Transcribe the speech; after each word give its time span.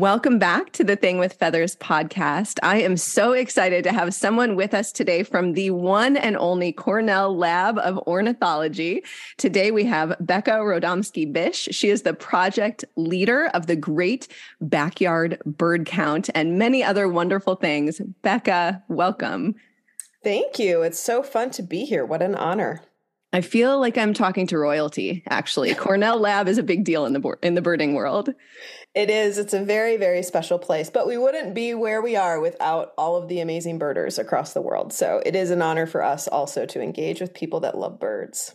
Welcome 0.00 0.38
back 0.38 0.72
to 0.72 0.82
the 0.82 0.96
Thing 0.96 1.18
with 1.18 1.34
Feathers 1.34 1.76
podcast. 1.76 2.58
I 2.62 2.80
am 2.80 2.96
so 2.96 3.32
excited 3.32 3.84
to 3.84 3.92
have 3.92 4.14
someone 4.14 4.56
with 4.56 4.72
us 4.72 4.92
today 4.92 5.22
from 5.22 5.52
the 5.52 5.68
one 5.68 6.16
and 6.16 6.38
only 6.38 6.72
Cornell 6.72 7.36
Lab 7.36 7.76
of 7.76 7.98
Ornithology. 8.06 9.02
Today 9.36 9.70
we 9.70 9.84
have 9.84 10.16
Becca 10.18 10.52
Rodomsky 10.52 11.30
Bish. 11.30 11.68
She 11.72 11.90
is 11.90 12.00
the 12.00 12.14
project 12.14 12.82
leader 12.96 13.50
of 13.52 13.66
the 13.66 13.76
Great 13.76 14.26
Backyard 14.62 15.38
Bird 15.44 15.84
Count 15.84 16.30
and 16.34 16.58
many 16.58 16.82
other 16.82 17.06
wonderful 17.06 17.56
things. 17.56 18.00
Becca, 18.22 18.82
welcome. 18.88 19.54
Thank 20.24 20.58
you. 20.58 20.80
It's 20.80 20.98
so 20.98 21.22
fun 21.22 21.50
to 21.50 21.62
be 21.62 21.84
here. 21.84 22.06
What 22.06 22.22
an 22.22 22.34
honor. 22.34 22.80
I 23.32 23.42
feel 23.42 23.78
like 23.78 23.96
I'm 23.96 24.12
talking 24.12 24.46
to 24.48 24.58
royalty. 24.58 25.22
Actually, 25.28 25.74
Cornell 25.76 26.18
Lab 26.18 26.48
is 26.48 26.58
a 26.58 26.62
big 26.62 26.84
deal 26.84 27.06
in 27.06 27.12
the 27.12 27.36
in 27.42 27.54
the 27.54 27.62
birding 27.62 27.94
world. 27.94 28.34
It 28.94 29.08
is. 29.08 29.38
It's 29.38 29.54
a 29.54 29.64
very 29.64 29.96
very 29.96 30.22
special 30.22 30.58
place, 30.58 30.90
but 30.90 31.06
we 31.06 31.16
wouldn't 31.16 31.54
be 31.54 31.74
where 31.74 32.02
we 32.02 32.16
are 32.16 32.40
without 32.40 32.92
all 32.98 33.16
of 33.16 33.28
the 33.28 33.40
amazing 33.40 33.78
birders 33.78 34.18
across 34.18 34.52
the 34.52 34.62
world. 34.62 34.92
So 34.92 35.22
it 35.24 35.36
is 35.36 35.50
an 35.50 35.62
honor 35.62 35.86
for 35.86 36.02
us 36.02 36.26
also 36.26 36.66
to 36.66 36.80
engage 36.80 37.20
with 37.20 37.34
people 37.34 37.60
that 37.60 37.78
love 37.78 38.00
birds. 38.00 38.54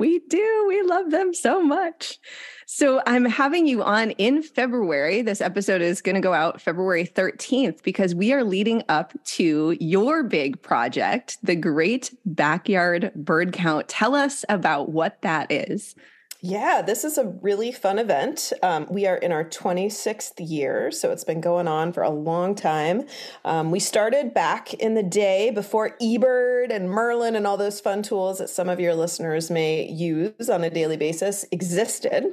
We 0.00 0.20
do. 0.30 0.64
We 0.66 0.80
love 0.80 1.10
them 1.10 1.34
so 1.34 1.62
much. 1.62 2.18
So 2.64 3.02
I'm 3.06 3.26
having 3.26 3.66
you 3.66 3.82
on 3.82 4.12
in 4.12 4.42
February. 4.42 5.20
This 5.20 5.42
episode 5.42 5.82
is 5.82 6.00
going 6.00 6.14
to 6.14 6.22
go 6.22 6.32
out 6.32 6.58
February 6.58 7.04
13th 7.04 7.82
because 7.82 8.14
we 8.14 8.32
are 8.32 8.42
leading 8.42 8.82
up 8.88 9.12
to 9.32 9.76
your 9.78 10.22
big 10.22 10.62
project, 10.62 11.36
the 11.42 11.54
Great 11.54 12.14
Backyard 12.24 13.12
Bird 13.14 13.52
Count. 13.52 13.88
Tell 13.88 14.14
us 14.14 14.42
about 14.48 14.88
what 14.88 15.20
that 15.20 15.52
is. 15.52 15.94
Yeah, 16.42 16.80
this 16.80 17.04
is 17.04 17.18
a 17.18 17.26
really 17.42 17.70
fun 17.70 17.98
event. 17.98 18.54
Um, 18.62 18.86
we 18.88 19.06
are 19.06 19.16
in 19.16 19.30
our 19.30 19.44
26th 19.44 20.32
year, 20.38 20.90
so 20.90 21.10
it's 21.10 21.24
been 21.24 21.42
going 21.42 21.68
on 21.68 21.92
for 21.92 22.02
a 22.02 22.08
long 22.08 22.54
time. 22.54 23.02
Um, 23.44 23.70
we 23.70 23.78
started 23.78 24.32
back 24.32 24.72
in 24.72 24.94
the 24.94 25.02
day 25.02 25.50
before 25.50 25.98
eBird 26.00 26.70
and 26.70 26.88
Merlin 26.88 27.36
and 27.36 27.46
all 27.46 27.58
those 27.58 27.78
fun 27.78 28.02
tools 28.02 28.38
that 28.38 28.48
some 28.48 28.70
of 28.70 28.80
your 28.80 28.94
listeners 28.94 29.50
may 29.50 29.86
use 29.86 30.48
on 30.48 30.64
a 30.64 30.70
daily 30.70 30.96
basis 30.96 31.44
existed. 31.52 32.24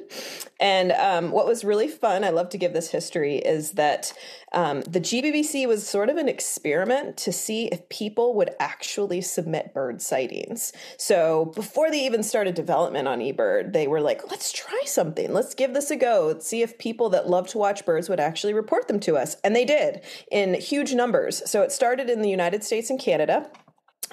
And 0.58 0.94
um, 0.94 1.32
what 1.32 1.46
was 1.46 1.66
really 1.66 1.90
fun, 1.90 2.24
I 2.24 2.30
love 2.30 2.48
to 2.50 2.58
give 2.58 2.72
this 2.72 2.90
history, 2.90 3.40
is 3.40 3.72
that 3.72 4.14
um, 4.54 4.82
the 4.82 5.02
GBBC 5.02 5.68
was 5.68 5.88
sort 5.88 6.10
of 6.10 6.18
an 6.18 6.30
experiment 6.30 7.18
to 7.18 7.32
see 7.32 7.68
if 7.68 7.88
people 7.90 8.34
would 8.36 8.52
actually 8.60 9.22
submit 9.22 9.74
bird 9.74 10.02
sightings. 10.02 10.72
So 10.98 11.52
before 11.56 11.92
they 11.92 12.06
even 12.06 12.24
started 12.24 12.56
development 12.56 13.08
on 13.08 13.20
eBird, 13.20 13.74
they 13.74 13.88
were 13.88 14.02
like, 14.02 14.30
let's 14.32 14.52
try 14.52 14.82
something. 14.86 15.34
Let's 15.34 15.54
give 15.54 15.74
this 15.74 15.92
a 15.92 15.96
go. 15.96 16.28
Let's 16.28 16.48
see 16.48 16.62
if 16.62 16.78
people 16.78 17.10
that 17.10 17.30
love 17.30 17.48
to 17.50 17.58
watch 17.58 17.86
birds 17.86 18.10
would 18.10 18.20
actually 18.20 18.54
report 18.54 18.88
them 18.88 19.00
to 19.02 19.18
us. 19.18 19.36
And 19.44 19.56
they 19.56 19.66
did 19.66 20.02
in 20.32 20.54
huge 20.54 20.94
numbers. 20.94 21.50
So 21.50 21.62
it 21.62 21.72
started 21.72 22.10
in 22.10 22.22
the 22.22 22.30
United 22.30 22.64
States 22.64 22.90
and 22.90 23.00
Canada 23.00 23.50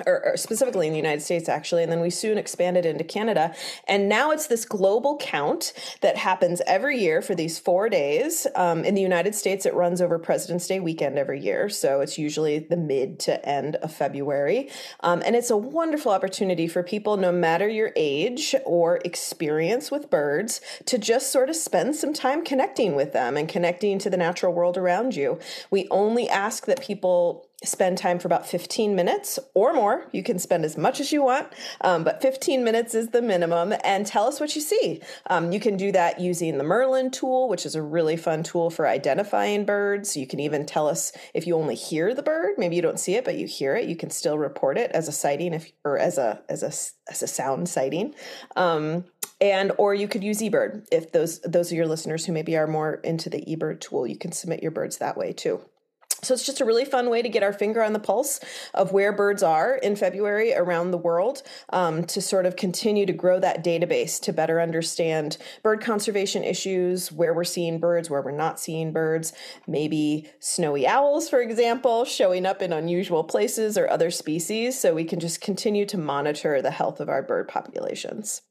or, 0.06 0.24
or, 0.26 0.36
specifically 0.36 0.86
in 0.86 0.92
the 0.92 0.98
United 0.98 1.22
States, 1.22 1.48
actually, 1.48 1.82
and 1.82 1.90
then 1.90 2.00
we 2.00 2.10
soon 2.10 2.38
expanded 2.38 2.84
into 2.84 3.04
Canada. 3.04 3.54
And 3.86 4.08
now 4.08 4.30
it's 4.30 4.46
this 4.46 4.64
global 4.64 5.16
count 5.18 5.72
that 6.00 6.16
happens 6.16 6.60
every 6.66 6.98
year 6.98 7.22
for 7.22 7.34
these 7.34 7.58
four 7.58 7.88
days. 7.88 8.46
Um, 8.54 8.84
in 8.84 8.94
the 8.94 9.02
United 9.02 9.34
States, 9.34 9.66
it 9.66 9.74
runs 9.74 10.00
over 10.00 10.18
President's 10.18 10.66
Day 10.66 10.80
weekend 10.80 11.18
every 11.18 11.40
year. 11.40 11.68
So 11.68 12.00
it's 12.00 12.18
usually 12.18 12.58
the 12.58 12.76
mid 12.76 13.18
to 13.20 13.44
end 13.48 13.76
of 13.76 13.92
February. 13.92 14.70
Um, 15.00 15.22
and 15.24 15.36
it's 15.36 15.50
a 15.50 15.56
wonderful 15.56 16.12
opportunity 16.12 16.66
for 16.66 16.82
people, 16.82 17.16
no 17.16 17.32
matter 17.32 17.68
your 17.68 17.92
age 17.96 18.54
or 18.64 19.00
experience 19.04 19.90
with 19.90 20.10
birds, 20.10 20.60
to 20.86 20.98
just 20.98 21.30
sort 21.30 21.50
of 21.50 21.56
spend 21.56 21.96
some 21.96 22.12
time 22.12 22.44
connecting 22.44 22.94
with 22.94 23.12
them 23.12 23.36
and 23.36 23.48
connecting 23.48 23.98
to 24.00 24.10
the 24.10 24.16
natural 24.16 24.52
world 24.52 24.76
around 24.76 25.14
you. 25.14 25.38
We 25.70 25.88
only 25.90 26.28
ask 26.28 26.66
that 26.66 26.82
people 26.82 27.48
spend 27.64 27.98
time 27.98 28.18
for 28.18 28.28
about 28.28 28.46
15 28.46 28.94
minutes 28.94 29.38
or 29.54 29.72
more. 29.72 30.06
You 30.12 30.22
can 30.22 30.38
spend 30.38 30.64
as 30.64 30.76
much 30.76 31.00
as 31.00 31.12
you 31.12 31.22
want, 31.22 31.48
um, 31.80 32.04
but 32.04 32.22
15 32.22 32.64
minutes 32.64 32.94
is 32.94 33.08
the 33.08 33.22
minimum. 33.22 33.74
And 33.82 34.06
tell 34.06 34.26
us 34.26 34.40
what 34.40 34.54
you 34.54 34.62
see. 34.62 35.00
Um, 35.28 35.52
you 35.52 35.60
can 35.60 35.76
do 35.76 35.92
that 35.92 36.20
using 36.20 36.58
the 36.58 36.64
Merlin 36.64 37.10
tool, 37.10 37.48
which 37.48 37.66
is 37.66 37.74
a 37.74 37.82
really 37.82 38.16
fun 38.16 38.42
tool 38.42 38.70
for 38.70 38.86
identifying 38.86 39.64
birds. 39.64 40.16
You 40.16 40.26
can 40.26 40.40
even 40.40 40.66
tell 40.66 40.88
us 40.88 41.12
if 41.32 41.46
you 41.46 41.56
only 41.56 41.74
hear 41.74 42.14
the 42.14 42.22
bird. 42.22 42.54
Maybe 42.58 42.76
you 42.76 42.82
don't 42.82 43.00
see 43.00 43.14
it, 43.14 43.24
but 43.24 43.36
you 43.36 43.46
hear 43.46 43.76
it. 43.76 43.88
You 43.88 43.96
can 43.96 44.10
still 44.10 44.38
report 44.38 44.78
it 44.78 44.90
as 44.92 45.08
a 45.08 45.12
sighting, 45.12 45.54
if 45.54 45.72
or 45.84 45.98
as 45.98 46.18
a 46.18 46.42
as 46.48 46.62
a 46.62 46.72
as 47.10 47.22
a 47.22 47.26
sound 47.26 47.68
sighting. 47.68 48.14
Um, 48.56 49.04
and 49.40 49.72
or 49.78 49.94
you 49.94 50.08
could 50.08 50.24
use 50.24 50.40
eBird 50.40 50.86
if 50.90 51.12
those 51.12 51.40
those 51.40 51.72
are 51.72 51.74
your 51.74 51.86
listeners 51.86 52.24
who 52.24 52.32
maybe 52.32 52.56
are 52.56 52.66
more 52.66 52.94
into 52.94 53.28
the 53.28 53.44
eBird 53.44 53.80
tool. 53.80 54.06
You 54.06 54.16
can 54.16 54.32
submit 54.32 54.62
your 54.62 54.70
birds 54.70 54.98
that 54.98 55.16
way 55.16 55.32
too. 55.32 55.60
So 56.24 56.34
it's 56.34 56.46
just 56.46 56.60
a 56.60 56.64
really 56.64 56.84
fun 56.84 57.10
way 57.10 57.22
to 57.22 57.28
get 57.28 57.42
our 57.42 57.52
finger 57.52 57.82
on 57.82 57.92
the 57.92 57.98
pulse 57.98 58.40
of 58.72 58.92
where 58.92 59.12
birds 59.12 59.42
are 59.42 59.76
in 59.76 59.96
February 59.96 60.54
around 60.54 60.90
the 60.90 60.98
world 60.98 61.42
um, 61.70 62.04
to 62.04 62.20
sort 62.20 62.46
of 62.46 62.56
continue 62.56 63.06
to 63.06 63.12
grow 63.12 63.38
that 63.40 63.64
database 63.64 64.20
to 64.22 64.32
better 64.32 64.60
understand 64.60 65.36
bird 65.62 65.80
conservation 65.80 66.42
issues, 66.42 67.12
where 67.12 67.34
we're 67.34 67.44
seeing 67.44 67.78
birds, 67.78 68.10
where 68.10 68.22
we're 68.22 68.30
not 68.30 68.58
seeing 68.58 68.92
birds, 68.92 69.32
maybe 69.66 70.28
snowy 70.40 70.86
owls, 70.86 71.28
for 71.28 71.40
example, 71.40 72.04
showing 72.04 72.46
up 72.46 72.62
in 72.62 72.72
unusual 72.72 73.24
places 73.24 73.76
or 73.76 73.88
other 73.88 74.10
species. 74.10 74.78
So 74.78 74.94
we 74.94 75.04
can 75.04 75.20
just 75.20 75.40
continue 75.40 75.86
to 75.86 75.98
monitor 75.98 76.60
the 76.62 76.70
health 76.70 77.00
of 77.00 77.08
our 77.08 77.22
bird 77.22 77.48
populations. 77.48 78.42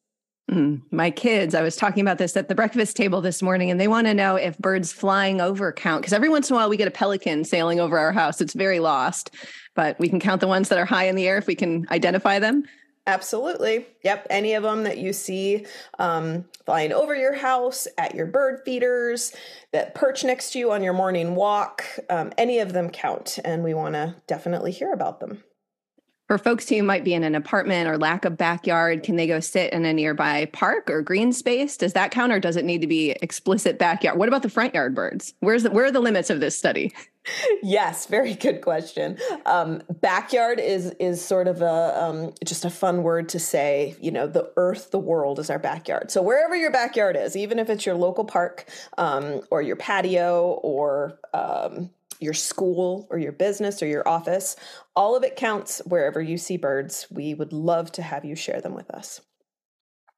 Mm, 0.52 0.82
my 0.92 1.10
kids, 1.10 1.56
I 1.56 1.62
was 1.62 1.76
talking 1.76 2.02
about 2.02 2.18
this 2.18 2.36
at 2.36 2.50
the 2.50 2.56
breakfast 2.56 2.98
table 2.98 3.22
this 3.22 3.42
morning, 3.42 3.72
and 3.72 3.80
they 3.80 3.88
want 3.88 4.08
to 4.08 4.14
know 4.14 4.36
if 4.36 4.58
birds 4.58 4.92
flying 4.92 5.40
over 5.40 5.72
count. 5.72 6.02
Because 6.02 6.14
every 6.14 6.30
once 6.30 6.50
in 6.50 6.56
a 6.56 6.58
while 6.58 6.70
we 6.70 6.76
get 6.76 6.88
a 6.88 6.92
pelican 6.92 7.46
sailing 7.46 7.80
over 7.80 7.98
our 7.98 8.12
house. 8.12 8.42
It's 8.42 8.54
very 8.54 8.80
lost, 8.80 9.32
but 9.74 9.98
we 10.00 10.10
can 10.10 10.20
count 10.20 10.42
the 10.42 10.48
ones 10.48 10.70
that 10.70 10.78
are 10.78 10.86
high 10.86 11.08
in 11.08 11.16
the 11.16 11.28
air 11.28 11.38
if 11.38 11.48
we 11.48 11.56
can 11.56 11.88
identify 11.92 12.40
them. 12.40 12.64
Absolutely. 13.08 13.86
Yep. 14.04 14.28
Any 14.30 14.54
of 14.54 14.64
them 14.64 14.84
that 14.84 14.98
you 14.98 15.12
see 15.12 15.66
um, 16.00 16.46
flying 16.66 16.94
over 16.94 17.16
your 17.16 17.34
house, 17.34 17.88
at 17.98 18.16
your 18.16 18.28
bird 18.28 18.62
feeders, 18.64 19.34
that 19.72 19.94
perch 19.96 20.24
next 20.24 20.52
to 20.52 20.60
you 20.60 20.72
on 20.72 20.84
your 20.84 20.94
morning 20.94 21.36
walk, 21.36 21.84
um, 22.10 22.32
any 22.38 22.60
of 22.60 22.74
them 22.74 22.90
count. 22.90 23.40
And 23.44 23.64
we 23.64 23.74
want 23.74 23.96
to 23.96 24.16
definitely 24.28 24.72
hear 24.72 24.94
about 24.94 25.20
them. 25.20 25.44
For 26.34 26.40
folks 26.40 26.68
who 26.68 26.82
might 26.82 27.04
be 27.04 27.14
in 27.14 27.24
an 27.24 27.36
apartment 27.36 27.88
or 27.88 27.96
lack 27.96 28.26
a 28.26 28.32
backyard, 28.32 29.04
can 29.04 29.18
they 29.18 29.28
go 29.28 29.40
sit 29.40 29.72
in 29.72 29.86
a 29.86 29.94
nearby 29.94 30.46
park 30.46 30.90
or 30.90 31.04
green 31.04 31.32
space? 31.32 31.78
Does 31.78 31.94
that 31.94 32.10
count 32.10 32.32
or 32.32 32.40
does 32.40 32.56
it 32.56 32.66
need 32.66 32.82
to 32.82 32.88
be 32.88 33.12
explicit 33.22 33.78
backyard? 33.78 34.18
What 34.18 34.30
about 34.30 34.42
the 34.42 34.50
front 34.50 34.74
yard 34.74 34.96
birds? 34.96 35.36
Where's 35.42 35.62
the, 35.62 35.70
where 35.70 35.86
are 35.86 35.92
the 35.92 36.00
limits 36.00 36.32
of 36.32 36.40
this 36.40 36.58
study? 36.58 36.92
yes, 37.62 38.08
very 38.08 38.34
good 38.34 38.62
question. 38.62 39.20
Um, 39.46 39.84
backyard 40.02 40.60
is 40.60 40.90
is 41.00 41.24
sort 41.24 41.48
of 41.48 41.62
a 41.62 42.04
um, 42.04 42.34
just 42.44 42.66
a 42.66 42.72
fun 42.72 43.04
word 43.04 43.30
to 43.30 43.40
say. 43.40 43.96
You 44.02 44.10
know, 44.10 44.26
the 44.26 44.52
earth, 44.58 44.90
the 44.90 44.98
world 44.98 45.38
is 45.38 45.52
our 45.52 45.60
backyard. 45.60 46.10
So 46.10 46.24
wherever 46.24 46.56
your 46.56 46.72
backyard 46.72 47.16
is, 47.16 47.38
even 47.38 47.60
if 47.60 47.70
it's 47.70 47.86
your 47.86 47.94
local 47.94 48.26
park 48.26 48.68
um, 48.98 49.42
or 49.52 49.62
your 49.62 49.76
patio 49.76 50.60
or 50.64 51.20
um, 51.32 51.92
your 52.24 52.34
school 52.34 53.08
or 53.10 53.20
your 53.20 53.32
business 53.32 53.84
or 53.84 53.88
your 53.88 54.08
office. 54.08 54.56
All 54.96 55.16
of 55.16 55.24
it 55.24 55.36
counts 55.36 55.82
wherever 55.86 56.22
you 56.22 56.38
see 56.38 56.58
birds. 56.58 57.08
We 57.12 57.34
would 57.34 57.54
love 57.54 57.92
to 57.94 58.02
have 58.02 58.26
you 58.26 58.36
share 58.36 58.62
them 58.62 58.74
with 58.74 58.90
us. 58.92 59.22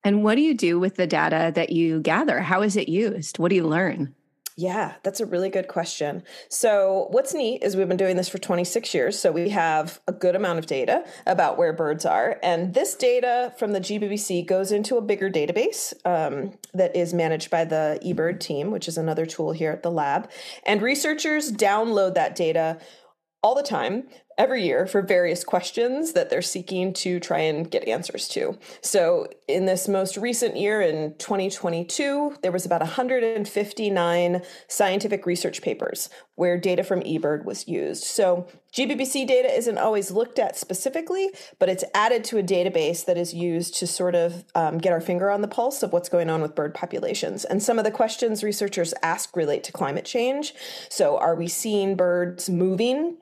And 0.03 0.23
what 0.23 0.35
do 0.35 0.41
you 0.41 0.53
do 0.53 0.79
with 0.79 0.95
the 0.95 1.07
data 1.07 1.51
that 1.55 1.71
you 1.71 1.99
gather? 1.99 2.39
How 2.39 2.61
is 2.61 2.77
it 2.77 2.87
used? 2.87 3.39
What 3.39 3.49
do 3.49 3.55
you 3.55 3.67
learn? 3.67 4.13
Yeah, 4.57 4.93
that's 5.03 5.19
a 5.19 5.25
really 5.25 5.49
good 5.49 5.67
question. 5.67 6.23
So, 6.47 7.07
what's 7.09 7.33
neat 7.33 7.61
is 7.61 7.75
we've 7.75 7.89
been 7.89 7.97
doing 7.97 8.15
this 8.15 8.29
for 8.29 8.37
26 8.37 8.93
years. 8.93 9.19
So, 9.19 9.29
we 9.33 9.49
have 9.49 9.99
a 10.07 10.13
good 10.13 10.33
amount 10.33 10.59
of 10.59 10.65
data 10.65 11.03
about 11.25 11.57
where 11.57 11.73
birds 11.73 12.05
are. 12.05 12.39
And 12.41 12.73
this 12.73 12.95
data 12.95 13.53
from 13.57 13.73
the 13.73 13.81
GBBC 13.81 14.47
goes 14.47 14.71
into 14.71 14.95
a 14.95 15.01
bigger 15.01 15.29
database 15.29 15.93
um, 16.05 16.53
that 16.73 16.95
is 16.95 17.13
managed 17.13 17.51
by 17.51 17.65
the 17.65 17.99
eBird 18.01 18.39
team, 18.39 18.71
which 18.71 18.87
is 18.87 18.97
another 18.97 19.25
tool 19.25 19.51
here 19.51 19.71
at 19.71 19.83
the 19.83 19.91
lab. 19.91 20.31
And 20.65 20.81
researchers 20.81 21.51
download 21.51 22.13
that 22.13 22.35
data 22.35 22.77
all 23.43 23.55
the 23.55 23.61
time 23.61 24.07
every 24.37 24.63
year 24.63 24.85
for 24.85 25.01
various 25.01 25.43
questions 25.43 26.13
that 26.13 26.29
they're 26.29 26.41
seeking 26.41 26.93
to 26.93 27.19
try 27.19 27.39
and 27.39 27.69
get 27.69 27.87
answers 27.87 28.27
to. 28.29 28.57
So, 28.81 29.27
in 29.47 29.65
this 29.65 29.87
most 29.87 30.17
recent 30.17 30.57
year 30.57 30.81
in 30.81 31.15
2022, 31.17 32.37
there 32.41 32.51
was 32.51 32.65
about 32.65 32.81
159 32.81 34.41
scientific 34.67 35.25
research 35.25 35.61
papers 35.61 36.09
where 36.35 36.57
data 36.57 36.83
from 36.83 37.01
eBird 37.01 37.45
was 37.45 37.67
used. 37.67 38.03
So, 38.03 38.47
GBBC 38.73 39.25
data 39.25 39.55
isn't 39.55 39.77
always 39.77 40.11
looked 40.11 40.37
at 40.37 40.57
specifically, 40.57 41.29
but 41.59 41.69
it's 41.69 41.85
added 41.93 42.25
to 42.25 42.37
a 42.37 42.43
database 42.43 43.05
that 43.05 43.17
is 43.17 43.33
used 43.33 43.75
to 43.75 43.87
sort 43.87 44.15
of 44.15 44.43
um, 44.53 44.79
get 44.79 44.91
our 44.91 44.99
finger 44.99 45.29
on 45.31 45.41
the 45.41 45.47
pulse 45.47 45.81
of 45.81 45.93
what's 45.93 46.09
going 46.09 46.29
on 46.29 46.41
with 46.41 46.55
bird 46.55 46.73
populations. 46.73 47.45
And 47.45 47.63
some 47.63 47.79
of 47.79 47.85
the 47.85 47.91
questions 47.91 48.43
researchers 48.43 48.93
ask 49.01 49.35
relate 49.37 49.63
to 49.65 49.71
climate 49.71 50.03
change. 50.03 50.53
So, 50.89 51.17
are 51.17 51.35
we 51.35 51.47
seeing 51.47 51.95
birds 51.95 52.49
moving 52.49 53.17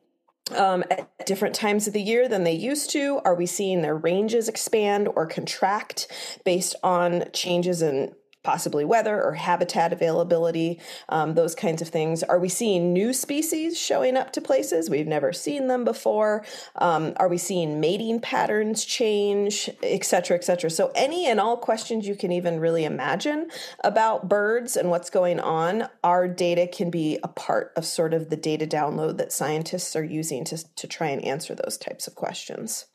um, 0.52 0.84
at 0.92 1.26
different 1.26 1.56
times 1.56 1.88
of 1.88 1.94
the 1.94 2.02
year 2.02 2.28
than 2.28 2.44
they 2.44 2.54
used 2.54 2.90
to? 2.92 3.22
Are 3.24 3.36
we 3.36 3.46
seeing 3.46 3.82
their 3.82 3.96
ranges 3.96 4.50
expand 4.50 5.08
or 5.08 5.26
contract 5.26 6.08
based 6.44 6.76
on 6.84 7.26
changes 7.34 7.82
in 7.82 8.14
possibly 8.44 8.86
weather 8.86 9.24
or 9.24 9.34
habitat 9.34 9.94
availability, 9.94 10.80
um, 11.10 11.34
those 11.34 11.56
kinds 11.56 11.82
of 11.82 11.88
things. 11.88 12.24
Are 12.24 12.40
we 12.40 12.50
seeing 12.50 12.94
new 12.94 13.14
species 13.14 13.80
showing 13.80 14.18
up 14.18 14.34
to 14.34 14.42
places 14.42 14.90
we've 14.90 15.08
never 15.08 15.34
seen 15.34 15.68
them 15.68 15.84
before? 15.84 16.46
Um, 16.76 17.14
are 17.18 17.30
we 17.30 17.38
seeing 17.38 17.80
mating 17.80 18.20
patterns 18.20 18.86
change, 18.86 19.70
et 19.82 20.04
cetera, 20.04 20.38
et 20.38 20.44
cetera? 20.44 20.70
So, 20.70 20.92
any 20.96 21.26
and 21.26 21.40
all 21.40 21.58
questions 21.58 22.08
you 22.08 22.16
can 22.16 22.32
even 22.32 22.60
really 22.60 22.86
imagine 22.86 23.50
about 23.84 24.30
birds 24.30 24.76
and 24.76 24.90
what's 24.90 25.10
going 25.10 25.40
on, 25.40 25.88
our 26.04 26.28
data 26.28 26.68
can 26.68 26.90
be 26.90 27.20
a 27.24 27.28
part 27.28 27.72
of 27.76 27.86
sort 27.86 28.14
of 28.14 28.30
the 28.30 28.38
data 28.38 28.68
download 28.68 29.18
that 29.18 29.32
scientists 29.32 29.96
are 29.96 30.04
using 30.04 30.44
to, 30.46 30.76
to 30.76 30.88
try 30.88 31.08
and 31.08 31.24
answer 31.24 31.56
those 31.56 31.78
types 31.78 32.08
of 32.08 32.16
questions. 32.16 32.86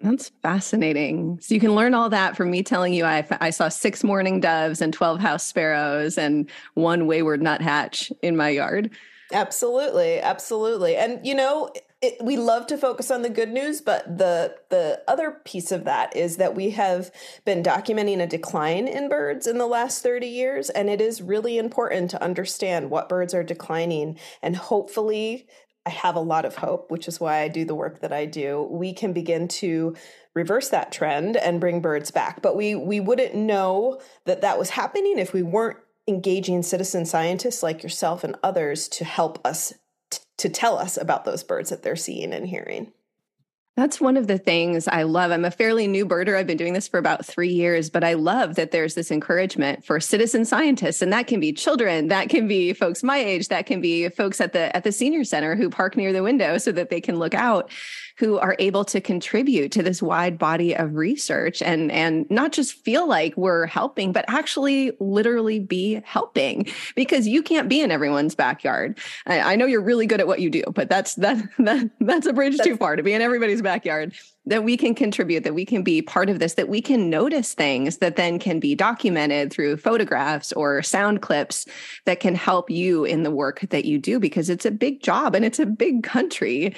That's 0.00 0.30
fascinating. 0.42 1.38
So 1.42 1.54
you 1.54 1.60
can 1.60 1.74
learn 1.74 1.92
all 1.92 2.08
that 2.08 2.36
from 2.36 2.50
me 2.50 2.62
telling 2.62 2.94
you 2.94 3.04
I, 3.04 3.26
I 3.40 3.50
saw 3.50 3.68
six 3.68 4.02
mourning 4.02 4.40
doves 4.40 4.80
and 4.80 4.94
12 4.94 5.20
house 5.20 5.46
sparrows 5.46 6.16
and 6.16 6.48
one 6.74 7.06
wayward 7.06 7.42
nuthatch 7.42 8.10
in 8.22 8.36
my 8.36 8.48
yard. 8.48 8.90
Absolutely, 9.32 10.18
absolutely. 10.20 10.96
And 10.96 11.24
you 11.24 11.34
know, 11.34 11.70
it, 12.02 12.16
we 12.22 12.38
love 12.38 12.66
to 12.68 12.78
focus 12.78 13.10
on 13.10 13.20
the 13.20 13.28
good 13.28 13.50
news, 13.50 13.82
but 13.82 14.16
the 14.16 14.56
the 14.70 15.02
other 15.06 15.32
piece 15.44 15.70
of 15.70 15.84
that 15.84 16.16
is 16.16 16.38
that 16.38 16.56
we 16.56 16.70
have 16.70 17.10
been 17.44 17.62
documenting 17.62 18.22
a 18.22 18.26
decline 18.26 18.88
in 18.88 19.08
birds 19.10 19.46
in 19.46 19.58
the 19.58 19.66
last 19.66 20.02
30 20.02 20.26
years 20.26 20.70
and 20.70 20.88
it 20.88 21.00
is 21.00 21.20
really 21.20 21.58
important 21.58 22.10
to 22.10 22.22
understand 22.22 22.90
what 22.90 23.08
birds 23.08 23.34
are 23.34 23.44
declining 23.44 24.18
and 24.42 24.56
hopefully 24.56 25.46
I 25.90 25.92
have 25.94 26.14
a 26.14 26.20
lot 26.20 26.44
of 26.44 26.54
hope, 26.54 26.88
which 26.92 27.08
is 27.08 27.18
why 27.18 27.40
I 27.40 27.48
do 27.48 27.64
the 27.64 27.74
work 27.74 27.98
that 27.98 28.12
I 28.12 28.24
do. 28.24 28.68
We 28.70 28.92
can 28.92 29.12
begin 29.12 29.48
to 29.48 29.96
reverse 30.34 30.68
that 30.68 30.92
trend 30.92 31.36
and 31.36 31.58
bring 31.58 31.80
birds 31.80 32.12
back. 32.12 32.40
But 32.42 32.56
we 32.56 32.76
we 32.76 33.00
wouldn't 33.00 33.34
know 33.34 34.00
that 34.24 34.40
that 34.42 34.56
was 34.56 34.70
happening 34.70 35.18
if 35.18 35.32
we 35.32 35.42
weren't 35.42 35.78
engaging 36.06 36.62
citizen 36.62 37.04
scientists 37.06 37.64
like 37.64 37.82
yourself 37.82 38.22
and 38.22 38.36
others 38.40 38.86
to 38.90 39.04
help 39.04 39.44
us 39.44 39.72
t- 40.10 40.20
to 40.38 40.48
tell 40.48 40.78
us 40.78 40.96
about 40.96 41.24
those 41.24 41.42
birds 41.42 41.70
that 41.70 41.82
they're 41.82 41.96
seeing 41.96 42.32
and 42.32 42.46
hearing. 42.46 42.92
That's 43.76 44.00
one 44.00 44.16
of 44.16 44.26
the 44.26 44.36
things 44.36 44.88
I 44.88 45.04
love. 45.04 45.30
I'm 45.30 45.44
a 45.44 45.50
fairly 45.50 45.86
new 45.86 46.04
birder. 46.04 46.36
I've 46.36 46.46
been 46.46 46.56
doing 46.56 46.72
this 46.72 46.88
for 46.88 46.98
about 46.98 47.24
three 47.24 47.52
years, 47.52 47.88
but 47.88 48.02
I 48.02 48.14
love 48.14 48.56
that 48.56 48.72
there's 48.72 48.94
this 48.94 49.10
encouragement 49.10 49.84
for 49.84 50.00
citizen 50.00 50.44
scientists, 50.44 51.00
and 51.00 51.12
that 51.12 51.28
can 51.28 51.38
be 51.38 51.52
children, 51.52 52.08
that 52.08 52.28
can 52.28 52.48
be 52.48 52.72
folks 52.72 53.02
my 53.02 53.16
age, 53.16 53.48
that 53.48 53.66
can 53.66 53.80
be 53.80 54.08
folks 54.08 54.40
at 54.40 54.52
the 54.52 54.74
at 54.76 54.84
the 54.84 54.92
senior 54.92 55.24
center 55.24 55.54
who 55.54 55.70
park 55.70 55.96
near 55.96 56.12
the 56.12 56.22
window 56.22 56.58
so 56.58 56.72
that 56.72 56.90
they 56.90 57.00
can 57.00 57.18
look 57.18 57.32
out 57.32 57.70
who 58.20 58.38
are 58.38 58.54
able 58.58 58.84
to 58.84 59.00
contribute 59.00 59.72
to 59.72 59.82
this 59.82 60.02
wide 60.02 60.38
body 60.38 60.76
of 60.76 60.94
research 60.94 61.62
and 61.62 61.90
and 61.90 62.30
not 62.30 62.52
just 62.52 62.74
feel 62.74 63.08
like 63.08 63.34
we're 63.34 63.66
helping 63.66 64.12
but 64.12 64.26
actually 64.28 64.92
literally 65.00 65.58
be 65.58 66.02
helping 66.04 66.66
because 66.94 67.26
you 67.26 67.42
can't 67.42 67.70
be 67.70 67.80
in 67.80 67.90
everyone's 67.90 68.34
backyard. 68.34 68.98
I, 69.26 69.52
I 69.52 69.56
know 69.56 69.64
you're 69.64 69.80
really 69.80 70.06
good 70.06 70.20
at 70.20 70.26
what 70.26 70.40
you 70.40 70.50
do 70.50 70.62
but 70.74 70.90
that's 70.90 71.14
that, 71.14 71.42
that 71.58 71.90
that's 71.98 72.26
a 72.26 72.34
bridge 72.34 72.58
that's, 72.58 72.68
too 72.68 72.76
far 72.76 72.94
to 72.94 73.02
be 73.02 73.14
in 73.14 73.22
everybody's 73.22 73.62
backyard. 73.62 74.12
That 74.46 74.64
we 74.64 74.76
can 74.76 74.94
contribute 74.94 75.44
that 75.44 75.54
we 75.54 75.64
can 75.64 75.82
be 75.82 76.02
part 76.02 76.28
of 76.28 76.40
this 76.40 76.54
that 76.54 76.68
we 76.68 76.82
can 76.82 77.08
notice 77.08 77.54
things 77.54 77.98
that 77.98 78.16
then 78.16 78.38
can 78.38 78.60
be 78.60 78.74
documented 78.74 79.50
through 79.50 79.78
photographs 79.78 80.52
or 80.52 80.82
sound 80.82 81.22
clips 81.22 81.66
that 82.04 82.20
can 82.20 82.34
help 82.34 82.68
you 82.68 83.04
in 83.04 83.22
the 83.22 83.30
work 83.30 83.60
that 83.70 83.86
you 83.86 83.98
do 83.98 84.20
because 84.20 84.50
it's 84.50 84.66
a 84.66 84.70
big 84.70 85.02
job 85.02 85.34
and 85.34 85.44
it's 85.44 85.58
a 85.58 85.66
big 85.66 86.02
country 86.02 86.74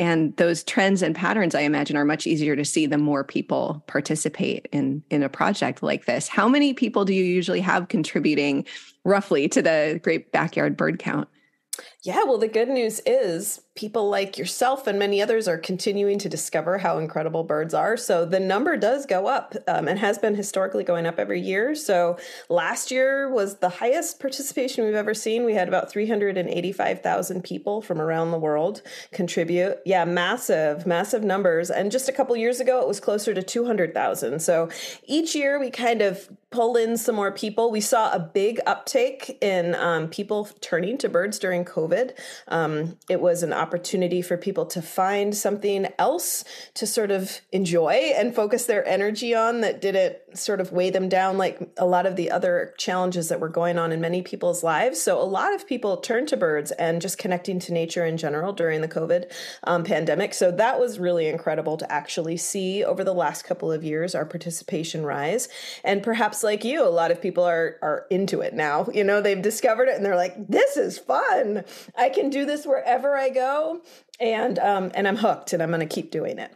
and 0.00 0.34
those 0.38 0.64
trends 0.64 1.02
and 1.02 1.14
patterns 1.14 1.54
i 1.54 1.60
imagine 1.60 1.96
are 1.96 2.04
much 2.04 2.26
easier 2.26 2.56
to 2.56 2.64
see 2.64 2.86
the 2.86 2.98
more 2.98 3.22
people 3.22 3.84
participate 3.86 4.66
in 4.72 5.02
in 5.10 5.22
a 5.22 5.28
project 5.28 5.82
like 5.82 6.06
this. 6.06 6.26
How 6.26 6.48
many 6.48 6.72
people 6.74 7.04
do 7.04 7.14
you 7.14 7.24
usually 7.24 7.60
have 7.60 7.88
contributing 7.88 8.66
roughly 9.04 9.48
to 9.48 9.62
the 9.62 10.00
great 10.02 10.32
backyard 10.32 10.76
bird 10.76 10.98
count 10.98 11.28
yeah, 12.02 12.24
well, 12.24 12.38
the 12.38 12.48
good 12.48 12.68
news 12.68 13.00
is 13.04 13.60
people 13.74 14.08
like 14.08 14.36
yourself 14.38 14.86
and 14.86 14.98
many 14.98 15.22
others 15.22 15.46
are 15.46 15.58
continuing 15.58 16.18
to 16.18 16.28
discover 16.28 16.78
how 16.78 16.98
incredible 16.98 17.44
birds 17.44 17.74
are. 17.74 17.96
So 17.96 18.24
the 18.24 18.40
number 18.40 18.76
does 18.76 19.06
go 19.06 19.26
up 19.26 19.54
um, 19.68 19.86
and 19.86 19.98
has 19.98 20.18
been 20.18 20.34
historically 20.34 20.82
going 20.82 21.06
up 21.06 21.18
every 21.18 21.40
year. 21.40 21.74
So 21.74 22.18
last 22.48 22.90
year 22.90 23.30
was 23.30 23.56
the 23.56 23.68
highest 23.68 24.18
participation 24.18 24.84
we've 24.84 24.94
ever 24.94 25.14
seen. 25.14 25.44
We 25.44 25.54
had 25.54 25.68
about 25.68 25.90
385,000 25.90 27.42
people 27.42 27.80
from 27.80 28.00
around 28.00 28.30
the 28.30 28.38
world 28.38 28.82
contribute. 29.12 29.78
Yeah, 29.84 30.04
massive, 30.04 30.86
massive 30.86 31.22
numbers. 31.22 31.70
And 31.70 31.92
just 31.92 32.08
a 32.08 32.12
couple 32.12 32.36
years 32.36 32.60
ago, 32.60 32.80
it 32.80 32.88
was 32.88 33.00
closer 33.00 33.34
to 33.34 33.42
200,000. 33.42 34.40
So 34.40 34.68
each 35.04 35.34
year 35.34 35.60
we 35.60 35.70
kind 35.70 36.02
of 36.02 36.28
pull 36.50 36.76
in 36.76 36.96
some 36.96 37.14
more 37.14 37.30
people. 37.30 37.70
We 37.70 37.80
saw 37.80 38.12
a 38.12 38.18
big 38.18 38.58
uptake 38.66 39.38
in 39.40 39.74
um, 39.76 40.08
people 40.08 40.48
turning 40.60 40.98
to 40.98 41.08
birds 41.08 41.38
during 41.38 41.64
COVID. 41.64 41.89
Um, 42.48 42.98
it 43.08 43.20
was 43.20 43.42
an 43.42 43.52
opportunity 43.52 44.22
for 44.22 44.36
people 44.36 44.66
to 44.66 44.82
find 44.82 45.36
something 45.36 45.86
else 45.98 46.44
to 46.74 46.86
sort 46.86 47.10
of 47.10 47.40
enjoy 47.52 48.12
and 48.16 48.34
focus 48.34 48.66
their 48.66 48.86
energy 48.86 49.34
on 49.34 49.60
that 49.60 49.80
didn't 49.80 50.16
sort 50.34 50.60
of 50.60 50.72
weigh 50.72 50.90
them 50.90 51.08
down 51.08 51.38
like 51.38 51.60
a 51.76 51.86
lot 51.86 52.06
of 52.06 52.16
the 52.16 52.30
other 52.30 52.74
challenges 52.78 53.28
that 53.28 53.40
were 53.40 53.48
going 53.48 53.78
on 53.78 53.92
in 53.92 54.00
many 54.00 54.22
people's 54.22 54.62
lives. 54.62 55.00
So 55.00 55.20
a 55.20 55.24
lot 55.24 55.54
of 55.54 55.66
people 55.66 55.96
turned 55.96 56.28
to 56.28 56.36
birds 56.36 56.70
and 56.72 57.00
just 57.00 57.18
connecting 57.18 57.58
to 57.60 57.72
nature 57.72 58.04
in 58.04 58.16
general 58.16 58.52
during 58.52 58.80
the 58.80 58.88
COVID 58.88 59.32
um, 59.64 59.84
pandemic. 59.84 60.34
So 60.34 60.50
that 60.52 60.78
was 60.78 60.98
really 60.98 61.28
incredible 61.28 61.76
to 61.78 61.92
actually 61.92 62.36
see 62.36 62.84
over 62.84 63.04
the 63.04 63.14
last 63.14 63.44
couple 63.44 63.70
of 63.72 63.84
years 63.84 64.14
our 64.14 64.24
participation 64.24 65.04
rise. 65.04 65.48
And 65.84 66.02
perhaps 66.02 66.42
like 66.42 66.64
you, 66.64 66.82
a 66.82 66.88
lot 66.88 67.10
of 67.10 67.20
people 67.20 67.44
are 67.44 67.78
are 67.82 68.06
into 68.10 68.40
it 68.40 68.54
now. 68.54 68.88
You 68.92 69.04
know, 69.04 69.20
they've 69.20 69.40
discovered 69.40 69.88
it 69.88 69.96
and 69.96 70.04
they're 70.04 70.16
like, 70.16 70.34
this 70.48 70.76
is 70.76 70.98
fun. 70.98 71.64
I 71.96 72.08
can 72.08 72.30
do 72.30 72.44
this 72.44 72.66
wherever 72.66 73.16
I 73.16 73.30
go. 73.30 73.82
And 74.18 74.58
um, 74.58 74.90
and 74.94 75.08
I'm 75.08 75.16
hooked 75.16 75.52
and 75.52 75.62
I'm 75.62 75.70
gonna 75.70 75.86
keep 75.86 76.10
doing 76.10 76.38
it. 76.38 76.54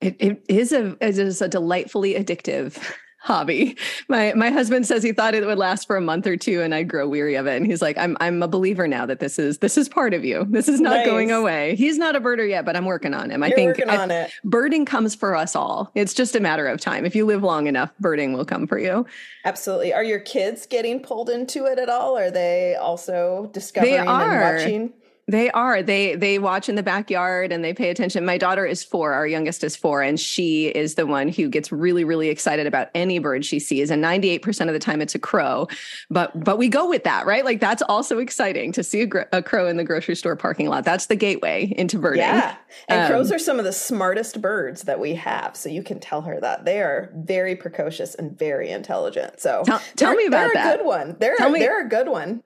It, 0.00 0.16
it 0.18 0.44
is 0.48 0.72
a 0.72 0.96
it 1.00 1.18
is 1.18 1.40
a 1.40 1.48
delightfully 1.48 2.14
addictive 2.14 2.78
hobby. 3.24 3.74
My 4.06 4.34
my 4.34 4.50
husband 4.50 4.86
says 4.86 5.02
he 5.02 5.12
thought 5.12 5.34
it 5.34 5.46
would 5.46 5.56
last 5.56 5.86
for 5.86 5.96
a 5.96 6.00
month 6.00 6.26
or 6.26 6.36
two 6.36 6.60
and 6.60 6.74
I'd 6.74 6.88
grow 6.88 7.08
weary 7.08 7.36
of 7.36 7.46
it. 7.46 7.56
And 7.56 7.66
he's 7.66 7.80
like, 7.80 7.96
I'm 7.96 8.18
I'm 8.20 8.42
a 8.42 8.48
believer 8.48 8.86
now 8.86 9.06
that 9.06 9.18
this 9.18 9.38
is 9.38 9.58
this 9.58 9.78
is 9.78 9.88
part 9.88 10.12
of 10.12 10.26
you. 10.26 10.46
This 10.50 10.68
is 10.68 10.78
not 10.78 10.96
nice. 10.96 11.06
going 11.06 11.32
away. 11.32 11.74
He's 11.74 11.96
not 11.96 12.14
a 12.14 12.20
birder 12.20 12.46
yet, 12.46 12.66
but 12.66 12.76
I'm 12.76 12.84
working 12.84 13.14
on 13.14 13.30
him. 13.30 13.42
I 13.42 13.46
You're 13.46 13.56
think 13.56 13.68
working 13.78 13.88
on 13.88 14.10
it. 14.10 14.30
birding 14.44 14.84
comes 14.84 15.14
for 15.14 15.34
us 15.34 15.56
all. 15.56 15.90
It's 15.94 16.12
just 16.12 16.36
a 16.36 16.40
matter 16.40 16.66
of 16.66 16.80
time. 16.80 17.06
If 17.06 17.16
you 17.16 17.24
live 17.24 17.42
long 17.42 17.66
enough, 17.66 17.90
birding 17.98 18.34
will 18.34 18.44
come 18.44 18.66
for 18.66 18.78
you. 18.78 19.06
Absolutely. 19.46 19.94
Are 19.94 20.04
your 20.04 20.20
kids 20.20 20.66
getting 20.66 21.00
pulled 21.00 21.30
into 21.30 21.64
it 21.64 21.78
at 21.78 21.88
all? 21.88 22.18
Are 22.18 22.30
they 22.30 22.74
also 22.74 23.48
discovering 23.54 23.94
and 23.94 24.06
watching? 24.06 24.92
They 25.26 25.50
are. 25.52 25.82
They 25.82 26.16
they 26.16 26.38
watch 26.38 26.68
in 26.68 26.74
the 26.74 26.82
backyard 26.82 27.50
and 27.50 27.64
they 27.64 27.72
pay 27.72 27.88
attention. 27.88 28.26
My 28.26 28.36
daughter 28.36 28.66
is 28.66 28.84
4, 28.84 29.14
our 29.14 29.26
youngest 29.26 29.64
is 29.64 29.74
4, 29.74 30.02
and 30.02 30.20
she 30.20 30.66
is 30.68 30.96
the 30.96 31.06
one 31.06 31.28
who 31.28 31.48
gets 31.48 31.72
really 31.72 32.04
really 32.04 32.28
excited 32.28 32.66
about 32.66 32.88
any 32.94 33.18
bird 33.18 33.44
she 33.44 33.58
sees 33.58 33.90
and 33.90 34.04
98% 34.04 34.66
of 34.66 34.74
the 34.74 34.78
time 34.78 35.00
it's 35.00 35.14
a 35.14 35.18
crow. 35.18 35.66
But 36.10 36.44
but 36.44 36.58
we 36.58 36.68
go 36.68 36.88
with 36.88 37.04
that, 37.04 37.24
right? 37.24 37.44
Like 37.44 37.60
that's 37.60 37.82
also 37.82 38.18
exciting 38.18 38.72
to 38.72 38.82
see 38.82 39.02
a, 39.02 39.06
gr- 39.06 39.22
a 39.32 39.42
crow 39.42 39.66
in 39.66 39.78
the 39.78 39.84
grocery 39.84 40.14
store 40.14 40.36
parking 40.36 40.68
lot. 40.68 40.84
That's 40.84 41.06
the 41.06 41.16
gateway 41.16 41.72
into 41.76 41.98
birding. 41.98 42.20
Yeah. 42.20 42.56
And 42.88 43.02
um, 43.02 43.10
crows 43.10 43.32
are 43.32 43.38
some 43.38 43.58
of 43.58 43.64
the 43.64 43.72
smartest 43.72 44.42
birds 44.42 44.82
that 44.82 45.00
we 45.00 45.14
have. 45.14 45.56
So 45.56 45.70
you 45.70 45.82
can 45.82 46.00
tell 46.00 46.22
her 46.22 46.38
that. 46.40 46.66
They 46.66 46.82
are 46.82 47.10
very 47.14 47.56
precocious 47.56 48.14
and 48.14 48.38
very 48.38 48.70
intelligent. 48.70 49.40
So 49.40 49.62
tell, 49.64 49.80
tell 49.96 50.14
me 50.14 50.26
about 50.26 50.52
they're 50.52 50.54
that. 50.54 50.64
They're 50.64 50.74
a 50.74 50.76
good 50.76 50.86
one. 50.86 51.16
They're, 51.18 51.36
a, 51.36 51.50
me, 51.50 51.60
they're 51.60 51.86
a 51.86 51.88
good 51.88 52.08
one. 52.08 52.42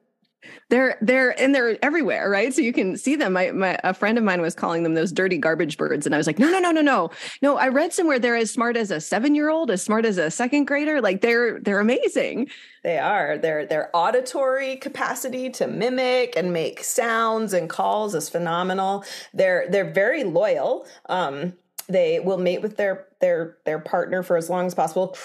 They're 0.70 0.96
they're 1.00 1.40
and 1.40 1.54
they're 1.54 1.82
everywhere, 1.84 2.30
right? 2.30 2.54
So 2.54 2.60
you 2.60 2.72
can 2.72 2.96
see 2.96 3.16
them. 3.16 3.32
My, 3.32 3.50
my 3.50 3.78
a 3.82 3.92
friend 3.92 4.18
of 4.18 4.24
mine 4.24 4.40
was 4.40 4.54
calling 4.54 4.82
them 4.82 4.94
those 4.94 5.12
dirty 5.12 5.38
garbage 5.38 5.76
birds, 5.76 6.06
and 6.06 6.14
I 6.14 6.18
was 6.18 6.26
like, 6.26 6.38
no, 6.38 6.48
no, 6.50 6.58
no, 6.58 6.70
no, 6.70 6.82
no, 6.82 7.10
no. 7.42 7.56
I 7.56 7.68
read 7.68 7.92
somewhere 7.92 8.18
they're 8.18 8.36
as 8.36 8.50
smart 8.50 8.76
as 8.76 8.90
a 8.90 9.00
seven 9.00 9.34
year 9.34 9.48
old, 9.48 9.70
as 9.70 9.82
smart 9.82 10.04
as 10.04 10.18
a 10.18 10.30
second 10.30 10.66
grader. 10.66 11.00
Like 11.00 11.22
they're 11.22 11.58
they're 11.60 11.80
amazing. 11.80 12.48
They 12.84 12.98
are. 12.98 13.38
Their 13.38 13.66
their 13.66 13.90
auditory 13.94 14.76
capacity 14.76 15.50
to 15.50 15.66
mimic 15.66 16.34
and 16.36 16.52
make 16.52 16.84
sounds 16.84 17.52
and 17.52 17.68
calls 17.68 18.14
is 18.14 18.28
phenomenal. 18.28 19.04
They're 19.34 19.66
they're 19.68 19.90
very 19.90 20.22
loyal. 20.22 20.86
Um, 21.06 21.54
they 21.88 22.20
will 22.20 22.36
mate 22.36 22.62
with 22.62 22.76
their 22.76 23.06
their 23.20 23.56
their 23.64 23.78
partner 23.78 24.22
for 24.22 24.36
as 24.36 24.50
long 24.50 24.66
as 24.66 24.74
possible. 24.74 25.16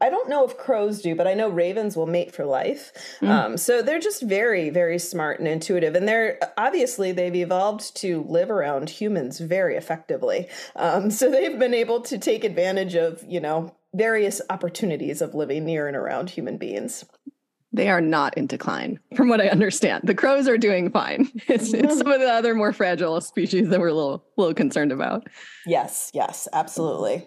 I 0.00 0.08
don't 0.08 0.28
know 0.28 0.44
if 0.44 0.56
crows 0.56 1.02
do, 1.02 1.14
but 1.14 1.26
I 1.26 1.34
know 1.34 1.48
ravens 1.48 1.96
will 1.96 2.06
mate 2.06 2.34
for 2.34 2.44
life. 2.44 2.92
Mm. 3.20 3.28
Um, 3.28 3.56
so 3.56 3.82
they're 3.82 3.98
just 3.98 4.22
very 4.22 4.70
very 4.70 4.98
smart 4.98 5.40
and 5.40 5.48
intuitive, 5.48 5.94
and 5.94 6.06
they're 6.06 6.38
obviously 6.56 7.12
they've 7.12 7.34
evolved 7.34 7.94
to 7.96 8.24
live 8.28 8.50
around 8.50 8.88
humans 8.88 9.40
very 9.40 9.76
effectively. 9.76 10.48
Um, 10.76 11.10
so 11.10 11.30
they've 11.30 11.58
been 11.58 11.74
able 11.74 12.00
to 12.02 12.18
take 12.18 12.44
advantage 12.44 12.94
of 12.94 13.22
you 13.26 13.40
know 13.40 13.74
various 13.94 14.40
opportunities 14.48 15.20
of 15.20 15.34
living 15.34 15.64
near 15.64 15.86
and 15.86 15.96
around 15.96 16.30
human 16.30 16.56
beings 16.56 17.04
they 17.72 17.88
are 17.88 18.00
not 18.00 18.36
in 18.36 18.46
decline, 18.46 18.98
from 19.16 19.28
what 19.28 19.40
I 19.40 19.48
understand. 19.48 20.02
The 20.04 20.14
crows 20.14 20.48
are 20.48 20.58
doing 20.58 20.90
fine. 20.90 21.30
It's, 21.48 21.74
it's 21.74 21.98
some 21.98 22.06
of 22.06 22.20
the 22.20 22.30
other 22.30 22.54
more 22.54 22.72
fragile 22.72 23.20
species 23.20 23.68
that 23.68 23.80
we're 23.80 23.88
a 23.88 23.94
little, 23.94 24.24
little 24.36 24.54
concerned 24.54 24.92
about. 24.92 25.28
Yes, 25.66 26.10
yes, 26.14 26.48
absolutely. 26.52 27.26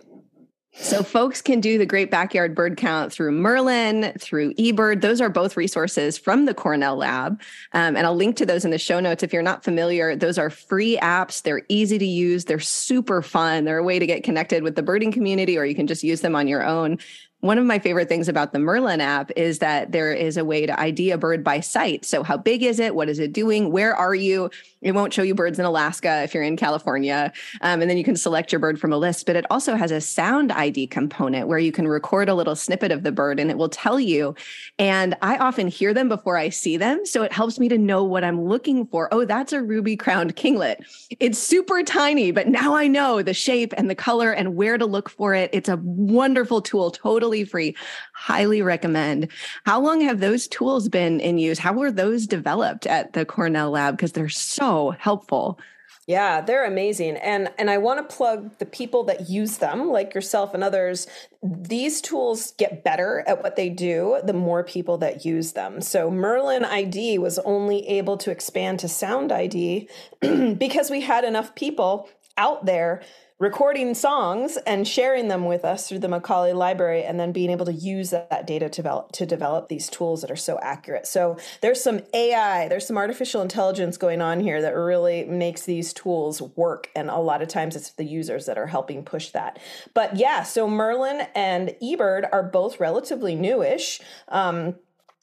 So, 0.77 1.03
folks 1.03 1.41
can 1.41 1.61
do 1.61 1.77
the 1.77 1.85
Great 1.85 2.11
Backyard 2.11 2.53
Bird 2.53 2.75
Count 2.75 3.13
through 3.13 3.31
Merlin, 3.31 4.11
through 4.19 4.53
eBird. 4.55 4.99
Those 4.99 5.21
are 5.21 5.29
both 5.29 5.55
resources 5.55 6.17
from 6.17 6.45
the 6.45 6.53
Cornell 6.53 6.97
Lab. 6.97 7.41
Um, 7.71 7.95
and 7.95 7.99
I'll 7.99 8.15
link 8.15 8.35
to 8.37 8.45
those 8.45 8.65
in 8.65 8.71
the 8.71 8.77
show 8.77 8.99
notes. 8.99 9.23
If 9.23 9.31
you're 9.31 9.41
not 9.41 9.63
familiar, 9.63 10.17
those 10.17 10.37
are 10.37 10.49
free 10.49 10.97
apps. 10.97 11.43
They're 11.43 11.63
easy 11.69 11.97
to 11.97 12.05
use, 12.05 12.45
they're 12.45 12.59
super 12.59 13.21
fun. 13.21 13.63
They're 13.63 13.77
a 13.77 13.83
way 13.83 13.99
to 13.99 14.05
get 14.05 14.23
connected 14.23 14.63
with 14.63 14.75
the 14.75 14.83
birding 14.83 15.13
community, 15.13 15.57
or 15.57 15.63
you 15.65 15.75
can 15.75 15.87
just 15.87 16.03
use 16.03 16.19
them 16.19 16.35
on 16.35 16.47
your 16.47 16.65
own. 16.65 16.99
One 17.45 17.59
of 17.59 17.65
my 17.65 17.77
favorite 17.77 18.09
things 18.09 18.27
about 18.27 18.53
the 18.53 18.59
Merlin 18.59 18.99
app 18.99 19.29
is 19.35 19.59
that 19.59 19.91
there 19.91 20.11
is 20.11 20.35
a 20.35 20.43
way 20.43 20.65
to 20.65 20.79
ID 20.79 21.11
a 21.11 21.17
bird 21.19 21.43
by 21.43 21.59
sight. 21.59 22.03
So, 22.03 22.23
how 22.23 22.37
big 22.37 22.63
is 22.63 22.79
it? 22.79 22.95
What 22.95 23.07
is 23.07 23.19
it 23.19 23.33
doing? 23.33 23.71
Where 23.71 23.95
are 23.95 24.15
you? 24.15 24.49
It 24.81 24.93
won't 24.93 25.13
show 25.13 25.21
you 25.21 25.35
birds 25.35 25.59
in 25.59 25.65
Alaska 25.65 26.23
if 26.23 26.33
you're 26.33 26.41
in 26.41 26.57
California. 26.57 27.31
Um, 27.61 27.81
and 27.81 27.89
then 27.89 27.97
you 27.97 28.03
can 28.03 28.15
select 28.15 28.51
your 28.51 28.59
bird 28.59 28.79
from 28.79 28.91
a 28.91 28.97
list. 28.97 29.27
But 29.27 29.35
it 29.35 29.45
also 29.51 29.75
has 29.75 29.91
a 29.91 30.01
sound 30.01 30.51
ID 30.51 30.87
component 30.87 31.47
where 31.47 31.59
you 31.59 31.71
can 31.71 31.87
record 31.87 32.29
a 32.29 32.35
little 32.35 32.55
snippet 32.55 32.91
of 32.91 33.03
the 33.03 33.11
bird 33.11 33.39
and 33.39 33.51
it 33.51 33.57
will 33.57 33.69
tell 33.69 33.99
you. 33.99 34.35
And 34.79 35.15
I 35.21 35.37
often 35.37 35.67
hear 35.67 35.93
them 35.93 36.09
before 36.09 36.37
I 36.37 36.49
see 36.49 36.77
them. 36.77 37.05
So 37.05 37.21
it 37.23 37.31
helps 37.31 37.59
me 37.59 37.69
to 37.69 37.77
know 37.77 38.03
what 38.03 38.23
I'm 38.23 38.43
looking 38.43 38.85
for. 38.87 39.07
Oh, 39.11 39.25
that's 39.25 39.53
a 39.53 39.61
ruby 39.61 39.95
crowned 39.95 40.35
kinglet. 40.35 40.77
It's 41.19 41.39
super 41.39 41.83
tiny, 41.83 42.31
but 42.31 42.47
now 42.47 42.75
I 42.75 42.87
know 42.87 43.21
the 43.21 43.33
shape 43.33 43.73
and 43.77 43.89
the 43.89 43.95
color 43.95 44.31
and 44.31 44.55
where 44.55 44.77
to 44.77 44.85
look 44.85 45.09
for 45.09 45.33
it. 45.33 45.49
It's 45.53 45.69
a 45.69 45.77
wonderful 45.77 46.61
tool, 46.61 46.91
totally 46.91 47.34
free. 47.43 47.75
Highly 48.13 48.61
recommend. 48.61 49.29
How 49.65 49.81
long 49.81 50.01
have 50.01 50.19
those 50.19 50.47
tools 50.47 50.87
been 50.87 51.19
in 51.19 51.37
use? 51.37 51.59
How 51.59 51.73
were 51.73 51.91
those 51.91 52.27
developed 52.27 52.87
at 52.87 53.13
the 53.13 53.25
Cornell 53.25 53.71
lab? 53.71 53.97
Because 53.97 54.13
they're 54.13 54.29
so 54.29 54.91
helpful. 54.91 55.59
Yeah, 56.07 56.41
they're 56.41 56.65
amazing. 56.65 57.17
And 57.17 57.49
and 57.57 57.69
I 57.69 57.79
want 57.79 58.07
to 58.07 58.15
plug 58.15 58.59
the 58.59 58.65
people 58.65 59.03
that 59.05 59.27
use 59.27 59.57
them, 59.57 59.89
like 59.89 60.13
yourself 60.13 60.53
and 60.53 60.63
others. 60.63 61.07
These 61.41 61.99
tools 62.01 62.53
get 62.57 62.83
better 62.83 63.23
at 63.27 63.41
what 63.41 63.55
they 63.55 63.69
do 63.69 64.19
the 64.23 64.33
more 64.33 64.63
people 64.63 64.99
that 64.99 65.25
use 65.25 65.53
them. 65.53 65.81
So 65.81 66.11
Merlin 66.11 66.63
ID 66.63 67.17
was 67.17 67.39
only 67.39 67.87
able 67.87 68.17
to 68.17 68.29
expand 68.29 68.79
to 68.79 68.87
Sound 68.87 69.31
ID 69.31 69.89
because 70.21 70.91
we 70.91 71.01
had 71.01 71.23
enough 71.23 71.55
people 71.55 72.07
out 72.37 72.65
there 72.65 73.01
recording 73.37 73.93
songs 73.93 74.57
and 74.65 74.87
sharing 74.87 75.27
them 75.27 75.45
with 75.45 75.65
us 75.65 75.89
through 75.89 75.99
the 75.99 76.07
Macaulay 76.07 76.53
Library, 76.53 77.03
and 77.03 77.19
then 77.19 77.33
being 77.33 77.49
able 77.49 77.65
to 77.65 77.73
use 77.73 78.11
that 78.11 78.47
data 78.47 78.69
to 78.69 78.75
develop, 78.81 79.11
to 79.11 79.25
develop 79.25 79.67
these 79.67 79.89
tools 79.89 80.21
that 80.21 80.31
are 80.31 80.37
so 80.37 80.57
accurate. 80.61 81.05
So 81.05 81.37
there's 81.61 81.83
some 81.83 81.99
AI, 82.13 82.69
there's 82.69 82.87
some 82.87 82.97
artificial 82.97 83.41
intelligence 83.41 83.97
going 83.97 84.21
on 84.21 84.39
here 84.39 84.61
that 84.61 84.73
really 84.73 85.25
makes 85.25 85.63
these 85.63 85.91
tools 85.91 86.41
work. 86.41 86.89
And 86.95 87.09
a 87.09 87.17
lot 87.17 87.41
of 87.41 87.49
times 87.49 87.75
it's 87.75 87.91
the 87.91 88.05
users 88.05 88.45
that 88.45 88.57
are 88.57 88.67
helping 88.67 89.03
push 89.03 89.31
that. 89.31 89.59
But 89.93 90.15
yeah, 90.15 90.43
so 90.43 90.67
Merlin 90.67 91.27
and 91.35 91.75
eBird 91.83 92.29
are 92.31 92.43
both 92.43 92.79
relatively 92.79 93.35
newish. 93.35 93.99
Um, 94.29 94.75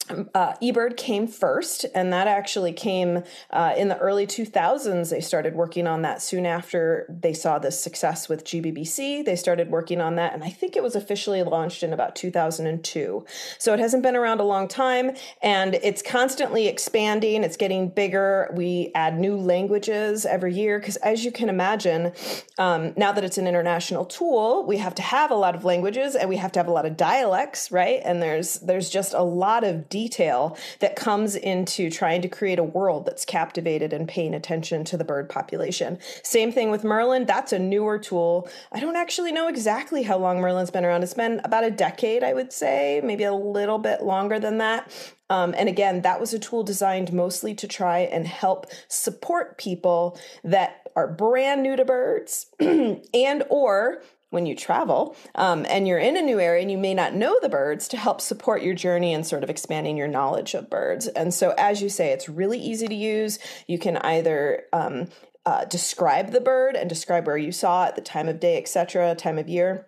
uh, 0.09 0.53
eBird 0.61 0.97
came 0.97 1.27
first, 1.27 1.85
and 1.95 2.11
that 2.11 2.27
actually 2.27 2.73
came 2.73 3.23
uh, 3.51 3.73
in 3.77 3.87
the 3.87 3.97
early 3.97 4.27
2000s. 4.27 5.09
They 5.09 5.21
started 5.21 5.55
working 5.55 5.87
on 5.87 6.01
that 6.01 6.21
soon 6.21 6.45
after 6.45 7.05
they 7.09 7.33
saw 7.33 7.57
the 7.57 7.71
success 7.71 8.27
with 8.27 8.43
GBBC. 8.43 9.23
They 9.23 9.35
started 9.35 9.71
working 9.71 10.01
on 10.01 10.15
that, 10.15 10.33
and 10.33 10.43
I 10.43 10.49
think 10.49 10.75
it 10.75 10.83
was 10.83 10.95
officially 10.95 11.41
launched 11.43 11.83
in 11.83 11.93
about 11.93 12.15
2002. 12.15 13.25
So 13.57 13.73
it 13.73 13.79
hasn't 13.79 14.03
been 14.03 14.15
around 14.15 14.41
a 14.41 14.43
long 14.43 14.67
time, 14.67 15.11
and 15.41 15.75
it's 15.75 16.01
constantly 16.01 16.67
expanding. 16.67 17.43
It's 17.43 17.57
getting 17.57 17.89
bigger. 17.89 18.51
We 18.55 18.91
add 18.95 19.17
new 19.17 19.37
languages 19.37 20.25
every 20.25 20.53
year 20.53 20.79
because, 20.79 20.97
as 20.97 21.23
you 21.23 21.31
can 21.31 21.47
imagine, 21.47 22.11
um, 22.57 22.93
now 22.97 23.13
that 23.13 23.23
it's 23.23 23.37
an 23.37 23.47
international 23.47 24.05
tool, 24.05 24.65
we 24.65 24.77
have 24.77 24.95
to 24.95 25.01
have 25.01 25.31
a 25.31 25.35
lot 25.35 25.55
of 25.55 25.63
languages 25.63 26.15
and 26.15 26.29
we 26.29 26.35
have 26.37 26.51
to 26.51 26.59
have 26.59 26.67
a 26.67 26.71
lot 26.71 26.85
of 26.85 26.97
dialects, 26.97 27.71
right? 27.71 28.01
And 28.03 28.21
there's 28.21 28.55
there's 28.59 28.89
just 28.89 29.13
a 29.13 29.23
lot 29.23 29.63
of 29.63 29.89
detail 29.93 30.57
that 30.79 30.95
comes 30.95 31.35
into 31.35 31.87
trying 31.91 32.19
to 32.23 32.27
create 32.27 32.57
a 32.57 32.63
world 32.63 33.05
that's 33.05 33.23
captivated 33.25 33.93
and 33.93 34.09
paying 34.09 34.33
attention 34.33 34.83
to 34.83 34.97
the 34.97 35.03
bird 35.03 35.29
population. 35.29 35.99
Same 36.23 36.51
thing 36.51 36.71
with 36.71 36.83
Merlin. 36.83 37.27
That's 37.27 37.53
a 37.53 37.59
newer 37.59 37.99
tool. 37.99 38.49
I 38.71 38.79
don't 38.79 38.95
actually 38.95 39.31
know 39.31 39.47
exactly 39.47 40.01
how 40.01 40.17
long 40.17 40.41
Merlin's 40.41 40.71
been 40.71 40.83
around. 40.83 41.03
It's 41.03 41.13
been 41.13 41.39
about 41.43 41.63
a 41.63 41.69
decade, 41.69 42.23
I 42.23 42.33
would 42.33 42.51
say, 42.51 43.01
maybe 43.03 43.23
a 43.23 43.35
little 43.35 43.77
bit 43.77 44.01
longer 44.01 44.39
than 44.39 44.57
that. 44.57 44.91
Um, 45.29 45.53
and 45.55 45.69
again, 45.69 46.01
that 46.01 46.19
was 46.19 46.33
a 46.33 46.39
tool 46.39 46.63
designed 46.63 47.13
mostly 47.13 47.53
to 47.53 47.67
try 47.67 47.99
and 47.99 48.25
help 48.25 48.65
support 48.87 49.59
people 49.59 50.17
that 50.43 50.87
are 50.95 51.07
brand 51.07 51.61
new 51.61 51.75
to 51.75 51.85
birds 51.85 52.47
and 52.59 53.43
or 53.51 54.01
when 54.33 54.45
you 54.47 54.55
travel 54.55 55.15
um, 55.35 55.65
and 55.69 55.87
you're 55.87 55.99
in 55.99 56.17
a 56.17 56.21
new 56.21 56.39
area 56.39 56.61
and 56.61 56.71
you 56.71 56.77
may 56.77 56.93
not 56.93 57.13
know 57.13 57.37
the 57.41 57.49
birds 57.49 57.87
to 57.87 57.97
help 57.97 58.19
support 58.19 58.63
your 58.63 58.73
journey 58.73 59.13
and 59.13 59.25
sort 59.25 59.43
of 59.43 59.49
expanding 59.49 59.95
your 59.95 60.07
knowledge 60.07 60.55
of 60.55 60.69
birds. 60.69 61.07
And 61.07 61.33
so, 61.33 61.53
as 61.57 61.81
you 61.81 61.89
say, 61.89 62.11
it's 62.11 62.27
really 62.27 62.59
easy 62.59 62.87
to 62.87 62.95
use. 62.95 63.37
You 63.67 63.77
can 63.77 63.97
either 63.97 64.63
um, 64.73 65.07
uh, 65.45 65.65
describe 65.65 66.31
the 66.31 66.41
bird 66.41 66.75
and 66.75 66.89
describe 66.89 67.27
where 67.27 67.37
you 67.37 67.51
saw 67.51 67.85
it, 67.85 67.95
the 67.95 68.01
time 68.01 68.27
of 68.27 68.39
day, 68.39 68.57
etc., 68.57 69.13
time 69.15 69.37
of 69.37 69.47
year 69.47 69.85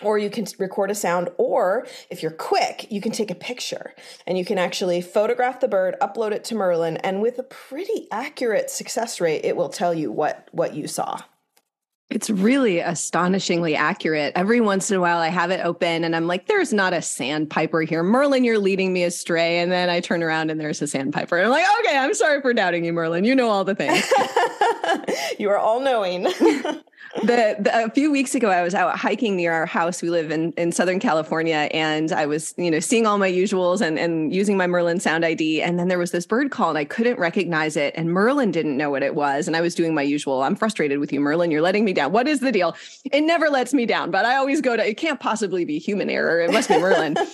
or 0.00 0.16
you 0.16 0.30
can 0.30 0.46
record 0.58 0.90
a 0.90 0.94
sound 0.94 1.28
or 1.36 1.86
if 2.08 2.22
you're 2.22 2.32
quick 2.32 2.86
you 2.90 3.00
can 3.00 3.12
take 3.12 3.30
a 3.30 3.34
picture 3.34 3.94
and 4.26 4.38
you 4.38 4.44
can 4.44 4.56
actually 4.56 5.02
photograph 5.02 5.60
the 5.60 5.68
bird 5.68 5.94
upload 6.00 6.32
it 6.32 6.44
to 6.44 6.54
merlin 6.54 6.96
and 6.98 7.20
with 7.20 7.38
a 7.38 7.42
pretty 7.42 8.08
accurate 8.10 8.70
success 8.70 9.20
rate 9.20 9.44
it 9.44 9.54
will 9.54 9.68
tell 9.68 9.92
you 9.92 10.10
what 10.10 10.48
what 10.52 10.74
you 10.74 10.88
saw 10.88 11.20
it's 12.10 12.28
really 12.28 12.80
astonishingly 12.80 13.74
accurate. 13.74 14.32
Every 14.36 14.60
once 14.60 14.90
in 14.90 14.96
a 14.96 15.00
while, 15.00 15.18
I 15.18 15.28
have 15.28 15.50
it 15.50 15.64
open 15.64 16.04
and 16.04 16.14
I'm 16.14 16.26
like, 16.26 16.46
there's 16.46 16.72
not 16.72 16.92
a 16.92 17.00
sandpiper 17.00 17.82
here. 17.82 18.02
Merlin, 18.02 18.44
you're 18.44 18.58
leading 18.58 18.92
me 18.92 19.04
astray. 19.04 19.60
And 19.60 19.72
then 19.72 19.88
I 19.88 20.00
turn 20.00 20.22
around 20.22 20.50
and 20.50 20.60
there's 20.60 20.82
a 20.82 20.86
sandpiper. 20.86 21.38
And 21.38 21.46
I'm 21.46 21.52
like, 21.52 21.64
okay, 21.80 21.96
I'm 21.96 22.12
sorry 22.14 22.42
for 22.42 22.52
doubting 22.52 22.84
you, 22.84 22.92
Merlin. 22.92 23.24
You 23.24 23.34
know 23.34 23.48
all 23.48 23.64
the 23.64 23.74
things. 23.74 24.04
you 25.38 25.48
are 25.48 25.58
all 25.58 25.80
knowing. 25.80 26.26
the, 27.20 27.56
the, 27.58 27.84
a 27.84 27.90
few 27.90 28.10
weeks 28.10 28.34
ago, 28.34 28.50
I 28.50 28.62
was 28.62 28.74
out 28.74 28.98
hiking 28.98 29.36
near 29.36 29.52
our 29.52 29.66
house. 29.66 30.02
We 30.02 30.10
live 30.10 30.30
in, 30.30 30.52
in 30.52 30.72
Southern 30.72 30.98
California, 30.98 31.68
and 31.72 32.10
I 32.10 32.26
was, 32.26 32.54
you 32.56 32.70
know, 32.70 32.80
seeing 32.80 33.06
all 33.06 33.18
my 33.18 33.30
usuals 33.30 33.80
and, 33.80 33.98
and 33.98 34.34
using 34.34 34.56
my 34.56 34.66
Merlin 34.66 34.98
sound 34.98 35.24
ID. 35.24 35.62
And 35.62 35.78
then 35.78 35.88
there 35.88 35.98
was 35.98 36.10
this 36.10 36.26
bird 36.26 36.50
call, 36.50 36.70
and 36.70 36.78
I 36.78 36.84
couldn't 36.84 37.18
recognize 37.18 37.76
it. 37.76 37.94
And 37.96 38.10
Merlin 38.10 38.50
didn't 38.50 38.76
know 38.76 38.90
what 38.90 39.02
it 39.02 39.14
was. 39.14 39.46
And 39.46 39.56
I 39.56 39.60
was 39.60 39.74
doing 39.74 39.94
my 39.94 40.02
usual. 40.02 40.42
I'm 40.42 40.56
frustrated 40.56 40.98
with 40.98 41.12
you, 41.12 41.20
Merlin. 41.20 41.50
You're 41.50 41.62
letting 41.62 41.84
me 41.84 41.92
down. 41.92 42.12
What 42.12 42.26
is 42.26 42.40
the 42.40 42.52
deal? 42.52 42.74
It 43.04 43.22
never 43.22 43.50
lets 43.50 43.74
me 43.74 43.86
down, 43.86 44.10
but 44.10 44.24
I 44.24 44.36
always 44.36 44.60
go 44.60 44.76
to. 44.76 44.86
It 44.86 44.96
can't 44.96 45.20
possibly 45.20 45.64
be 45.64 45.78
human 45.78 46.08
error. 46.08 46.40
It 46.40 46.52
must 46.52 46.68
be 46.68 46.78
Merlin. 46.78 47.16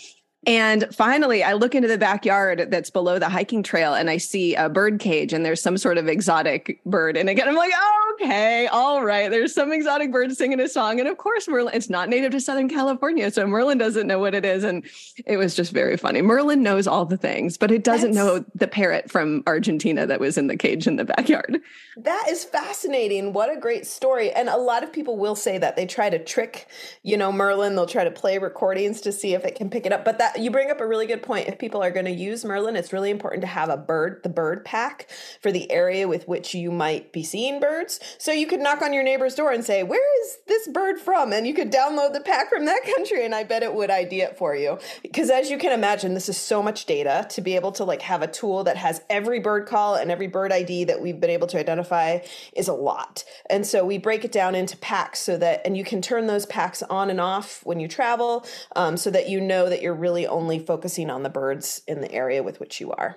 And 0.48 0.86
finally, 0.94 1.44
I 1.44 1.52
look 1.52 1.74
into 1.74 1.88
the 1.88 1.98
backyard 1.98 2.68
that's 2.70 2.88
below 2.88 3.18
the 3.18 3.28
hiking 3.28 3.62
trail 3.62 3.92
and 3.92 4.08
I 4.08 4.16
see 4.16 4.54
a 4.54 4.70
bird 4.70 4.98
cage 4.98 5.34
and 5.34 5.44
there's 5.44 5.60
some 5.60 5.76
sort 5.76 5.98
of 5.98 6.08
exotic 6.08 6.80
bird. 6.86 7.18
And 7.18 7.28
again, 7.28 7.46
I'm 7.46 7.54
like, 7.54 7.72
oh, 7.76 8.14
okay, 8.14 8.66
all 8.68 9.04
right. 9.04 9.30
There's 9.30 9.54
some 9.54 9.72
exotic 9.72 10.10
bird 10.10 10.34
singing 10.34 10.58
a 10.58 10.66
song. 10.66 11.00
And 11.00 11.08
of 11.08 11.18
course, 11.18 11.48
Merlin, 11.48 11.74
it's 11.74 11.90
not 11.90 12.08
native 12.08 12.32
to 12.32 12.40
Southern 12.40 12.70
California. 12.70 13.30
So 13.30 13.46
Merlin 13.46 13.76
doesn't 13.76 14.06
know 14.06 14.18
what 14.18 14.34
it 14.34 14.46
is. 14.46 14.64
And 14.64 14.86
it 15.26 15.36
was 15.36 15.54
just 15.54 15.70
very 15.70 15.98
funny. 15.98 16.22
Merlin 16.22 16.62
knows 16.62 16.86
all 16.86 17.04
the 17.04 17.18
things, 17.18 17.58
but 17.58 17.70
it 17.70 17.84
doesn't 17.84 18.12
That's, 18.12 18.26
know 18.26 18.44
the 18.54 18.68
parrot 18.68 19.10
from 19.10 19.42
Argentina 19.46 20.06
that 20.06 20.18
was 20.18 20.38
in 20.38 20.46
the 20.46 20.56
cage 20.56 20.86
in 20.86 20.96
the 20.96 21.04
backyard. 21.04 21.60
That 21.98 22.24
is 22.30 22.44
fascinating. 22.44 23.34
What 23.34 23.54
a 23.54 23.60
great 23.60 23.86
story. 23.86 24.32
And 24.32 24.48
a 24.48 24.56
lot 24.56 24.82
of 24.82 24.94
people 24.94 25.18
will 25.18 25.36
say 25.36 25.58
that 25.58 25.76
they 25.76 25.84
try 25.84 26.08
to 26.08 26.18
trick, 26.18 26.68
you 27.02 27.18
know, 27.18 27.30
Merlin. 27.30 27.74
They'll 27.74 27.86
try 27.86 28.04
to 28.04 28.10
play 28.10 28.38
recordings 28.38 29.02
to 29.02 29.12
see 29.12 29.34
if 29.34 29.44
it 29.44 29.56
can 29.56 29.68
pick 29.68 29.84
it 29.84 29.92
up. 29.92 30.06
But 30.06 30.16
that 30.18 30.37
you 30.38 30.50
bring 30.50 30.70
up 30.70 30.80
a 30.80 30.86
really 30.86 31.06
good 31.06 31.22
point. 31.22 31.48
If 31.48 31.58
people 31.58 31.82
are 31.82 31.90
going 31.90 32.06
to 32.06 32.12
use 32.12 32.44
Merlin, 32.44 32.76
it's 32.76 32.92
really 32.92 33.10
important 33.10 33.42
to 33.42 33.46
have 33.46 33.68
a 33.68 33.76
bird, 33.76 34.20
the 34.22 34.28
bird 34.28 34.64
pack 34.64 35.08
for 35.40 35.52
the 35.52 35.70
area 35.70 36.08
with 36.08 36.26
which 36.28 36.54
you 36.54 36.70
might 36.70 37.12
be 37.12 37.22
seeing 37.22 37.60
birds. 37.60 38.00
So 38.18 38.32
you 38.32 38.46
could 38.46 38.60
knock 38.60 38.82
on 38.82 38.92
your 38.92 39.02
neighbor's 39.02 39.34
door 39.34 39.52
and 39.52 39.64
say, 39.64 39.82
Where 39.82 40.22
is 40.22 40.38
this 40.46 40.68
bird 40.68 40.98
from? 40.98 41.32
And 41.32 41.46
you 41.46 41.54
could 41.54 41.72
download 41.72 42.12
the 42.12 42.20
pack 42.20 42.48
from 42.48 42.66
that 42.66 42.82
country. 42.96 43.24
And 43.24 43.34
I 43.34 43.44
bet 43.44 43.62
it 43.62 43.74
would 43.74 43.90
ID 43.90 44.22
it 44.22 44.38
for 44.38 44.54
you. 44.54 44.78
Because 45.02 45.30
as 45.30 45.50
you 45.50 45.58
can 45.58 45.72
imagine, 45.72 46.14
this 46.14 46.28
is 46.28 46.36
so 46.36 46.62
much 46.62 46.86
data 46.86 47.26
to 47.30 47.40
be 47.40 47.56
able 47.56 47.72
to 47.72 47.84
like 47.84 48.02
have 48.02 48.22
a 48.22 48.26
tool 48.26 48.64
that 48.64 48.76
has 48.76 49.02
every 49.10 49.40
bird 49.40 49.66
call 49.66 49.94
and 49.94 50.10
every 50.10 50.26
bird 50.26 50.52
ID 50.52 50.84
that 50.84 51.00
we've 51.00 51.20
been 51.20 51.30
able 51.30 51.46
to 51.48 51.58
identify 51.58 52.18
is 52.54 52.68
a 52.68 52.74
lot. 52.74 53.24
And 53.50 53.66
so 53.66 53.84
we 53.84 53.98
break 53.98 54.24
it 54.24 54.32
down 54.32 54.54
into 54.54 54.76
packs 54.76 55.20
so 55.20 55.36
that, 55.38 55.62
and 55.64 55.76
you 55.76 55.84
can 55.84 56.02
turn 56.02 56.26
those 56.26 56.46
packs 56.46 56.82
on 56.84 57.10
and 57.10 57.20
off 57.20 57.60
when 57.64 57.80
you 57.80 57.88
travel 57.88 58.46
um, 58.76 58.96
so 58.96 59.10
that 59.10 59.28
you 59.28 59.40
know 59.40 59.68
that 59.68 59.82
you're 59.82 59.94
really 59.94 60.17
only 60.26 60.58
focusing 60.58 61.10
on 61.10 61.22
the 61.22 61.30
birds 61.30 61.82
in 61.86 62.00
the 62.00 62.12
area 62.12 62.42
with 62.42 62.60
which 62.60 62.80
you 62.80 62.90
are. 62.92 63.16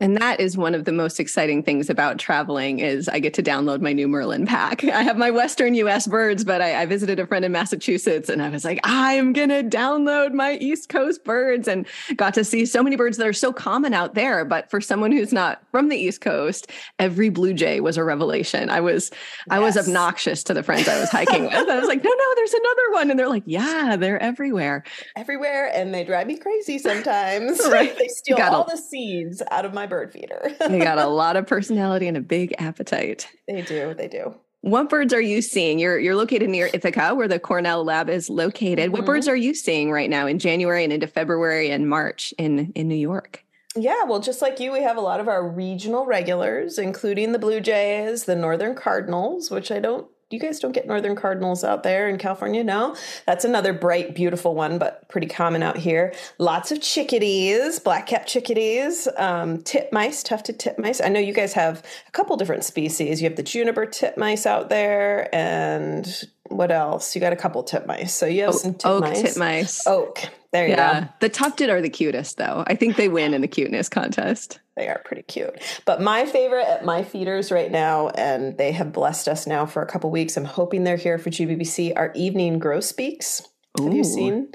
And 0.00 0.16
that 0.16 0.40
is 0.40 0.56
one 0.56 0.74
of 0.74 0.86
the 0.86 0.92
most 0.92 1.20
exciting 1.20 1.62
things 1.62 1.90
about 1.90 2.18
traveling 2.18 2.78
is 2.78 3.08
I 3.08 3.18
get 3.18 3.34
to 3.34 3.42
download 3.42 3.82
my 3.82 3.92
new 3.92 4.08
Merlin 4.08 4.46
pack. 4.46 4.82
I 4.84 5.02
have 5.02 5.18
my 5.18 5.30
Western 5.30 5.74
US 5.74 6.06
birds, 6.06 6.42
but 6.42 6.62
I, 6.62 6.82
I 6.82 6.86
visited 6.86 7.20
a 7.20 7.26
friend 7.26 7.44
in 7.44 7.52
Massachusetts 7.52 8.30
and 8.30 8.42
I 8.42 8.48
was 8.48 8.64
like, 8.64 8.80
I'm 8.82 9.34
going 9.34 9.50
to 9.50 9.62
download 9.62 10.32
my 10.32 10.54
East 10.54 10.88
Coast 10.88 11.22
birds 11.22 11.68
and 11.68 11.86
got 12.16 12.32
to 12.34 12.44
see 12.44 12.64
so 12.64 12.82
many 12.82 12.96
birds 12.96 13.18
that 13.18 13.26
are 13.26 13.34
so 13.34 13.52
common 13.52 13.92
out 13.92 14.14
there. 14.14 14.44
But 14.44 14.70
for 14.70 14.80
someone 14.80 15.12
who's 15.12 15.32
not 15.32 15.62
from 15.70 15.88
the 15.88 15.96
East 15.96 16.22
Coast, 16.22 16.70
every 16.98 17.28
blue 17.28 17.52
jay 17.52 17.80
was 17.80 17.98
a 17.98 18.04
revelation. 18.04 18.70
I 18.70 18.80
was, 18.80 19.10
yes. 19.12 19.20
I 19.50 19.58
was 19.58 19.76
obnoxious 19.76 20.42
to 20.44 20.54
the 20.54 20.62
friends 20.62 20.88
I 20.88 20.98
was 20.98 21.10
hiking 21.10 21.44
with. 21.44 21.68
I 21.68 21.78
was 21.78 21.88
like, 21.88 22.02
no, 22.04 22.10
no, 22.10 22.34
there's 22.36 22.54
another 22.54 22.90
one. 22.92 23.10
And 23.10 23.18
they're 23.18 23.28
like, 23.28 23.44
yeah, 23.44 23.96
they're 23.96 24.20
everywhere. 24.22 24.82
Everywhere. 25.14 25.70
And 25.74 25.92
they 25.92 26.04
drive 26.04 26.26
me 26.26 26.38
crazy 26.38 26.78
sometimes. 26.78 27.60
right. 27.70 27.96
they 27.98 28.08
steal 28.08 28.38
all 28.40 28.64
a- 28.64 28.70
the 28.70 28.78
seeds 28.78 29.42
out 29.50 29.66
of 29.66 29.74
my 29.74 29.89
bird 29.90 30.12
feeder. 30.12 30.52
they 30.60 30.78
got 30.78 30.98
a 30.98 31.06
lot 31.08 31.36
of 31.36 31.46
personality 31.46 32.08
and 32.08 32.16
a 32.16 32.22
big 32.22 32.54
appetite. 32.58 33.28
They 33.46 33.60
do. 33.62 33.92
They 33.92 34.08
do. 34.08 34.34
What 34.62 34.90
birds 34.90 35.12
are 35.14 35.20
you 35.20 35.40
seeing? 35.42 35.78
You're 35.78 35.98
you're 35.98 36.16
located 36.16 36.50
near 36.50 36.70
Ithaca, 36.72 37.14
where 37.14 37.28
the 37.28 37.38
Cornell 37.38 37.84
lab 37.84 38.10
is 38.10 38.28
located. 38.28 38.78
Mm-hmm. 38.86 38.92
What 38.92 39.06
birds 39.06 39.26
are 39.28 39.36
you 39.36 39.54
seeing 39.54 39.90
right 39.90 40.10
now 40.10 40.26
in 40.26 40.38
January 40.38 40.84
and 40.84 40.92
into 40.92 41.06
February 41.06 41.70
and 41.70 41.88
March 41.88 42.34
in 42.38 42.72
in 42.74 42.88
New 42.88 42.94
York? 42.94 43.44
Yeah, 43.76 44.02
well, 44.04 44.20
just 44.20 44.42
like 44.42 44.58
you, 44.58 44.72
we 44.72 44.82
have 44.82 44.96
a 44.96 45.00
lot 45.02 45.20
of 45.20 45.28
our 45.28 45.48
regional 45.48 46.04
regulars, 46.04 46.76
including 46.76 47.32
the 47.32 47.38
Blue 47.38 47.60
Jays, 47.60 48.24
the 48.24 48.34
Northern 48.34 48.74
Cardinals, 48.74 49.50
which 49.50 49.70
I 49.70 49.78
don't 49.78 50.08
you 50.30 50.38
guys 50.38 50.60
don't 50.60 50.72
get 50.72 50.86
northern 50.86 51.16
cardinals 51.16 51.64
out 51.64 51.82
there 51.82 52.08
in 52.08 52.18
California? 52.18 52.62
No, 52.62 52.96
that's 53.26 53.44
another 53.44 53.72
bright, 53.72 54.14
beautiful 54.14 54.54
one, 54.54 54.78
but 54.78 55.08
pretty 55.08 55.26
common 55.26 55.62
out 55.62 55.76
here. 55.76 56.14
Lots 56.38 56.70
of 56.70 56.80
chickadees, 56.80 57.80
black 57.80 58.06
cap 58.06 58.26
chickadees, 58.26 59.08
um, 59.16 59.58
titmice, 59.58 60.24
tufted 60.24 60.58
titmice. 60.58 61.04
I 61.04 61.08
know 61.08 61.20
you 61.20 61.32
guys 61.32 61.52
have 61.54 61.84
a 62.06 62.10
couple 62.12 62.36
different 62.36 62.64
species. 62.64 63.20
You 63.20 63.28
have 63.28 63.36
the 63.36 63.42
juniper 63.42 63.86
titmice 63.86 64.46
out 64.46 64.68
there, 64.68 65.34
and 65.34 66.28
what 66.48 66.70
else? 66.70 67.14
You 67.14 67.20
got 67.20 67.32
a 67.32 67.36
couple 67.36 67.62
titmice. 67.64 68.10
So 68.10 68.26
you 68.26 68.44
have 68.44 68.54
some 68.54 68.74
titmice. 68.74 68.86
Oak 68.86 69.04
titmice. 69.04 69.86
Oak. 69.86 70.20
There 70.52 70.66
you 70.66 70.74
yeah. 70.74 71.02
go. 71.02 71.08
The 71.20 71.28
tufted 71.28 71.70
are 71.70 71.80
the 71.80 71.90
cutest, 71.90 72.36
though. 72.36 72.64
I 72.66 72.74
think 72.74 72.96
they 72.96 73.08
win 73.08 73.34
in 73.34 73.40
the 73.40 73.48
cuteness 73.48 73.88
contest. 73.88 74.58
They 74.80 74.88
are 74.88 75.02
pretty 75.04 75.24
cute. 75.24 75.60
But 75.84 76.00
my 76.00 76.24
favorite 76.24 76.66
at 76.66 76.86
my 76.86 77.02
feeders 77.02 77.52
right 77.52 77.70
now, 77.70 78.08
and 78.08 78.56
they 78.56 78.72
have 78.72 78.94
blessed 78.94 79.28
us 79.28 79.46
now 79.46 79.66
for 79.66 79.82
a 79.82 79.86
couple 79.86 80.10
weeks. 80.10 80.38
I'm 80.38 80.46
hoping 80.46 80.84
they're 80.84 80.96
here 80.96 81.18
for 81.18 81.28
GBBC. 81.28 81.92
Are 81.96 82.12
evening 82.14 82.58
grosbeaks. 82.58 83.46
Have 83.78 83.92
you 83.92 84.02
seen? 84.02 84.52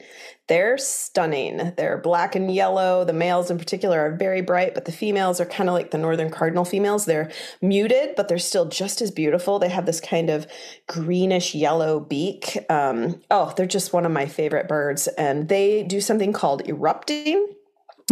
They're 0.47 0.79
stunning. 0.79 1.73
They're 1.77 1.99
black 1.99 2.35
and 2.35 2.51
yellow. 2.51 3.05
The 3.05 3.13
males 3.13 3.51
in 3.51 3.59
particular 3.59 3.99
are 3.99 4.15
very 4.15 4.41
bright, 4.41 4.73
but 4.73 4.85
the 4.85 4.91
females 4.91 5.39
are 5.39 5.45
kind 5.45 5.69
of 5.69 5.73
like 5.73 5.91
the 5.91 5.99
northern 5.99 6.31
cardinal 6.31 6.65
females. 6.65 7.05
They're 7.05 7.31
muted, 7.61 8.15
but 8.15 8.27
they're 8.27 8.39
still 8.39 8.65
just 8.65 9.03
as 9.03 9.11
beautiful. 9.11 9.59
They 9.59 9.69
have 9.69 9.85
this 9.85 10.01
kind 10.01 10.31
of 10.31 10.47
greenish 10.87 11.53
yellow 11.53 11.99
beak. 11.99 12.65
Um, 12.67 13.21
oh, 13.29 13.53
they're 13.55 13.67
just 13.67 13.93
one 13.93 14.07
of 14.07 14.11
my 14.11 14.25
favorite 14.25 14.67
birds. 14.67 15.07
And 15.19 15.49
they 15.49 15.83
do 15.83 16.01
something 16.01 16.33
called 16.33 16.67
erupting 16.67 17.47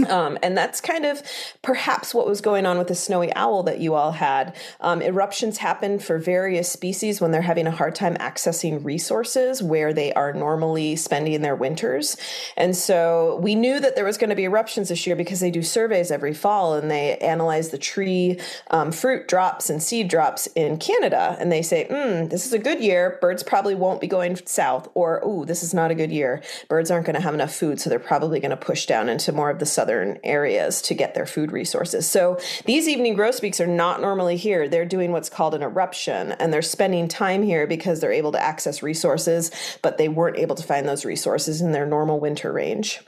um, 0.09 0.39
and 0.41 0.57
that's 0.57 0.81
kind 0.81 1.05
of 1.05 1.21
perhaps 1.61 2.15
what 2.15 2.25
was 2.25 2.41
going 2.41 2.65
on 2.65 2.79
with 2.79 2.87
the 2.87 2.95
snowy 2.95 3.31
owl 3.35 3.61
that 3.63 3.79
you 3.79 3.93
all 3.93 4.11
had. 4.11 4.55
Um, 4.81 5.03
eruptions 5.03 5.59
happen 5.59 5.99
for 5.99 6.17
various 6.17 6.71
species 6.71 7.21
when 7.21 7.29
they're 7.29 7.43
having 7.43 7.67
a 7.67 7.71
hard 7.71 7.93
time 7.93 8.15
accessing 8.15 8.83
resources 8.83 9.61
where 9.61 9.93
they 9.93 10.11
are 10.13 10.33
normally 10.33 10.95
spending 10.95 11.43
their 11.43 11.55
winters. 11.55 12.17
And 12.57 12.75
so 12.75 13.39
we 13.43 13.53
knew 13.53 13.79
that 13.79 13.95
there 13.95 14.03
was 14.03 14.17
going 14.17 14.31
to 14.31 14.35
be 14.35 14.45
eruptions 14.45 14.89
this 14.89 15.05
year 15.05 15.15
because 15.15 15.39
they 15.41 15.51
do 15.51 15.61
surveys 15.61 16.09
every 16.09 16.33
fall 16.33 16.73
and 16.73 16.89
they 16.89 17.17
analyze 17.17 17.69
the 17.69 17.77
tree 17.77 18.39
um, 18.71 18.91
fruit 18.91 19.27
drops 19.27 19.69
and 19.69 19.81
seed 19.81 20.07
drops 20.07 20.47
in 20.55 20.77
Canada. 20.77 21.37
And 21.39 21.51
they 21.51 21.61
say, 21.61 21.85
mm, 21.87 22.31
this 22.31 22.47
is 22.47 22.53
a 22.53 22.59
good 22.59 22.81
year. 22.81 23.19
Birds 23.21 23.43
probably 23.43 23.75
won't 23.75 24.01
be 24.01 24.07
going 24.07 24.37
south. 24.45 24.89
Or, 24.95 25.21
oh, 25.23 25.45
this 25.45 25.61
is 25.61 25.71
not 25.71 25.91
a 25.91 25.95
good 25.95 26.11
year. 26.11 26.41
Birds 26.67 26.89
aren't 26.89 27.05
going 27.05 27.15
to 27.15 27.21
have 27.21 27.35
enough 27.35 27.53
food. 27.53 27.79
So 27.79 27.91
they're 27.91 27.99
probably 27.99 28.39
going 28.39 28.49
to 28.49 28.57
push 28.57 28.87
down 28.87 29.07
into 29.07 29.31
more 29.31 29.51
of 29.51 29.59
the 29.59 29.67
southern 29.83 30.17
areas 30.23 30.81
to 30.81 30.93
get 30.93 31.13
their 31.13 31.25
food 31.25 31.51
resources. 31.51 32.09
So 32.09 32.39
these 32.63 32.87
evening 32.87 33.15
grosbeaks 33.15 33.59
are 33.59 33.67
not 33.67 33.99
normally 33.99 34.37
here. 34.37 34.69
They're 34.69 34.85
doing 34.85 35.11
what's 35.11 35.29
called 35.29 35.53
an 35.53 35.61
eruption 35.61 36.31
and 36.33 36.53
they're 36.53 36.61
spending 36.61 37.09
time 37.09 37.43
here 37.43 37.67
because 37.67 37.99
they're 37.99 38.13
able 38.13 38.31
to 38.31 38.41
access 38.41 38.81
resources, 38.81 39.51
but 39.81 39.97
they 39.97 40.07
weren't 40.07 40.37
able 40.37 40.55
to 40.55 40.63
find 40.63 40.87
those 40.87 41.03
resources 41.03 41.59
in 41.59 41.73
their 41.73 41.85
normal 41.85 42.21
winter 42.21 42.53
range. 42.53 43.01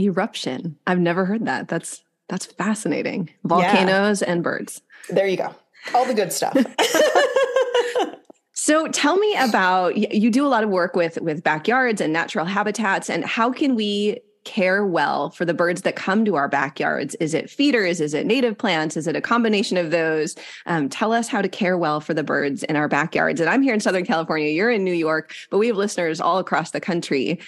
Eruption. 0.00 0.78
I've 0.86 0.98
never 0.98 1.26
heard 1.26 1.44
that. 1.44 1.68
That's 1.68 2.02
that's 2.30 2.46
fascinating. 2.46 3.28
Volcanoes 3.44 4.22
yeah. 4.22 4.32
and 4.32 4.42
birds. 4.42 4.80
There 5.10 5.26
you 5.26 5.36
go. 5.36 5.54
All 5.94 6.06
the 6.06 6.14
good 6.14 6.32
stuff. 6.32 6.56
So 8.54 8.86
tell 8.86 9.16
me 9.16 9.34
about 9.38 9.96
you 9.96 10.30
do 10.30 10.46
a 10.46 10.48
lot 10.48 10.62
of 10.62 10.70
work 10.70 10.94
with 10.94 11.20
with 11.20 11.42
backyards 11.42 12.00
and 12.00 12.12
natural 12.12 12.44
habitats 12.44 13.10
and 13.10 13.24
how 13.24 13.50
can 13.50 13.74
we 13.74 14.20
care 14.44 14.84
well 14.84 15.30
for 15.30 15.44
the 15.44 15.54
birds 15.54 15.82
that 15.82 15.96
come 15.96 16.24
to 16.24 16.34
our 16.34 16.48
backyards? 16.48 17.14
Is 17.16 17.34
it 17.34 17.50
feeders? 17.50 18.00
Is 18.00 18.14
it 18.14 18.26
native 18.26 18.58
plants? 18.58 18.96
Is 18.96 19.06
it 19.06 19.16
a 19.16 19.20
combination 19.20 19.76
of 19.76 19.90
those? 19.90 20.34
Um, 20.66 20.88
tell 20.88 21.12
us 21.12 21.28
how 21.28 21.42
to 21.42 21.48
care 21.48 21.78
well 21.78 22.00
for 22.00 22.14
the 22.14 22.22
birds 22.22 22.62
in 22.64 22.76
our 22.76 22.88
backyards. 22.88 23.40
And 23.40 23.48
I'm 23.48 23.62
here 23.62 23.74
in 23.74 23.80
Southern 23.80 24.04
California, 24.04 24.48
you're 24.48 24.70
in 24.70 24.84
New 24.84 24.92
York, 24.92 25.34
but 25.50 25.58
we 25.58 25.68
have 25.68 25.76
listeners 25.76 26.20
all 26.20 26.38
across 26.38 26.70
the 26.70 26.80
country. 26.80 27.40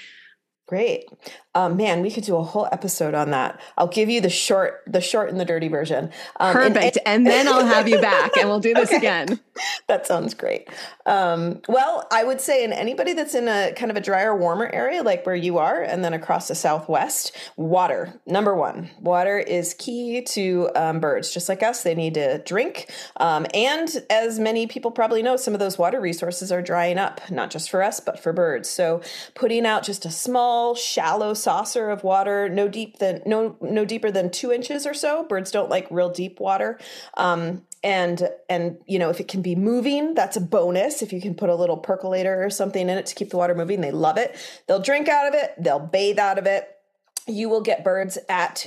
Great. 0.66 1.04
Um, 1.54 1.76
man, 1.76 2.02
we 2.02 2.10
could 2.10 2.24
do 2.24 2.36
a 2.36 2.42
whole 2.42 2.68
episode 2.72 3.14
on 3.14 3.30
that. 3.30 3.60
I'll 3.78 3.86
give 3.86 4.10
you 4.10 4.20
the 4.20 4.30
short, 4.30 4.82
the 4.86 5.00
short 5.00 5.28
and 5.30 5.38
the 5.38 5.44
dirty 5.44 5.68
version. 5.68 6.10
Um, 6.40 6.52
Perfect, 6.52 6.98
and, 7.06 7.26
and, 7.26 7.26
then 7.26 7.46
I'll 7.46 7.64
have 7.64 7.88
you 7.88 8.00
back, 8.00 8.36
and 8.36 8.48
we'll 8.48 8.60
do 8.60 8.74
this 8.74 8.88
okay. 8.92 8.96
again. 8.96 9.40
That 9.86 10.06
sounds 10.06 10.34
great. 10.34 10.68
Um, 11.06 11.62
well, 11.68 12.08
I 12.10 12.24
would 12.24 12.40
say, 12.40 12.64
in 12.64 12.72
anybody 12.72 13.12
that's 13.12 13.34
in 13.34 13.46
a 13.46 13.72
kind 13.76 13.90
of 13.90 13.96
a 13.96 14.00
drier, 14.00 14.36
warmer 14.36 14.66
area 14.66 15.02
like 15.02 15.24
where 15.26 15.34
you 15.36 15.58
are, 15.58 15.80
and 15.80 16.04
then 16.04 16.12
across 16.12 16.48
the 16.48 16.56
Southwest, 16.56 17.36
water 17.56 18.20
number 18.26 18.56
one. 18.56 18.90
Water 19.00 19.38
is 19.38 19.74
key 19.74 20.22
to 20.22 20.70
um, 20.74 20.98
birds, 20.98 21.32
just 21.32 21.48
like 21.48 21.62
us. 21.62 21.82
They 21.84 21.94
need 21.94 22.14
to 22.14 22.38
drink, 22.38 22.90
um, 23.18 23.46
and 23.54 23.88
as 24.10 24.40
many 24.40 24.66
people 24.66 24.90
probably 24.90 25.22
know, 25.22 25.36
some 25.36 25.54
of 25.54 25.60
those 25.60 25.78
water 25.78 26.00
resources 26.00 26.50
are 26.50 26.62
drying 26.62 26.98
up, 26.98 27.20
not 27.30 27.50
just 27.50 27.70
for 27.70 27.82
us, 27.82 28.00
but 28.00 28.18
for 28.18 28.32
birds. 28.32 28.68
So, 28.68 29.02
putting 29.34 29.66
out 29.66 29.84
just 29.84 30.04
a 30.04 30.10
small, 30.10 30.74
shallow 30.74 31.34
saucer 31.44 31.90
of 31.90 32.02
water, 32.02 32.48
no 32.48 32.66
deep 32.66 32.98
than 32.98 33.22
no 33.26 33.56
no 33.60 33.84
deeper 33.84 34.10
than 34.10 34.30
two 34.30 34.50
inches 34.50 34.86
or 34.86 34.94
so. 34.94 35.24
Birds 35.24 35.50
don't 35.50 35.70
like 35.70 35.86
real 35.90 36.10
deep 36.10 36.40
water. 36.40 36.78
Um, 37.16 37.62
and 37.84 38.30
and 38.48 38.78
you 38.86 38.98
know 38.98 39.10
if 39.10 39.20
it 39.20 39.28
can 39.28 39.42
be 39.42 39.54
moving 39.54 40.14
that's 40.14 40.38
a 40.38 40.40
bonus 40.40 41.02
if 41.02 41.12
you 41.12 41.20
can 41.20 41.34
put 41.34 41.50
a 41.50 41.54
little 41.54 41.76
percolator 41.76 42.42
or 42.42 42.48
something 42.48 42.88
in 42.88 42.96
it 42.96 43.04
to 43.04 43.14
keep 43.14 43.28
the 43.28 43.36
water 43.36 43.54
moving 43.54 43.82
they 43.82 43.90
love 43.90 44.16
it 44.16 44.34
they'll 44.66 44.80
drink 44.80 45.06
out 45.06 45.28
of 45.28 45.34
it 45.34 45.54
they'll 45.58 45.78
bathe 45.78 46.18
out 46.18 46.38
of 46.38 46.46
it 46.46 46.66
you 47.26 47.50
will 47.50 47.60
get 47.60 47.84
birds 47.84 48.16
at 48.28 48.66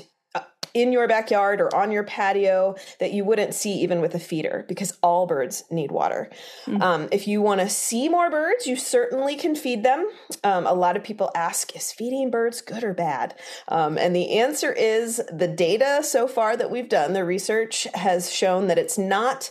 in 0.81 0.91
your 0.91 1.07
backyard 1.07 1.61
or 1.61 1.75
on 1.75 1.91
your 1.91 2.03
patio 2.03 2.75
that 2.99 3.11
you 3.11 3.23
wouldn't 3.23 3.53
see 3.53 3.73
even 3.81 4.01
with 4.01 4.13
a 4.15 4.19
feeder 4.19 4.65
because 4.67 4.97
all 5.01 5.25
birds 5.25 5.63
need 5.69 5.91
water. 5.91 6.29
Mm-hmm. 6.65 6.81
Um, 6.81 7.07
if 7.11 7.27
you 7.27 7.41
want 7.41 7.61
to 7.61 7.69
see 7.69 8.09
more 8.09 8.29
birds, 8.29 8.67
you 8.67 8.75
certainly 8.75 9.35
can 9.35 9.55
feed 9.55 9.83
them. 9.83 10.09
Um, 10.43 10.67
a 10.67 10.73
lot 10.73 10.95
of 10.95 11.03
people 11.03 11.31
ask, 11.35 11.75
is 11.75 11.91
feeding 11.91 12.29
birds 12.29 12.61
good 12.61 12.83
or 12.83 12.93
bad? 12.93 13.35
Um, 13.67 13.97
and 13.97 14.15
the 14.15 14.37
answer 14.37 14.71
is 14.71 15.21
the 15.31 15.47
data 15.47 16.01
so 16.03 16.27
far 16.27 16.55
that 16.57 16.71
we've 16.71 16.89
done, 16.89 17.13
the 17.13 17.25
research 17.25 17.87
has 17.93 18.31
shown 18.31 18.67
that 18.67 18.77
it's 18.77 18.97
not 18.97 19.49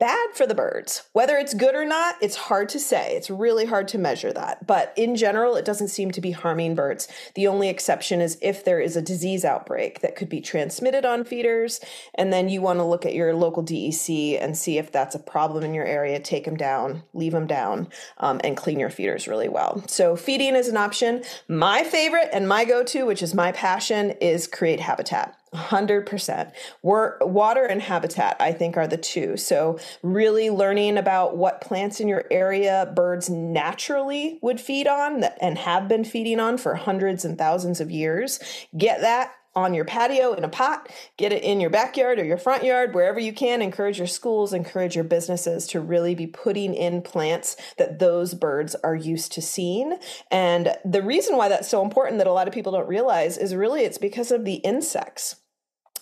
bad 0.00 0.30
for 0.34 0.46
the 0.46 0.54
birds. 0.54 1.08
Whether 1.12 1.36
it's 1.36 1.54
good 1.54 1.74
or 1.74 1.84
not, 1.84 2.16
it's 2.22 2.34
hard 2.34 2.70
to 2.70 2.80
say. 2.80 3.14
It's 3.14 3.30
really 3.30 3.66
hard 3.66 3.86
to 3.88 3.98
measure 3.98 4.32
that. 4.32 4.66
But 4.66 4.92
in 4.96 5.14
general, 5.14 5.56
it 5.56 5.64
doesn't 5.64 5.88
seem 5.88 6.10
to 6.12 6.20
be 6.20 6.30
harming 6.30 6.74
birds. 6.74 7.06
The 7.34 7.46
only 7.46 7.68
exception 7.68 8.20
is 8.22 8.38
if 8.40 8.64
there 8.64 8.80
is 8.80 8.96
a 8.96 9.02
disease 9.02 9.44
outbreak 9.44 10.00
that 10.00 10.16
could 10.16 10.30
be 10.30 10.40
transmitted 10.40 11.04
on 11.04 11.24
feeders. 11.24 11.80
And 12.14 12.32
then 12.32 12.48
you 12.48 12.62
want 12.62 12.78
to 12.78 12.84
look 12.84 13.04
at 13.04 13.14
your 13.14 13.34
local 13.34 13.62
DEC 13.62 14.42
and 14.42 14.56
see 14.56 14.78
if 14.78 14.90
that's 14.90 15.14
a 15.14 15.20
problem 15.20 15.62
in 15.62 15.74
your 15.74 15.84
area. 15.84 16.18
Take 16.18 16.46
them 16.46 16.56
down, 16.56 17.02
leave 17.12 17.32
them 17.32 17.46
down, 17.46 17.88
um, 18.18 18.40
and 18.42 18.56
clean 18.56 18.80
your 18.80 18.90
feeders 18.90 19.28
really 19.28 19.48
well. 19.48 19.84
So, 19.86 20.16
feeding 20.16 20.56
is 20.56 20.68
an 20.68 20.78
option. 20.78 21.22
My 21.46 21.84
favorite 21.84 22.30
and 22.32 22.48
my 22.48 22.64
go 22.64 22.82
to, 22.84 23.04
which 23.04 23.22
is 23.22 23.34
my 23.34 23.52
passion, 23.52 24.12
is 24.12 24.46
create 24.46 24.80
habitat. 24.80 25.39
100%. 25.54 26.52
We're, 26.82 27.18
water 27.20 27.64
and 27.64 27.82
habitat, 27.82 28.36
I 28.38 28.52
think, 28.52 28.76
are 28.76 28.86
the 28.86 28.96
two. 28.96 29.36
So, 29.36 29.78
really 30.02 30.48
learning 30.48 30.96
about 30.96 31.36
what 31.36 31.60
plants 31.60 31.98
in 31.98 32.06
your 32.06 32.24
area 32.30 32.92
birds 32.94 33.28
naturally 33.28 34.38
would 34.42 34.60
feed 34.60 34.86
on 34.86 35.24
and 35.40 35.58
have 35.58 35.88
been 35.88 36.04
feeding 36.04 36.38
on 36.38 36.56
for 36.56 36.76
hundreds 36.76 37.24
and 37.24 37.36
thousands 37.36 37.80
of 37.80 37.90
years. 37.90 38.38
Get 38.76 39.00
that 39.00 39.34
on 39.56 39.74
your 39.74 39.84
patio 39.84 40.32
in 40.32 40.44
a 40.44 40.48
pot, 40.48 40.88
get 41.16 41.32
it 41.32 41.42
in 41.42 41.60
your 41.60 41.70
backyard 41.70 42.18
or 42.18 42.24
your 42.24 42.36
front 42.36 42.62
yard, 42.62 42.94
wherever 42.94 43.18
you 43.18 43.32
can. 43.32 43.60
Encourage 43.60 43.98
your 43.98 44.06
schools, 44.06 44.52
encourage 44.52 44.94
your 44.94 45.04
businesses 45.04 45.66
to 45.66 45.80
really 45.80 46.14
be 46.14 46.26
putting 46.26 46.72
in 46.74 47.02
plants 47.02 47.56
that 47.76 47.98
those 47.98 48.34
birds 48.34 48.76
are 48.84 48.94
used 48.94 49.32
to 49.32 49.42
seeing. 49.42 49.98
And 50.30 50.76
the 50.84 51.02
reason 51.02 51.36
why 51.36 51.48
that's 51.48 51.68
so 51.68 51.82
important 51.82 52.18
that 52.18 52.28
a 52.28 52.32
lot 52.32 52.46
of 52.46 52.54
people 52.54 52.72
don't 52.72 52.88
realize 52.88 53.36
is 53.36 53.54
really 53.54 53.82
it's 53.82 53.98
because 53.98 54.30
of 54.30 54.44
the 54.44 54.54
insects. 54.56 55.36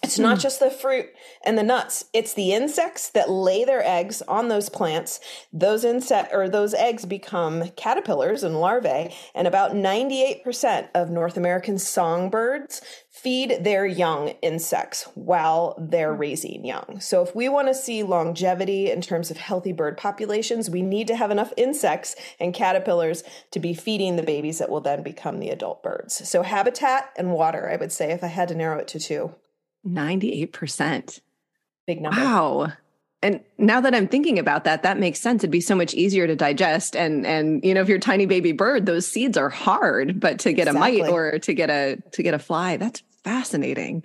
It's 0.02 0.18
not 0.18 0.36
hmm. 0.36 0.42
just 0.42 0.60
the 0.60 0.70
fruit 0.70 1.10
and 1.44 1.58
the 1.58 1.62
nuts. 1.62 2.04
It's 2.12 2.32
the 2.32 2.52
insects 2.52 3.10
that 3.10 3.30
lay 3.30 3.64
their 3.64 3.84
eggs 3.84 4.22
on 4.22 4.48
those 4.48 4.68
plants. 4.68 5.18
Those 5.52 5.84
insect 5.84 6.32
or 6.32 6.48
those 6.48 6.72
eggs 6.74 7.04
become 7.04 7.70
caterpillars 7.70 8.44
and 8.44 8.60
larvae, 8.60 9.12
and 9.34 9.48
about 9.48 9.72
98% 9.72 10.88
of 10.94 11.10
North 11.10 11.36
American 11.36 11.78
songbirds 11.78 12.80
feed 13.10 13.64
their 13.64 13.84
young 13.84 14.28
insects 14.42 15.08
while 15.14 15.74
they're 15.78 16.14
hmm. 16.14 16.20
raising 16.20 16.64
young. 16.64 16.98
So 17.00 17.22
if 17.22 17.34
we 17.34 17.48
want 17.48 17.66
to 17.66 17.74
see 17.74 18.04
longevity 18.04 18.90
in 18.90 19.00
terms 19.00 19.30
of 19.32 19.36
healthy 19.36 19.72
bird 19.72 19.96
populations, 19.96 20.70
we 20.70 20.82
need 20.82 21.08
to 21.08 21.16
have 21.16 21.32
enough 21.32 21.52
insects 21.56 22.14
and 22.38 22.54
caterpillars 22.54 23.24
to 23.50 23.58
be 23.58 23.74
feeding 23.74 24.14
the 24.14 24.22
babies 24.22 24.58
that 24.58 24.70
will 24.70 24.80
then 24.80 25.02
become 25.02 25.40
the 25.40 25.50
adult 25.50 25.82
birds. 25.82 26.28
So 26.28 26.42
habitat 26.42 27.10
and 27.16 27.32
water, 27.32 27.68
I 27.68 27.76
would 27.76 27.90
say 27.90 28.12
if 28.12 28.22
I 28.22 28.28
had 28.28 28.48
to 28.48 28.54
narrow 28.54 28.78
it 28.78 28.86
to 28.88 29.00
two. 29.00 29.34
98%. 29.88 31.20
Big 31.86 32.00
number. 32.00 32.20
Wow. 32.20 32.72
And 33.22 33.40
now 33.56 33.80
that 33.80 33.94
I'm 33.94 34.06
thinking 34.06 34.38
about 34.38 34.64
that, 34.64 34.84
that 34.84 34.98
makes 34.98 35.20
sense. 35.20 35.42
It'd 35.42 35.50
be 35.50 35.60
so 35.60 35.74
much 35.74 35.92
easier 35.94 36.26
to 36.26 36.36
digest. 36.36 36.94
And 36.94 37.26
and 37.26 37.64
you 37.64 37.74
know, 37.74 37.80
if 37.80 37.88
you're 37.88 37.98
a 37.98 38.00
tiny 38.00 38.26
baby 38.26 38.52
bird, 38.52 38.86
those 38.86 39.08
seeds 39.08 39.36
are 39.36 39.48
hard, 39.48 40.20
but 40.20 40.38
to 40.40 40.52
get 40.52 40.68
exactly. 40.68 41.00
a 41.00 41.02
mite 41.02 41.10
or 41.10 41.38
to 41.40 41.54
get 41.54 41.68
a 41.68 41.96
to 42.12 42.22
get 42.22 42.34
a 42.34 42.38
fly, 42.38 42.76
that's 42.76 43.02
fascinating. 43.24 44.04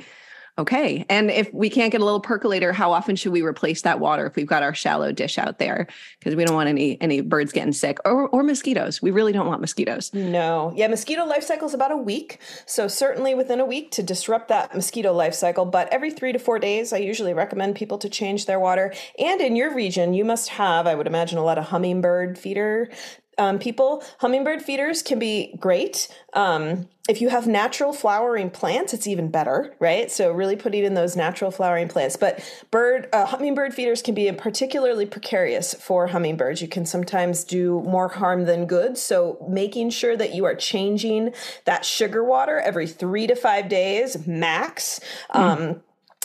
Okay. 0.60 1.04
And 1.10 1.32
if 1.32 1.52
we 1.52 1.68
can't 1.68 1.92
get 1.92 2.02
a 2.02 2.06
little 2.06 2.20
percolator, 2.20 2.74
how 2.74 2.92
often 2.92 3.16
should 3.16 3.32
we 3.32 3.42
replace 3.42 3.82
that 3.82 4.00
water 4.00 4.28
if 4.28 4.36
we've 4.36 4.46
got 4.46 4.62
our 4.62 4.74
shallow 4.76 5.12
dish 5.12 5.40
out 5.40 5.58
there? 5.58 5.88
Because 6.20 6.36
we 6.36 6.46
don't 6.46 6.54
want 6.54 6.70
any 6.70 7.02
any 7.02 7.22
birds 7.22 7.52
getting 7.52 7.74
sick 7.74 7.98
or 8.06 8.28
or 8.30 8.44
mosquitoes. 8.44 9.02
We 9.02 9.10
really 9.10 9.32
don't 9.32 9.48
want 9.48 9.62
mosquitoes. 9.62 10.14
No. 10.14 10.72
Yeah, 10.76 10.88
mosquito 10.88 11.26
life 11.26 11.44
cycle 11.44 11.68
is 11.68 11.74
about 11.74 11.92
a 11.92 11.98
week. 11.98 12.40
So 12.68 12.88
certainly 12.88 13.34
within 13.34 13.60
a 13.60 13.66
week 13.66 13.90
to 13.92 14.04
disrupt 14.04 14.50
that 14.50 14.76
mosquito 14.76 15.12
life 15.12 15.34
cycle. 15.34 15.66
But 15.66 15.92
every 15.92 16.12
three 16.12 16.32
to 16.32 16.40
four 16.40 16.60
days, 16.60 16.94
I 16.94 16.98
usually 16.98 17.34
recommend 17.34 17.76
people 17.76 17.98
to 17.98 18.10
change 18.10 18.46
their 18.46 18.60
water. 18.60 18.94
And 19.18 19.42
in 19.42 19.56
your 19.56 19.74
region, 19.74 20.14
you 20.14 20.24
must 20.24 20.50
have, 20.50 20.86
I 20.86 20.94
would 20.94 21.08
imagine, 21.08 21.40
a 21.40 21.44
lot 21.44 21.58
of 21.58 21.66
hummingbird 21.66 22.38
feeder 22.38 22.92
um, 23.38 23.60
people. 23.60 24.04
Hummingbird 24.20 24.62
feeders 24.62 25.02
can 25.02 25.20
be 25.20 25.56
great. 25.60 26.08
Um, 26.34 26.88
if 27.10 27.20
you 27.20 27.30
have 27.30 27.48
natural 27.48 27.92
flowering 27.92 28.50
plants, 28.50 28.94
it's 28.94 29.08
even 29.08 29.30
better, 29.30 29.76
right? 29.80 30.10
So 30.10 30.32
really 30.32 30.56
putting 30.56 30.86
in 30.86 30.94
those 30.94 31.18
natural 31.18 31.52
flowering 31.52 31.90
plants. 31.90 32.16
But 32.16 32.40
bird 32.72 33.10
uh, 33.12 33.26
hummingbird 33.26 33.74
feeders 33.74 34.02
can 34.02 34.16
be 34.16 34.32
particularly 34.32 35.06
precarious 35.06 35.74
for 35.74 36.08
hummingbirds. 36.08 36.62
You 36.62 36.70
can 36.70 36.86
sometimes 36.86 37.44
do 37.44 37.82
more 37.82 38.08
harm 38.08 38.46
than 38.46 38.68
good. 38.68 38.98
So 38.98 39.46
making 39.50 39.90
sure 39.90 40.16
that 40.16 40.34
you 40.34 40.46
are 40.46 40.56
changing 40.56 41.34
that 41.66 41.84
sugar 41.84 42.24
water 42.24 42.60
every 42.60 42.88
three 42.88 43.28
to 43.28 43.36
five 43.36 43.68
days 43.68 44.26
max. 44.26 45.02
Mm. 45.36 45.40
Um, 45.40 45.82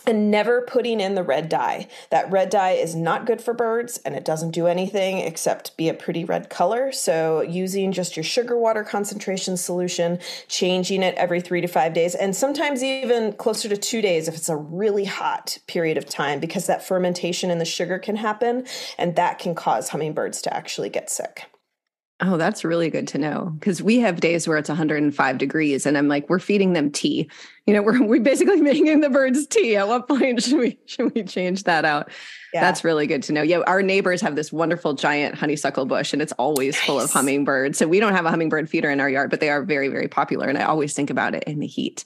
and 0.09 0.31
never 0.31 0.63
putting 0.63 1.01
in 1.01 1.15
the 1.15 1.23
red 1.23 1.49
dye. 1.49 1.87
That 2.11 2.31
red 2.31 2.51
dye 2.51 2.73
is 2.73 2.95
not 2.95 3.27
good 3.27 3.41
for 3.41 3.53
birds 3.53 3.99
and 3.99 4.17
it 4.17 4.25
doesn't 4.25 4.53
do 4.53 4.67
anything 4.67 5.19
except 5.19 5.77
be 5.77 5.89
a 5.89 5.95
pretty 5.95 6.25
red 6.25 6.49
color. 6.49 6.91
So, 6.93 7.43
using 7.43 7.93
just 7.93 8.17
your 8.17 8.25
sugar 8.25 8.57
water 8.59 8.83
concentration 8.83 9.57
solution, 9.57 10.19
changing 10.49 11.03
it 11.03 11.15
every 11.17 11.41
three 11.41 11.61
to 11.61 11.69
five 11.69 11.93
days, 11.93 12.15
and 12.15 12.35
sometimes 12.35 12.83
even 12.83 13.35
closer 13.35 13.69
to 13.69 13.77
two 13.77 14.01
days 14.01 14.29
if 14.29 14.35
it's 14.35 14.49
a 14.49 14.57
really 14.57 15.05
hot 15.05 15.59
period 15.67 15.99
of 15.99 16.07
time, 16.07 16.41
because 16.41 16.67
that 16.67 16.83
fermentation 16.83 17.51
in 17.51 17.59
the 17.59 17.65
sugar 17.65 17.99
can 17.99 18.17
happen 18.17 18.67
and 18.97 19.15
that 19.17 19.39
can 19.39 19.55
cause 19.55 19.91
hummingbirds 19.91 20.41
to 20.43 20.55
actually 20.55 20.89
get 20.89 21.11
sick. 21.11 21.47
Oh, 22.21 22.37
that's 22.37 22.65
really 22.65 22.91
good 22.91 23.07
to 23.09 23.19
know 23.19 23.53
because 23.61 23.81
we 23.81 24.01
have 24.01 24.21
days 24.21 24.49
where 24.49 24.59
it's 24.59 24.69
105 24.69 25.39
degrees 25.39 25.87
and 25.87 25.97
I'm 25.97 26.09
like, 26.09 26.29
we're 26.29 26.41
feeding 26.41 26.73
them 26.73 26.91
tea. 26.91 27.31
You 27.65 27.75
know, 27.75 27.83
we're 27.85 28.03
we 28.03 28.19
basically 28.19 28.61
making 28.61 29.01
the 29.01 29.11
birds 29.11 29.47
tea. 29.47 29.77
At 29.77 29.87
what 29.87 30.09
point 30.09 30.43
should 30.45 30.59
we 30.59 30.79
should 30.87 31.15
we 31.15 31.23
change 31.23 31.63
that 31.65 31.85
out? 31.85 32.11
Yeah. 32.53 32.61
That's 32.61 32.83
really 32.83 33.07
good 33.07 33.23
to 33.25 33.33
know. 33.33 33.43
Yeah, 33.43 33.61
our 33.67 33.83
neighbors 33.83 34.21
have 34.23 34.35
this 34.35 34.53
wonderful 34.53 34.95
giant 34.95 35.37
honeysuckle 35.37 35.87
bush 35.87 36.13
and 36.13 36.21
it's 36.21 36.33
always 36.33 36.75
nice. 36.75 36.85
full 36.85 37.01
of 37.01 37.11
hummingbirds. 37.11 37.79
So 37.79 37.87
we 37.87 38.01
don't 38.01 38.15
have 38.15 38.27
a 38.27 38.31
hummingbird 38.31 38.69
feeder 38.69 38.91
in 38.91 39.01
our 39.01 39.11
yard, 39.11 39.31
but 39.31 39.39
they 39.39 39.51
are 39.51 39.63
very, 39.63 39.89
very 39.89 40.09
popular. 40.09 40.49
And 40.49 40.59
I 40.59 40.65
always 40.65 40.95
think 40.95 41.11
about 41.11 41.37
it 41.37 41.45
in 41.45 41.61
the 41.61 41.67
heat. 41.67 42.03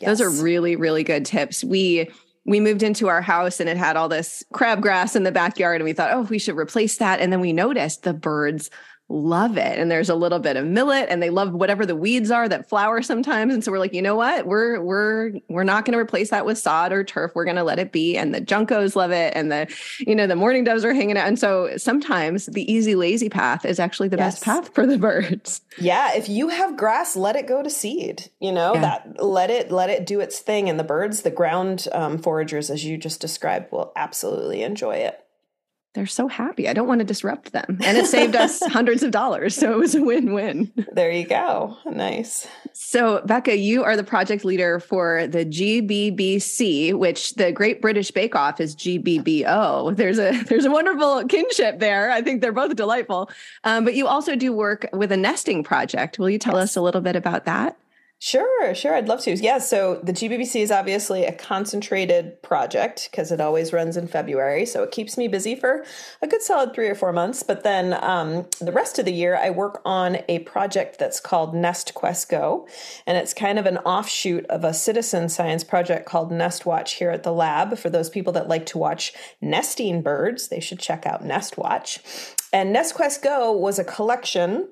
Yes. 0.00 0.18
Those 0.18 0.20
are 0.20 0.42
really, 0.42 0.76
really 0.76 1.02
good 1.02 1.26
tips. 1.26 1.64
We 1.64 2.10
we 2.44 2.60
moved 2.60 2.82
into 2.82 3.08
our 3.08 3.20
house 3.20 3.60
and 3.60 3.68
it 3.68 3.76
had 3.76 3.96
all 3.96 4.08
this 4.08 4.44
crabgrass 4.54 5.16
in 5.16 5.24
the 5.24 5.32
backyard 5.32 5.76
and 5.76 5.84
we 5.84 5.92
thought, 5.92 6.12
oh, 6.12 6.22
we 6.22 6.38
should 6.38 6.56
replace 6.56 6.96
that. 6.98 7.20
And 7.20 7.32
then 7.32 7.40
we 7.40 7.52
noticed 7.52 8.04
the 8.04 8.14
birds 8.14 8.70
love 9.08 9.56
it. 9.56 9.78
And 9.78 9.90
there's 9.90 10.10
a 10.10 10.14
little 10.14 10.38
bit 10.38 10.56
of 10.56 10.66
millet 10.66 11.06
and 11.08 11.22
they 11.22 11.30
love 11.30 11.54
whatever 11.54 11.86
the 11.86 11.96
weeds 11.96 12.30
are 12.30 12.48
that 12.48 12.68
flower 12.68 13.00
sometimes. 13.00 13.54
And 13.54 13.64
so 13.64 13.72
we're 13.72 13.78
like, 13.78 13.94
you 13.94 14.02
know 14.02 14.14
what? 14.14 14.46
We're 14.46 14.80
we're 14.80 15.32
we're 15.48 15.64
not 15.64 15.86
going 15.86 15.94
to 15.94 15.98
replace 15.98 16.30
that 16.30 16.44
with 16.44 16.58
sod 16.58 16.92
or 16.92 17.02
turf. 17.04 17.32
We're 17.34 17.44
going 17.44 17.56
to 17.56 17.64
let 17.64 17.78
it 17.78 17.90
be. 17.90 18.18
And 18.18 18.34
the 18.34 18.40
juncos 18.40 18.96
love 18.96 19.10
it. 19.10 19.32
And 19.34 19.50
the, 19.50 19.74
you 20.00 20.14
know, 20.14 20.26
the 20.26 20.36
mourning 20.36 20.64
doves 20.64 20.84
are 20.84 20.92
hanging 20.92 21.16
out. 21.16 21.26
And 21.26 21.38
so 21.38 21.76
sometimes 21.78 22.46
the 22.46 22.70
easy, 22.70 22.94
lazy 22.94 23.30
path 23.30 23.64
is 23.64 23.80
actually 23.80 24.08
the 24.08 24.18
yes. 24.18 24.34
best 24.34 24.44
path 24.44 24.74
for 24.74 24.86
the 24.86 24.98
birds. 24.98 25.62
Yeah. 25.78 26.14
If 26.14 26.28
you 26.28 26.48
have 26.48 26.76
grass, 26.76 27.16
let 27.16 27.36
it 27.36 27.46
go 27.46 27.62
to 27.62 27.70
seed. 27.70 28.30
You 28.40 28.52
know, 28.52 28.74
yeah. 28.74 28.80
that 28.80 29.24
let 29.24 29.48
it 29.50 29.70
let 29.70 29.88
it 29.88 30.06
do 30.06 30.20
its 30.20 30.38
thing. 30.38 30.68
And 30.68 30.78
the 30.78 30.84
birds, 30.84 31.22
the 31.22 31.30
ground 31.30 31.88
um, 31.92 32.18
foragers, 32.18 32.68
as 32.68 32.84
you 32.84 32.98
just 32.98 33.20
described, 33.20 33.72
will 33.72 33.92
absolutely 33.96 34.62
enjoy 34.62 34.96
it 34.96 35.24
they're 35.98 36.06
so 36.06 36.28
happy. 36.28 36.68
I 36.68 36.74
don't 36.74 36.86
want 36.86 37.00
to 37.00 37.04
disrupt 37.04 37.50
them. 37.50 37.80
And 37.82 37.98
it 37.98 38.06
saved 38.06 38.36
us 38.36 38.62
hundreds 38.66 39.02
of 39.02 39.10
dollars. 39.10 39.56
So 39.56 39.72
it 39.72 39.78
was 39.78 39.96
a 39.96 40.00
win 40.02 40.32
win. 40.32 40.72
There 40.92 41.10
you 41.10 41.26
go. 41.26 41.76
Nice. 41.84 42.46
So, 42.72 43.20
Becca, 43.26 43.56
you 43.56 43.82
are 43.82 43.96
the 43.96 44.04
project 44.04 44.44
leader 44.44 44.78
for 44.78 45.26
the 45.26 45.44
GBBC, 45.44 46.94
which 46.94 47.34
the 47.34 47.50
Great 47.50 47.82
British 47.82 48.12
Bake 48.12 48.36
Off 48.36 48.60
is 48.60 48.76
GBBO. 48.76 49.96
There's 49.96 50.20
a 50.20 50.40
there's 50.44 50.64
a 50.64 50.70
wonderful 50.70 51.24
kinship 51.24 51.80
there. 51.80 52.12
I 52.12 52.22
think 52.22 52.42
they're 52.42 52.52
both 52.52 52.76
delightful. 52.76 53.28
Um, 53.64 53.84
but 53.84 53.96
you 53.96 54.06
also 54.06 54.36
do 54.36 54.52
work 54.52 54.88
with 54.92 55.10
a 55.10 55.16
nesting 55.16 55.64
project. 55.64 56.20
Will 56.20 56.30
you 56.30 56.38
tell 56.38 56.54
yes. 56.54 56.70
us 56.70 56.76
a 56.76 56.80
little 56.80 57.00
bit 57.00 57.16
about 57.16 57.44
that? 57.46 57.76
Sure, 58.20 58.74
sure. 58.74 58.94
I'd 58.96 59.06
love 59.06 59.20
to. 59.22 59.36
Yeah. 59.36 59.58
So 59.58 60.00
the 60.02 60.12
GBBC 60.12 60.60
is 60.60 60.72
obviously 60.72 61.24
a 61.24 61.30
concentrated 61.30 62.42
project 62.42 63.08
because 63.12 63.30
it 63.30 63.40
always 63.40 63.72
runs 63.72 63.96
in 63.96 64.08
February. 64.08 64.66
So 64.66 64.82
it 64.82 64.90
keeps 64.90 65.16
me 65.16 65.28
busy 65.28 65.54
for 65.54 65.84
a 66.20 66.26
good 66.26 66.42
solid 66.42 66.74
three 66.74 66.88
or 66.88 66.96
four 66.96 67.12
months. 67.12 67.44
But 67.44 67.62
then 67.62 67.96
um, 68.02 68.48
the 68.60 68.72
rest 68.72 68.98
of 68.98 69.04
the 69.04 69.12
year, 69.12 69.36
I 69.36 69.50
work 69.50 69.80
on 69.84 70.18
a 70.28 70.40
project 70.40 70.98
that's 70.98 71.20
called 71.20 71.54
Nest 71.54 71.94
Quest 71.94 72.28
Go. 72.28 72.66
And 73.06 73.16
it's 73.16 73.32
kind 73.32 73.56
of 73.56 73.66
an 73.66 73.78
offshoot 73.78 74.44
of 74.46 74.64
a 74.64 74.74
citizen 74.74 75.28
science 75.28 75.62
project 75.62 76.04
called 76.04 76.32
Nest 76.32 76.66
Watch 76.66 76.94
here 76.94 77.10
at 77.10 77.22
the 77.22 77.32
lab. 77.32 77.78
For 77.78 77.88
those 77.88 78.10
people 78.10 78.32
that 78.32 78.48
like 78.48 78.66
to 78.66 78.78
watch 78.78 79.12
nesting 79.40 80.02
birds, 80.02 80.48
they 80.48 80.58
should 80.58 80.80
check 80.80 81.06
out 81.06 81.24
Nest 81.24 81.56
Watch. 81.56 82.00
And 82.52 82.72
Nest 82.72 82.96
Quest 82.96 83.22
Go 83.22 83.52
was 83.52 83.78
a 83.78 83.84
collection 83.84 84.70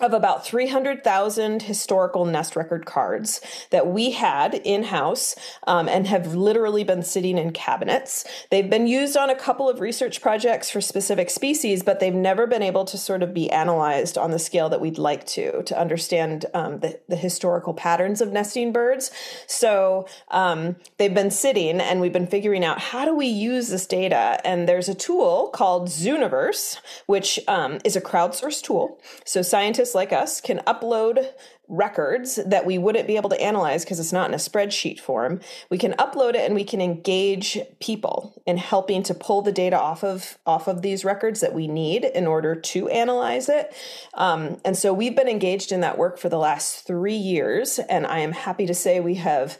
of 0.00 0.14
about 0.14 0.46
300,000 0.46 1.62
historical 1.62 2.24
nest 2.24 2.56
record 2.56 2.86
cards 2.86 3.42
that 3.68 3.86
we 3.86 4.12
had 4.12 4.54
in 4.54 4.84
house 4.84 5.36
um, 5.66 5.86
and 5.86 6.06
have 6.06 6.34
literally 6.34 6.82
been 6.82 7.02
sitting 7.02 7.36
in 7.36 7.52
cabinets. 7.52 8.24
They've 8.50 8.70
been 8.70 8.86
used 8.86 9.18
on 9.18 9.28
a 9.28 9.34
couple 9.34 9.68
of 9.68 9.80
research 9.80 10.22
projects 10.22 10.70
for 10.70 10.80
specific 10.80 11.28
species, 11.28 11.82
but 11.82 12.00
they've 12.00 12.14
never 12.14 12.46
been 12.46 12.62
able 12.62 12.86
to 12.86 12.96
sort 12.96 13.22
of 13.22 13.34
be 13.34 13.50
analyzed 13.50 14.16
on 14.16 14.30
the 14.30 14.38
scale 14.38 14.70
that 14.70 14.80
we'd 14.80 14.96
like 14.96 15.26
to, 15.26 15.62
to 15.64 15.78
understand 15.78 16.46
um, 16.54 16.80
the, 16.80 16.98
the, 17.08 17.16
historical 17.22 17.74
patterns 17.74 18.20
of 18.20 18.32
nesting 18.32 18.72
birds. 18.72 19.10
So 19.46 20.08
um, 20.30 20.76
they've 20.96 21.14
been 21.14 21.30
sitting 21.30 21.80
and 21.80 22.00
we've 22.00 22.12
been 22.12 22.26
figuring 22.26 22.64
out 22.64 22.80
how 22.80 23.04
do 23.04 23.14
we 23.14 23.26
use 23.26 23.68
this 23.68 23.86
data? 23.86 24.40
And 24.44 24.66
there's 24.66 24.88
a 24.88 24.94
tool 24.94 25.50
called 25.52 25.88
Zooniverse, 25.88 26.78
which 27.06 27.38
um, 27.46 27.78
is 27.84 27.94
a 27.94 28.00
crowdsourced 28.00 28.62
tool. 28.62 28.98
So 29.24 29.42
scientists 29.42 29.81
scientists 29.82 29.94
like 29.94 30.12
us 30.12 30.40
can 30.40 30.58
upload 30.66 31.26
records 31.68 32.38
that 32.46 32.66
we 32.66 32.78
wouldn't 32.78 33.06
be 33.06 33.16
able 33.16 33.30
to 33.30 33.40
analyze 33.40 33.84
because 33.84 33.98
it's 33.98 34.12
not 34.12 34.28
in 34.28 34.34
a 34.34 34.38
spreadsheet 34.38 35.00
form. 35.00 35.40
We 35.70 35.78
can 35.78 35.92
upload 35.92 36.34
it 36.34 36.44
and 36.44 36.54
we 36.54 36.64
can 36.64 36.80
engage 36.80 37.58
people 37.80 38.40
in 38.46 38.58
helping 38.58 39.02
to 39.04 39.14
pull 39.14 39.42
the 39.42 39.52
data 39.52 39.78
off 39.78 40.04
of 40.04 40.38
off 40.46 40.68
of 40.68 40.82
these 40.82 41.04
records 41.04 41.40
that 41.40 41.54
we 41.54 41.66
need 41.66 42.04
in 42.04 42.26
order 42.26 42.54
to 42.54 42.88
analyze 42.88 43.48
it. 43.48 43.74
Um, 44.14 44.60
and 44.64 44.76
so 44.76 44.92
we've 44.92 45.16
been 45.16 45.28
engaged 45.28 45.72
in 45.72 45.80
that 45.80 45.98
work 45.98 46.18
for 46.18 46.28
the 46.28 46.38
last 46.38 46.86
three 46.86 47.16
years, 47.16 47.78
and 47.78 48.06
I 48.06 48.18
am 48.18 48.32
happy 48.32 48.66
to 48.66 48.74
say 48.74 49.00
we 49.00 49.16
have 49.16 49.58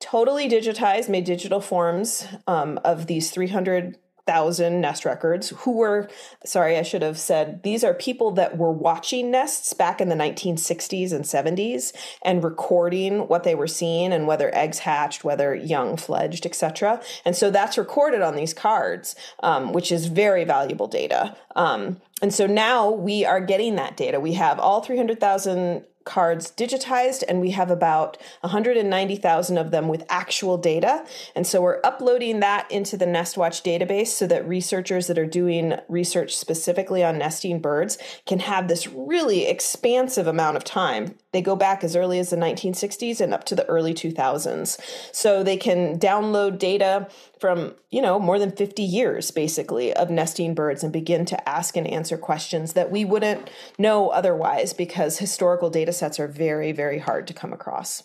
totally 0.00 0.48
digitized, 0.48 1.08
made 1.08 1.24
digital 1.24 1.60
forms 1.60 2.26
um, 2.48 2.78
of 2.84 3.06
these 3.06 3.30
300 3.30 3.96
thousand 4.26 4.80
nest 4.80 5.04
records 5.04 5.50
who 5.58 5.72
were 5.72 6.08
sorry 6.44 6.78
i 6.78 6.82
should 6.82 7.02
have 7.02 7.18
said 7.18 7.62
these 7.62 7.82
are 7.82 7.94
people 7.94 8.30
that 8.30 8.56
were 8.56 8.72
watching 8.72 9.30
nests 9.30 9.72
back 9.72 10.00
in 10.00 10.08
the 10.08 10.14
1960s 10.14 11.12
and 11.12 11.24
70s 11.24 11.92
and 12.22 12.44
recording 12.44 13.26
what 13.28 13.44
they 13.44 13.54
were 13.54 13.66
seeing 13.66 14.12
and 14.12 14.26
whether 14.26 14.54
eggs 14.54 14.80
hatched 14.80 15.24
whether 15.24 15.54
young 15.54 15.96
fledged 15.96 16.46
etc 16.46 17.00
and 17.24 17.36
so 17.36 17.50
that's 17.50 17.76
recorded 17.76 18.22
on 18.22 18.36
these 18.36 18.54
cards 18.54 19.14
um, 19.42 19.72
which 19.72 19.92
is 19.92 20.06
very 20.06 20.44
valuable 20.44 20.86
data. 20.86 21.36
Um, 21.56 22.00
and 22.20 22.32
so 22.32 22.46
now 22.46 22.90
we 22.90 23.24
are 23.24 23.40
getting 23.40 23.76
that 23.76 23.96
data. 23.96 24.20
We 24.20 24.34
have 24.34 24.58
all 24.58 24.80
300000 24.80 25.84
cards 26.04 26.50
digitized 26.50 27.22
and 27.28 27.40
we 27.40 27.50
have 27.50 27.70
about 27.70 28.16
190,000 28.40 29.58
of 29.58 29.70
them 29.70 29.88
with 29.88 30.04
actual 30.08 30.58
data. 30.58 31.04
And 31.34 31.46
so 31.46 31.62
we're 31.62 31.80
uploading 31.84 32.40
that 32.40 32.70
into 32.70 32.96
the 32.96 33.06
NestWatch 33.06 33.62
database 33.62 34.08
so 34.08 34.26
that 34.26 34.46
researchers 34.46 35.06
that 35.06 35.18
are 35.18 35.26
doing 35.26 35.74
research 35.88 36.36
specifically 36.36 37.02
on 37.02 37.18
nesting 37.18 37.60
birds 37.60 37.98
can 38.26 38.40
have 38.40 38.68
this 38.68 38.86
really 38.88 39.46
expansive 39.46 40.26
amount 40.26 40.56
of 40.56 40.64
time. 40.64 41.16
They 41.32 41.40
go 41.40 41.56
back 41.56 41.82
as 41.82 41.96
early 41.96 42.18
as 42.18 42.30
the 42.30 42.36
1960s 42.36 43.20
and 43.20 43.32
up 43.32 43.44
to 43.44 43.54
the 43.54 43.66
early 43.66 43.94
2000s. 43.94 44.78
So 45.12 45.42
they 45.42 45.56
can 45.56 45.98
download 45.98 46.58
data 46.58 47.08
from, 47.40 47.74
you 47.90 48.02
know, 48.02 48.18
more 48.18 48.38
than 48.38 48.52
50 48.52 48.82
years 48.82 49.30
basically 49.30 49.92
of 49.94 50.10
nesting 50.10 50.54
birds 50.54 50.84
and 50.84 50.92
begin 50.92 51.24
to 51.26 51.48
ask 51.48 51.76
and 51.76 51.86
answer 51.86 52.18
questions 52.18 52.74
that 52.74 52.90
we 52.90 53.04
wouldn't 53.04 53.50
know 53.78 54.10
otherwise 54.10 54.74
because 54.74 55.18
historical 55.18 55.70
data 55.70 55.92
sets 55.92 56.20
are 56.20 56.28
very, 56.28 56.72
very 56.72 56.98
hard 56.98 57.26
to 57.26 57.34
come 57.34 57.52
across. 57.52 58.02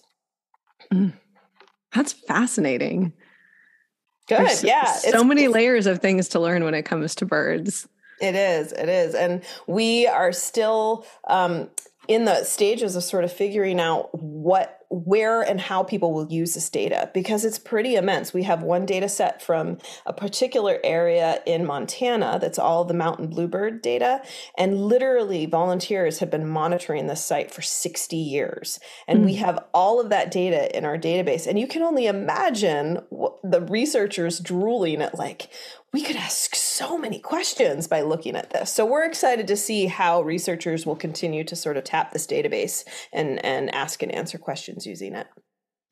Mm. 0.94 1.14
That's 1.94 2.14
fascinating. 2.14 3.14
Good. 4.28 4.40
There's 4.40 4.64
yeah. 4.64 4.86
So 4.86 5.24
many 5.24 5.48
layers 5.48 5.86
of 5.86 6.00
things 6.00 6.30
to 6.30 6.40
learn 6.40 6.64
when 6.64 6.74
it 6.74 6.84
comes 6.84 7.16
to 7.16 7.26
birds. 7.26 7.88
It 8.20 8.36
is. 8.36 8.72
It 8.72 8.90
is. 8.90 9.16
And 9.16 9.44
we 9.68 10.08
are 10.08 10.32
still 10.32 11.06
um, 11.28 11.70
in 12.08 12.26
the 12.26 12.44
stages 12.44 12.96
of 12.96 13.04
sort 13.04 13.24
of 13.24 13.32
figuring 13.32 13.80
out 13.80 14.10
what 14.14 14.78
where 14.90 15.42
and 15.42 15.60
how 15.60 15.84
people 15.84 16.14
will 16.14 16.32
use 16.32 16.54
this 16.54 16.70
data 16.70 17.12
because 17.14 17.44
it's 17.44 17.60
pretty 17.60 17.96
immense. 17.96 18.34
We 18.34 18.44
have 18.44 18.64
one 18.64 18.86
data 18.86 19.10
set 19.10 19.42
from 19.42 19.80
a 20.06 20.14
particular 20.14 20.80
area 20.84 21.42
in 21.46 21.66
Montana 21.66 22.40
that's 22.42 22.58
all 22.58 22.86
the 22.86 22.94
mountain 22.94 23.28
bluebird 23.28 23.82
data. 23.82 24.22
And 24.58 24.86
literally, 24.86 25.46
volunteers 25.46 26.20
have 26.20 26.32
been 26.32 26.48
monitoring 26.48 27.08
this 27.08 27.24
site 27.24 27.52
for 27.52 27.62
60 27.62 28.16
years. 28.16 28.80
And 29.08 29.20
mm. 29.20 29.26
we 29.26 29.36
have 29.36 29.66
all 29.74 30.00
of 30.00 30.10
that 30.10 30.32
data 30.32 30.76
in 30.76 30.86
our 30.86 30.98
database. 30.98 31.48
And 31.48 31.60
you 31.60 31.68
can 31.68 31.82
only 31.82 32.08
imagine 32.08 33.00
the 33.44 33.66
researchers 33.70 34.40
drooling 34.40 35.02
at, 35.02 35.16
like, 35.16 35.50
we 35.94 36.04
could 36.04 36.16
ask 36.16 36.54
so 36.56 36.98
many 36.98 37.20
questions 37.20 37.88
by 37.88 38.02
looking 38.02 38.36
at 38.36 38.50
this. 38.50 38.72
So 38.74 38.86
we're 38.86 39.06
excited 39.06 39.48
to 39.48 39.58
see 39.58 39.86
how 39.86 40.22
researchers 40.22 40.86
will 40.86 40.96
continue 40.96 41.44
to 41.46 41.56
sort 41.56 41.78
of 41.78 41.86
tap 41.86 42.12
this 42.12 42.28
database 42.28 42.84
and, 43.14 43.44
and 43.46 43.74
ask 43.74 44.04
and 44.04 44.12
answer 44.12 44.38
questions 44.38 44.86
using 44.86 45.16
it. 45.16 45.28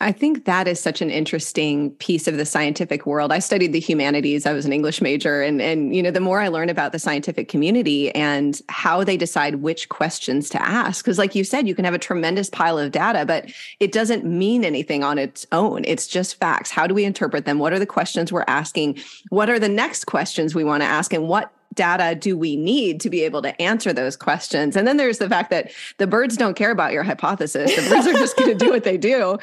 I 0.06 0.12
think 0.12 0.46
that 0.46 0.68
is 0.68 0.80
such 0.80 1.02
an 1.02 1.10
interesting 1.10 1.90
piece 1.96 2.28
of 2.28 2.38
the 2.38 2.46
scientific 2.46 3.08
world. 3.08 3.32
I 3.32 3.40
studied 3.40 3.74
the 3.74 3.80
humanities. 3.80 4.46
I 4.46 4.54
was 4.54 4.64
an 4.64 4.72
English 4.72 5.02
major 5.02 5.42
and 5.42 5.60
and 5.60 5.96
you 5.96 6.04
know 6.04 6.12
the 6.12 6.20
more 6.20 6.40
I 6.40 6.48
learn 6.48 6.70
about 6.70 6.92
the 6.92 7.00
scientific 7.00 7.48
community 7.50 8.14
and 8.14 8.62
how 8.70 9.04
they 9.04 9.18
decide 9.18 9.56
which 9.56 9.90
questions 9.90 10.48
to 10.50 10.62
ask 10.62 11.04
because 11.04 11.18
like 11.18 11.34
you 11.34 11.44
said 11.44 11.68
you 11.68 11.74
can 11.74 11.86
have 11.86 11.96
a 11.96 12.00
tremendous 12.00 12.52
pile 12.52 12.78
of 12.78 12.92
data 12.92 13.26
but 13.26 13.52
it 13.80 13.92
doesn't 13.92 14.24
mean 14.24 14.64
anything 14.64 15.04
on 15.04 15.18
its 15.18 15.48
own. 15.52 15.84
It's 15.86 16.06
just 16.06 16.36
facts. 16.36 16.70
How 16.70 16.86
do 16.86 16.94
we 16.94 17.04
interpret 17.04 17.46
them? 17.46 17.58
What 17.58 17.74
are 17.74 17.80
the 17.80 17.88
questions 17.88 18.32
we're 18.32 18.46
asking? 18.48 19.00
What 19.30 19.50
are 19.50 19.58
the 19.58 19.70
next 19.70 20.06
questions 20.06 20.54
we 20.54 20.64
want 20.64 20.84
to 20.84 20.88
ask 20.88 21.14
and 21.14 21.28
what 21.28 21.52
data 21.74 22.16
do 22.16 22.38
we 22.38 22.56
need 22.56 23.02
to 23.02 23.10
be 23.10 23.24
able 23.24 23.42
to 23.42 23.60
answer 23.60 23.92
those 23.92 24.16
questions? 24.16 24.76
And 24.76 24.88
then 24.88 24.98
there's 24.98 25.18
the 25.18 25.28
fact 25.28 25.50
that 25.50 25.72
the 25.98 26.06
birds 26.06 26.38
don't 26.38 26.56
care 26.56 26.72
about 26.72 26.94
your 26.94 27.04
hypothesis. 27.04 27.76
The 27.76 27.90
birds 27.90 28.06
are 28.06 28.14
just 28.14 28.38
going 28.38 28.56
to 28.56 28.66
do 28.66 28.72
what 28.72 28.84
they 28.84 28.98
do 28.98 29.40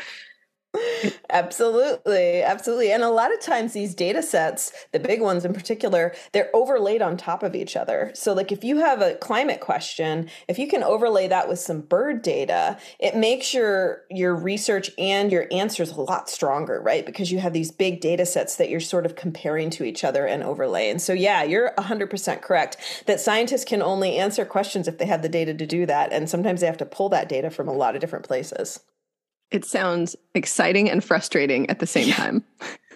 absolutely 1.31 2.43
absolutely. 2.43 2.93
And 2.93 3.03
a 3.03 3.11
lot 3.11 3.33
of 3.33 3.41
times 3.41 3.73
these 3.73 3.95
data 3.95 4.23
sets 4.23 4.73
the 4.93 4.99
big 4.99 5.21
ones 5.21 5.45
in 5.45 5.53
particular 5.53 6.15
they're 6.33 6.51
overlaid 6.55 7.03
on 7.03 7.17
top 7.17 7.43
of 7.43 7.55
each 7.55 7.77
other. 7.77 8.11
So 8.15 8.33
like 8.33 8.53
if 8.53 8.65
you 8.65 8.79
have 8.79 9.03
a 9.03 9.15
climate 9.17 9.61
question 9.61 10.31
if 10.49 10.59
you 10.59 10.67
can 10.67 10.83
overlay 10.83 11.29
that 11.29 11.49
with 11.49 11.59
some 11.59 11.83
bird 11.83 12.23
data 12.23 12.79
it 12.99 13.17
makes 13.17 13.53
your 13.53 14.03
your 14.11 14.35
research 14.35 14.91
and 14.97 15.31
your 15.31 15.47
answers 15.51 15.91
a 15.93 16.01
lot 16.01 16.31
stronger 16.31 16.81
right? 16.81 17.05
Because 17.05 17.31
you 17.31 17.39
have 17.39 17.53
these 17.53 17.71
big 17.71 18.01
data 18.01 18.25
sets 18.25 18.57
that 18.57 18.71
you're 18.71 18.81
sort 18.81 19.05
of 19.05 19.15
comparing 19.15 19.69
to 19.71 19.85
each 19.85 20.05
other 20.05 20.27
and 20.27 20.43
overlay. 20.43 20.89
And 20.89 21.03
so 21.03 21.13
yeah 21.13 21.43
you're 21.43 21.73
100% 21.77 22.41
correct 22.41 22.79
that 23.07 23.21
scientists 23.21 23.65
can 23.65 23.83
only 23.83 24.17
answer 24.17 24.45
questions 24.45 24.89
if 24.89 24.97
they 24.99 25.07
have 25.07 25.23
the 25.23 25.29
data 25.29 25.53
to 25.53 25.67
do 25.67 25.85
that. 25.87 26.13
And 26.13 26.31
sometimes 26.31 26.61
they 26.61 26.67
have 26.67 26.79
to 26.79 26.87
pull 26.87 27.11
that 27.11 27.29
data 27.29 27.51
from 27.51 27.69
a 27.69 27.73
lot 27.73 27.95
of 27.95 28.01
different 28.01 28.27
places 28.27 28.81
it 29.53 29.65
sounds 29.65 30.17
exciting 30.35 30.91
and 30.91 31.05
frustrating 31.05 31.69
at 31.71 31.79
the 31.79 31.87
same 31.87 32.13
time. 32.13 32.45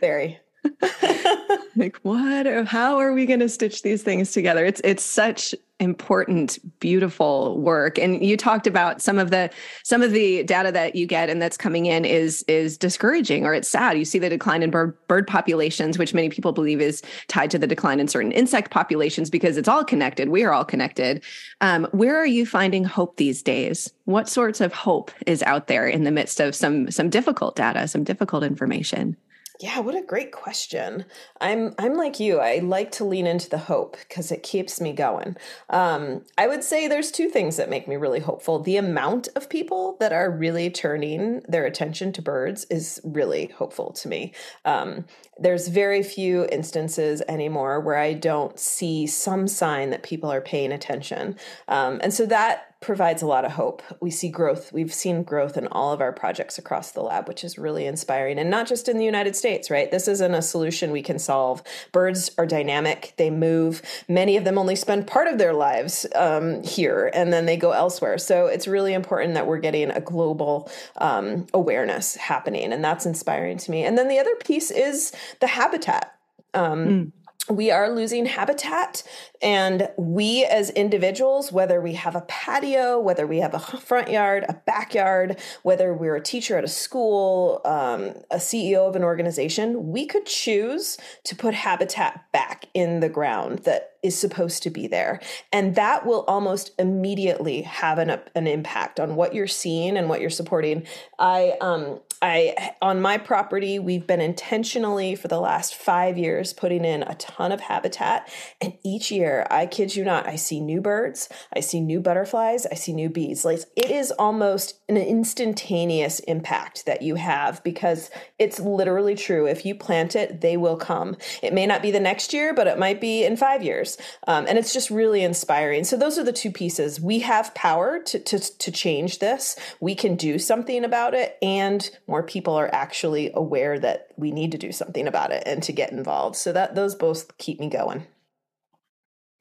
Very. 0.00 0.40
like 1.76 1.98
what 2.02 2.66
how 2.66 2.98
are 2.98 3.12
we 3.12 3.26
going 3.26 3.40
to 3.40 3.48
stitch 3.48 3.82
these 3.82 4.02
things 4.02 4.32
together? 4.32 4.64
It's 4.64 4.80
it's 4.84 5.04
such 5.04 5.54
important 5.78 6.58
beautiful 6.80 7.58
work. 7.58 7.98
And 7.98 8.24
you 8.24 8.36
talked 8.36 8.66
about 8.66 9.02
some 9.02 9.18
of 9.18 9.30
the 9.30 9.50
some 9.82 10.02
of 10.02 10.12
the 10.12 10.42
data 10.44 10.72
that 10.72 10.96
you 10.96 11.06
get 11.06 11.28
and 11.28 11.40
that's 11.40 11.58
coming 11.58 11.86
in 11.86 12.04
is 12.04 12.42
is 12.48 12.78
discouraging 12.78 13.44
or 13.44 13.52
it's 13.52 13.68
sad. 13.68 13.98
You 13.98 14.06
see 14.06 14.18
the 14.18 14.30
decline 14.30 14.62
in 14.62 14.70
bird 14.70 14.96
bird 15.06 15.26
populations 15.26 15.98
which 15.98 16.14
many 16.14 16.30
people 16.30 16.52
believe 16.52 16.80
is 16.80 17.02
tied 17.28 17.50
to 17.50 17.58
the 17.58 17.66
decline 17.66 18.00
in 18.00 18.08
certain 18.08 18.32
insect 18.32 18.70
populations 18.70 19.28
because 19.28 19.58
it's 19.58 19.68
all 19.68 19.84
connected. 19.84 20.30
We 20.30 20.44
are 20.44 20.52
all 20.52 20.64
connected. 20.64 21.22
Um, 21.60 21.86
where 21.92 22.16
are 22.16 22.26
you 22.26 22.46
finding 22.46 22.84
hope 22.84 23.16
these 23.16 23.42
days? 23.42 23.92
What 24.04 24.28
sorts 24.28 24.62
of 24.62 24.72
hope 24.72 25.10
is 25.26 25.42
out 25.42 25.66
there 25.66 25.86
in 25.86 26.04
the 26.04 26.10
midst 26.10 26.40
of 26.40 26.54
some 26.54 26.90
some 26.90 27.10
difficult 27.10 27.54
data 27.56 27.86
some 27.86 28.04
difficult 28.04 28.44
information 28.44 29.16
yeah, 29.58 29.78
what 29.78 29.94
a 29.94 30.02
great 30.02 30.32
question. 30.32 31.06
I'm 31.40 31.74
I'm 31.78 31.94
like 31.94 32.20
you. 32.20 32.40
I 32.40 32.58
like 32.58 32.90
to 32.92 33.04
lean 33.04 33.26
into 33.26 33.48
the 33.48 33.58
hope 33.58 33.96
because 34.06 34.30
it 34.30 34.42
keeps 34.42 34.80
me 34.80 34.92
going. 34.92 35.36
Um, 35.70 36.22
I 36.36 36.46
would 36.46 36.62
say 36.62 36.86
there's 36.86 37.10
two 37.10 37.30
things 37.30 37.56
that 37.56 37.70
make 37.70 37.88
me 37.88 37.96
really 37.96 38.20
hopeful. 38.20 38.58
The 38.58 38.76
amount 38.76 39.28
of 39.34 39.48
people 39.48 39.96
that 39.98 40.12
are 40.12 40.30
really 40.30 40.68
turning 40.68 41.40
their 41.48 41.64
attention 41.64 42.12
to 42.12 42.22
birds 42.22 42.66
is 42.70 43.00
really 43.02 43.46
hopeful 43.46 43.92
to 43.92 44.08
me. 44.08 44.34
Um, 44.66 45.06
there's 45.38 45.68
very 45.68 46.02
few 46.02 46.46
instances 46.52 47.22
anymore 47.26 47.80
where 47.80 47.98
I 47.98 48.12
don't 48.12 48.58
see 48.58 49.06
some 49.06 49.48
sign 49.48 49.88
that 49.90 50.02
people 50.02 50.30
are 50.30 50.42
paying 50.42 50.72
attention, 50.72 51.36
um, 51.68 52.00
and 52.02 52.12
so 52.12 52.26
that 52.26 52.75
provides 52.86 53.20
a 53.20 53.26
lot 53.26 53.44
of 53.44 53.50
hope. 53.50 53.82
We 54.00 54.12
see 54.12 54.28
growth. 54.28 54.72
We've 54.72 54.94
seen 54.94 55.24
growth 55.24 55.56
in 55.56 55.66
all 55.66 55.92
of 55.92 56.00
our 56.00 56.12
projects 56.12 56.56
across 56.56 56.92
the 56.92 57.02
lab, 57.02 57.26
which 57.26 57.42
is 57.42 57.58
really 57.58 57.84
inspiring. 57.84 58.38
And 58.38 58.48
not 58.48 58.68
just 58.68 58.88
in 58.88 58.96
the 58.96 59.04
United 59.04 59.34
States, 59.34 59.70
right? 59.70 59.90
This 59.90 60.06
isn't 60.06 60.34
a 60.34 60.40
solution 60.40 60.92
we 60.92 61.02
can 61.02 61.18
solve. 61.18 61.64
Birds 61.90 62.30
are 62.38 62.46
dynamic, 62.46 63.12
they 63.16 63.28
move. 63.28 63.82
Many 64.08 64.36
of 64.36 64.44
them 64.44 64.56
only 64.56 64.76
spend 64.76 65.08
part 65.08 65.26
of 65.26 65.36
their 65.36 65.52
lives 65.52 66.06
um, 66.14 66.62
here 66.62 67.10
and 67.12 67.32
then 67.32 67.44
they 67.44 67.56
go 67.56 67.72
elsewhere. 67.72 68.18
So 68.18 68.46
it's 68.46 68.68
really 68.68 68.94
important 68.94 69.34
that 69.34 69.48
we're 69.48 69.58
getting 69.58 69.90
a 69.90 70.00
global 70.00 70.70
um, 70.98 71.48
awareness 71.52 72.14
happening. 72.14 72.72
And 72.72 72.84
that's 72.84 73.04
inspiring 73.04 73.58
to 73.58 73.70
me. 73.72 73.84
And 73.84 73.98
then 73.98 74.06
the 74.06 74.20
other 74.20 74.36
piece 74.36 74.70
is 74.70 75.12
the 75.40 75.48
habitat. 75.48 76.16
Um, 76.54 76.86
mm 76.86 77.12
we 77.48 77.70
are 77.70 77.90
losing 77.90 78.26
habitat 78.26 79.02
and 79.40 79.88
we 79.96 80.44
as 80.44 80.70
individuals 80.70 81.52
whether 81.52 81.80
we 81.80 81.94
have 81.94 82.16
a 82.16 82.22
patio 82.22 82.98
whether 82.98 83.26
we 83.26 83.38
have 83.38 83.54
a 83.54 83.58
front 83.58 84.10
yard 84.10 84.44
a 84.48 84.54
backyard 84.66 85.38
whether 85.62 85.94
we're 85.94 86.16
a 86.16 86.20
teacher 86.20 86.56
at 86.56 86.64
a 86.64 86.68
school 86.68 87.60
um, 87.64 88.14
a 88.30 88.36
ceo 88.36 88.88
of 88.88 88.96
an 88.96 89.04
organization 89.04 89.90
we 89.90 90.06
could 90.06 90.26
choose 90.26 90.98
to 91.24 91.36
put 91.36 91.54
habitat 91.54 92.24
back 92.32 92.66
in 92.74 93.00
the 93.00 93.08
ground 93.08 93.60
that 93.60 93.95
is 94.06 94.18
supposed 94.18 94.62
to 94.62 94.70
be 94.70 94.86
there 94.86 95.20
and 95.52 95.74
that 95.74 96.06
will 96.06 96.24
almost 96.28 96.70
immediately 96.78 97.62
have 97.62 97.98
an, 97.98 98.18
an 98.34 98.46
impact 98.46 98.98
on 99.00 99.16
what 99.16 99.34
you're 99.34 99.46
seeing 99.46 99.96
and 99.96 100.08
what 100.08 100.20
you're 100.20 100.30
supporting 100.30 100.86
i 101.18 101.54
um, 101.60 102.00
I 102.22 102.74
on 102.80 103.00
my 103.00 103.18
property 103.18 103.78
we've 103.78 104.06
been 104.06 104.22
intentionally 104.22 105.14
for 105.16 105.28
the 105.28 105.38
last 105.38 105.74
5 105.74 106.16
years 106.16 106.52
putting 106.52 106.84
in 106.84 107.02
a 107.02 107.14
ton 107.16 107.52
of 107.52 107.60
habitat 107.60 108.32
and 108.60 108.72
each 108.82 109.10
year 109.10 109.46
I 109.50 109.66
kid 109.66 109.94
you 109.94 110.04
not 110.04 110.26
I 110.26 110.36
see 110.36 110.60
new 110.60 110.80
birds, 110.80 111.28
I 111.54 111.60
see 111.60 111.80
new 111.80 112.00
butterflies, 112.00 112.66
I 112.66 112.74
see 112.74 112.92
new 112.94 113.10
bees. 113.10 113.44
Like 113.44 113.60
it 113.76 113.90
is 113.90 114.12
almost 114.12 114.80
an 114.88 114.96
instantaneous 114.96 116.20
impact 116.20 116.86
that 116.86 117.02
you 117.02 117.16
have 117.16 117.62
because 117.62 118.10
it's 118.38 118.60
literally 118.60 119.14
true 119.14 119.46
if 119.46 119.66
you 119.66 119.74
plant 119.74 120.16
it 120.16 120.40
they 120.40 120.56
will 120.56 120.76
come. 120.76 121.16
It 121.42 121.52
may 121.52 121.66
not 121.66 121.82
be 121.82 121.90
the 121.90 122.00
next 122.00 122.32
year 122.32 122.54
but 122.54 122.66
it 122.66 122.78
might 122.78 123.00
be 123.00 123.24
in 123.24 123.36
5 123.36 123.62
years. 123.62 123.95
Um, 124.26 124.46
and 124.48 124.58
it's 124.58 124.72
just 124.72 124.90
really 124.90 125.22
inspiring. 125.22 125.84
So 125.84 125.96
those 125.96 126.18
are 126.18 126.24
the 126.24 126.32
two 126.32 126.50
pieces. 126.50 127.00
We 127.00 127.20
have 127.20 127.54
power 127.54 128.00
to 128.04 128.18
to 128.18 128.38
to 128.38 128.70
change 128.70 129.18
this. 129.18 129.56
We 129.80 129.94
can 129.94 130.16
do 130.16 130.38
something 130.38 130.84
about 130.84 131.14
it 131.14 131.36
and 131.42 131.88
more 132.06 132.22
people 132.22 132.54
are 132.54 132.70
actually 132.72 133.30
aware 133.34 133.78
that 133.78 134.08
we 134.16 134.30
need 134.30 134.52
to 134.52 134.58
do 134.58 134.72
something 134.72 135.06
about 135.06 135.32
it 135.32 135.42
and 135.46 135.62
to 135.64 135.72
get 135.72 135.92
involved. 135.92 136.36
So 136.36 136.52
that 136.52 136.74
those 136.74 136.94
both 136.94 137.36
keep 137.38 137.60
me 137.60 137.68
going. 137.68 138.06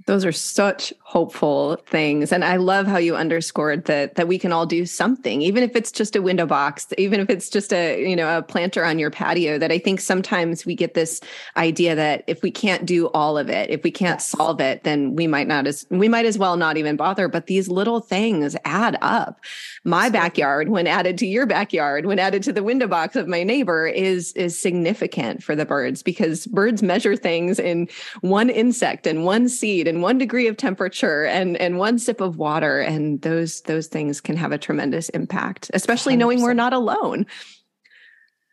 Those 0.08 0.24
are 0.24 0.32
such 0.32 0.94
hopeful 1.02 1.78
things. 1.88 2.32
And 2.32 2.46
I 2.46 2.58
love 2.58 2.86
how 2.86 2.98
you 2.98 3.16
underscored 3.16 3.86
that 3.86 4.16
that 4.16 4.28
we 4.28 4.38
can 4.38 4.52
all 4.52 4.68
do 4.68 4.86
something, 4.86 5.42
even 5.42 5.64
if 5.64 5.76
it's 5.76 5.92
just 5.92 6.16
a 6.16 6.22
window 6.22 6.46
box, 6.46 6.88
even 7.00 7.20
if 7.20 7.30
it's 7.30 7.50
just 7.50 7.74
a, 7.74 8.08
you 8.08 8.16
know, 8.16 8.38
a 8.38 8.44
planter 8.44 8.86
on 8.86 9.00
your 9.00 9.10
patio, 9.10 9.58
that 9.58 9.72
I 9.72 9.80
think 9.80 10.00
sometimes 10.00 10.64
we 10.64 10.76
get 10.76 10.94
this 10.94 11.22
idea 11.58 11.96
that 11.96 12.24
if 12.28 12.44
we 12.44 12.52
can't 12.52 12.86
do 12.86 13.08
all 13.08 13.36
of 13.36 13.50
it, 13.50 13.72
if 13.72 13.84
we 13.84 13.90
can't 13.90 14.22
solve 14.22 14.62
it, 14.62 14.84
then 14.84 15.16
we 15.16 15.26
might 15.26 15.48
not 15.48 15.66
as 15.66 15.88
we 15.90 16.08
might 16.08 16.26
as 16.26 16.38
well 16.38 16.56
not 16.56 16.78
even 16.78 16.98
bother. 16.98 17.28
But 17.28 17.48
these 17.48 17.68
little 17.68 18.00
things 18.00 18.56
add 18.64 19.00
up. 19.02 19.40
My 19.86 20.10
backyard, 20.10 20.70
when 20.70 20.86
added 20.86 21.18
to 21.20 21.26
your 21.26 21.48
backyard, 21.48 22.06
when 22.06 22.20
added 22.20 22.44
to 22.44 22.54
the 22.54 22.64
window 22.64 22.88
box 22.88 23.16
of 23.16 23.28
my 23.28 23.42
neighbor, 23.42 23.88
is 23.88 24.34
is 24.34 24.60
significant 24.62 25.42
for 25.42 25.56
the 25.56 25.66
birds 25.66 26.04
because 26.04 26.46
birds 26.46 26.84
measure 26.84 27.16
things 27.16 27.58
in 27.58 27.88
one 28.22 28.52
insect 28.52 29.08
and 29.08 29.26
one 29.26 29.50
seed 29.50 29.88
and 29.88 29.95
one 30.02 30.18
degree 30.18 30.48
of 30.48 30.58
temperature 30.58 31.26
and 31.26 31.58
and 31.58 31.78
one 31.78 31.98
sip 32.00 32.22
of 32.22 32.38
water 32.38 32.80
and 32.80 33.22
those 33.22 33.62
those 33.62 33.88
things 33.88 34.22
can 34.22 34.36
have 34.36 34.52
a 34.52 34.58
tremendous 34.58 35.10
impact 35.10 35.70
especially 35.74 36.16
100%. 36.16 36.18
knowing 36.18 36.42
we're 36.42 36.54
not 36.54 36.74
alone 36.74 37.26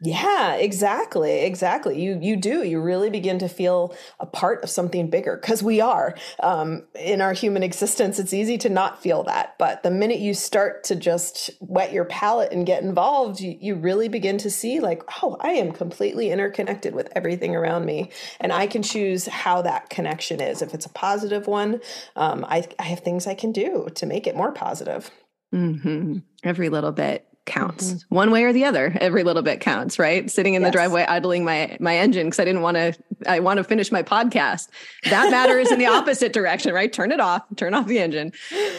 yeah, 0.04 0.54
exactly. 0.56 1.42
Exactly. 1.42 2.02
You 2.02 2.18
you 2.20 2.34
do. 2.34 2.64
You 2.64 2.80
really 2.80 3.08
begin 3.08 3.38
to 3.38 3.48
feel 3.48 3.94
a 4.18 4.26
part 4.26 4.64
of 4.64 4.68
something 4.68 5.08
bigger 5.08 5.38
because 5.40 5.62
we 5.62 5.80
are. 5.80 6.16
Um, 6.42 6.88
in 6.96 7.20
our 7.20 7.32
human 7.32 7.62
existence, 7.62 8.18
it's 8.18 8.34
easy 8.34 8.58
to 8.58 8.68
not 8.68 9.00
feel 9.00 9.22
that. 9.22 9.56
But 9.60 9.84
the 9.84 9.92
minute 9.92 10.18
you 10.18 10.34
start 10.34 10.82
to 10.84 10.96
just 10.96 11.50
wet 11.60 11.92
your 11.92 12.04
palate 12.04 12.50
and 12.50 12.66
get 12.66 12.82
involved, 12.82 13.38
you, 13.40 13.56
you 13.60 13.76
really 13.76 14.08
begin 14.08 14.38
to 14.38 14.50
see 14.50 14.80
like, 14.80 15.04
oh, 15.22 15.36
I 15.38 15.50
am 15.50 15.70
completely 15.70 16.32
interconnected 16.32 16.96
with 16.96 17.08
everything 17.14 17.54
around 17.54 17.84
me. 17.84 18.10
And 18.40 18.52
I 18.52 18.66
can 18.66 18.82
choose 18.82 19.26
how 19.26 19.62
that 19.62 19.88
connection 19.88 20.40
is. 20.40 20.62
If 20.62 20.74
it's 20.74 20.86
a 20.86 20.92
positive 20.92 21.46
one, 21.46 21.80
um, 22.16 22.44
I, 22.48 22.66
I 22.76 22.84
have 22.84 23.00
things 23.00 23.28
I 23.28 23.34
can 23.34 23.52
do 23.52 23.86
to 23.94 24.06
make 24.06 24.26
it 24.26 24.34
more 24.34 24.50
positive. 24.50 25.12
Mm-hmm. 25.54 26.18
Every 26.42 26.70
little 26.70 26.90
bit 26.92 27.24
counts 27.44 27.92
mm-hmm. 27.92 28.14
one 28.14 28.30
way 28.30 28.44
or 28.44 28.52
the 28.52 28.64
other 28.64 28.96
every 29.00 29.24
little 29.24 29.42
bit 29.42 29.60
counts 29.60 29.98
right 29.98 30.30
sitting 30.30 30.54
in 30.54 30.62
yes. 30.62 30.68
the 30.68 30.72
driveway 30.72 31.04
idling 31.06 31.44
my 31.44 31.76
my 31.80 31.96
engine 31.96 32.26
because 32.26 32.38
i 32.38 32.44
didn't 32.44 32.62
want 32.62 32.76
to 32.76 32.94
i 33.26 33.40
want 33.40 33.58
to 33.58 33.64
finish 33.64 33.90
my 33.90 34.02
podcast 34.02 34.68
that 35.10 35.28
matters 35.30 35.70
in 35.72 35.78
the 35.78 35.86
opposite 35.98 36.32
direction 36.32 36.72
right 36.72 36.92
turn 36.92 37.10
it 37.10 37.18
off 37.18 37.42
turn 37.56 37.74
off 37.74 37.86
the 37.86 37.98
engine 37.98 38.32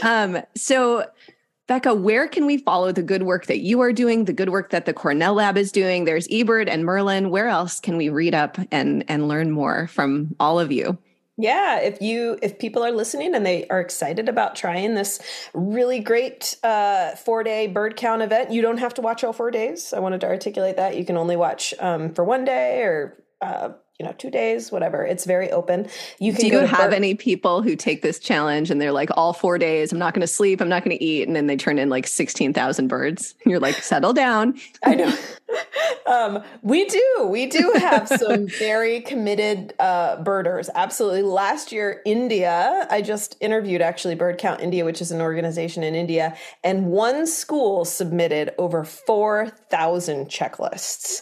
um 0.03 0.41
so 0.55 1.05
Becca, 1.65 1.93
where 1.93 2.27
can 2.27 2.45
we 2.45 2.57
follow 2.57 2.91
the 2.91 3.01
good 3.01 3.23
work 3.23 3.45
that 3.45 3.59
you 3.59 3.79
are 3.79 3.93
doing, 3.93 4.25
the 4.25 4.33
good 4.33 4.49
work 4.49 4.71
that 4.71 4.85
the 4.85 4.93
Cornell 4.93 5.35
Lab 5.35 5.57
is 5.57 5.71
doing? 5.71 6.03
There's 6.03 6.27
eBird 6.27 6.67
and 6.67 6.83
Merlin. 6.83 7.29
Where 7.29 7.47
else 7.47 7.79
can 7.79 7.95
we 7.95 8.09
read 8.09 8.35
up 8.35 8.57
and 8.69 9.05
and 9.07 9.29
learn 9.29 9.49
more 9.49 9.87
from 9.87 10.35
all 10.41 10.59
of 10.59 10.73
you? 10.73 10.97
Yeah 11.37 11.79
if 11.79 12.01
you 12.01 12.37
if 12.41 12.59
people 12.59 12.83
are 12.83 12.91
listening 12.91 13.33
and 13.35 13.45
they 13.45 13.67
are 13.67 13.79
excited 13.79 14.29
about 14.29 14.55
trying 14.55 14.93
this 14.93 15.19
really 15.53 15.99
great 15.99 16.57
uh, 16.63 17.15
four 17.15 17.43
day 17.43 17.67
bird 17.67 17.95
count 17.95 18.21
event 18.21 18.51
you 18.51 18.61
don't 18.61 18.77
have 18.77 18.93
to 18.95 19.01
watch 19.01 19.23
all 19.23 19.33
four 19.33 19.51
days. 19.51 19.93
I 19.93 19.99
wanted 19.99 20.21
to 20.21 20.27
articulate 20.27 20.77
that. 20.77 20.97
You 20.97 21.05
can 21.05 21.17
only 21.17 21.35
watch 21.35 21.73
um, 21.79 22.13
for 22.13 22.23
one 22.23 22.45
day 22.45 22.81
or 22.81 23.23
uh, 23.41 23.69
you 24.03 24.09
know, 24.09 24.15
two 24.17 24.29
days, 24.29 24.69
whatever. 24.69 25.05
It's 25.05 25.23
very 25.23 25.49
open. 25.51 25.87
You 26.19 26.33
can. 26.33 26.41
Do 26.41 26.47
you 26.47 26.59
have 26.59 26.91
any 26.91 27.15
people 27.15 27.61
who 27.61 27.73
take 27.77 28.01
this 28.01 28.19
challenge 28.19 28.69
and 28.69 28.81
they're 28.81 28.91
like, 28.91 29.09
all 29.15 29.31
four 29.31 29.57
days, 29.57 29.93
I'm 29.93 29.99
not 29.99 30.13
going 30.13 30.21
to 30.21 30.27
sleep, 30.27 30.59
I'm 30.59 30.67
not 30.67 30.83
going 30.83 30.97
to 30.97 31.01
eat, 31.01 31.25
and 31.25 31.37
then 31.37 31.47
they 31.47 31.55
turn 31.55 31.79
in 31.79 31.89
like 31.89 32.05
sixteen 32.05 32.51
thousand 32.53 32.89
birds? 32.89 33.33
You're 33.45 33.61
like, 33.61 33.75
settle 33.75 34.11
down. 34.11 34.59
I 34.83 34.95
know. 34.95 35.17
um, 36.05 36.43
we 36.63 36.83
do. 36.85 37.27
We 37.29 37.45
do 37.45 37.73
have 37.77 38.09
some 38.09 38.47
very 38.59 38.99
committed 38.99 39.73
uh, 39.79 40.21
birders. 40.21 40.69
Absolutely. 40.75 41.21
Last 41.21 41.71
year, 41.71 42.01
India. 42.05 42.85
I 42.89 43.01
just 43.01 43.37
interviewed 43.39 43.81
actually 43.81 44.15
Bird 44.15 44.37
Count 44.37 44.59
India, 44.59 44.83
which 44.83 45.01
is 45.01 45.11
an 45.11 45.21
organization 45.21 45.81
in 45.81 45.95
India, 45.95 46.35
and 46.61 46.87
one 46.87 47.25
school 47.25 47.85
submitted 47.85 48.53
over 48.57 48.83
four 48.83 49.47
thousand 49.69 50.25
checklists 50.27 51.21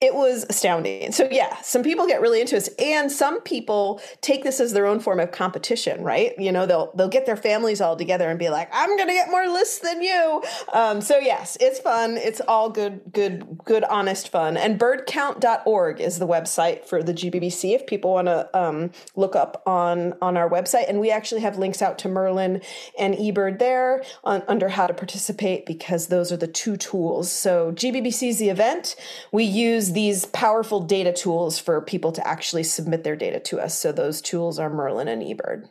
it 0.00 0.14
was 0.14 0.46
astounding. 0.48 1.10
So 1.10 1.26
yeah, 1.28 1.60
some 1.62 1.82
people 1.82 2.06
get 2.06 2.20
really 2.20 2.40
into 2.40 2.54
this 2.54 2.70
and 2.78 3.10
some 3.10 3.40
people 3.40 4.00
take 4.20 4.44
this 4.44 4.60
as 4.60 4.72
their 4.72 4.86
own 4.86 5.00
form 5.00 5.18
of 5.18 5.32
competition, 5.32 6.04
right? 6.04 6.38
You 6.38 6.52
know, 6.52 6.66
they'll 6.66 6.92
they'll 6.94 7.08
get 7.08 7.26
their 7.26 7.36
families 7.36 7.80
all 7.80 7.96
together 7.96 8.30
and 8.30 8.38
be 8.38 8.48
like, 8.48 8.68
"I'm 8.72 8.96
going 8.96 9.08
to 9.08 9.14
get 9.14 9.28
more 9.28 9.48
lists 9.48 9.80
than 9.80 10.00
you." 10.00 10.42
Um, 10.72 11.00
so 11.00 11.18
yes, 11.18 11.58
it's 11.60 11.80
fun. 11.80 12.16
It's 12.16 12.40
all 12.46 12.70
good 12.70 13.00
good 13.12 13.58
good 13.64 13.82
honest 13.84 14.30
fun. 14.30 14.56
And 14.56 14.78
birdcount.org 14.78 16.00
is 16.00 16.20
the 16.20 16.28
website 16.28 16.84
for 16.84 17.02
the 17.02 17.12
GBBC 17.12 17.74
if 17.74 17.86
people 17.86 18.12
want 18.12 18.28
to 18.28 18.56
um, 18.56 18.92
look 19.16 19.34
up 19.34 19.64
on 19.66 20.14
on 20.22 20.36
our 20.36 20.48
website 20.48 20.88
and 20.88 21.00
we 21.00 21.10
actually 21.10 21.40
have 21.40 21.58
links 21.58 21.82
out 21.82 21.98
to 21.98 22.08
Merlin 22.08 22.62
and 22.96 23.14
eBird 23.14 23.58
there 23.58 24.04
on, 24.22 24.44
under 24.46 24.68
how 24.68 24.86
to 24.86 24.94
participate 24.94 25.66
because 25.66 26.06
those 26.06 26.30
are 26.30 26.36
the 26.36 26.46
two 26.46 26.76
tools. 26.76 27.32
So 27.32 27.72
GBBC 27.72 28.28
is 28.28 28.38
the 28.38 28.50
event. 28.50 28.94
We 29.32 29.42
use 29.42 29.87
use 29.88 29.94
these 29.94 30.26
powerful 30.26 30.80
data 30.80 31.12
tools 31.12 31.58
for 31.58 31.80
people 31.80 32.12
to 32.12 32.26
actually 32.26 32.62
submit 32.62 33.04
their 33.04 33.16
data 33.16 33.40
to 33.40 33.60
us. 33.60 33.78
So 33.78 33.92
those 33.92 34.20
tools 34.20 34.58
are 34.58 34.70
Merlin 34.70 35.08
and 35.08 35.22
eBird. 35.22 35.68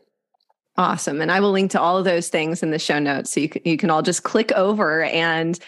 Awesome. 0.78 1.22
And 1.22 1.32
I 1.32 1.40
will 1.40 1.52
link 1.52 1.72
to 1.72 1.82
all 1.82 1.98
of 1.98 2.06
those 2.06 2.30
things 2.30 2.62
in 2.62 2.72
the 2.72 2.80
show 2.80 3.00
notes. 3.00 3.32
So 3.32 3.40
you 3.40 3.50
can, 3.50 3.62
you 3.66 3.78
can 3.78 3.90
all 3.90 4.04
just 4.04 4.24
click 4.24 4.52
over 4.52 5.04
and 5.04 5.60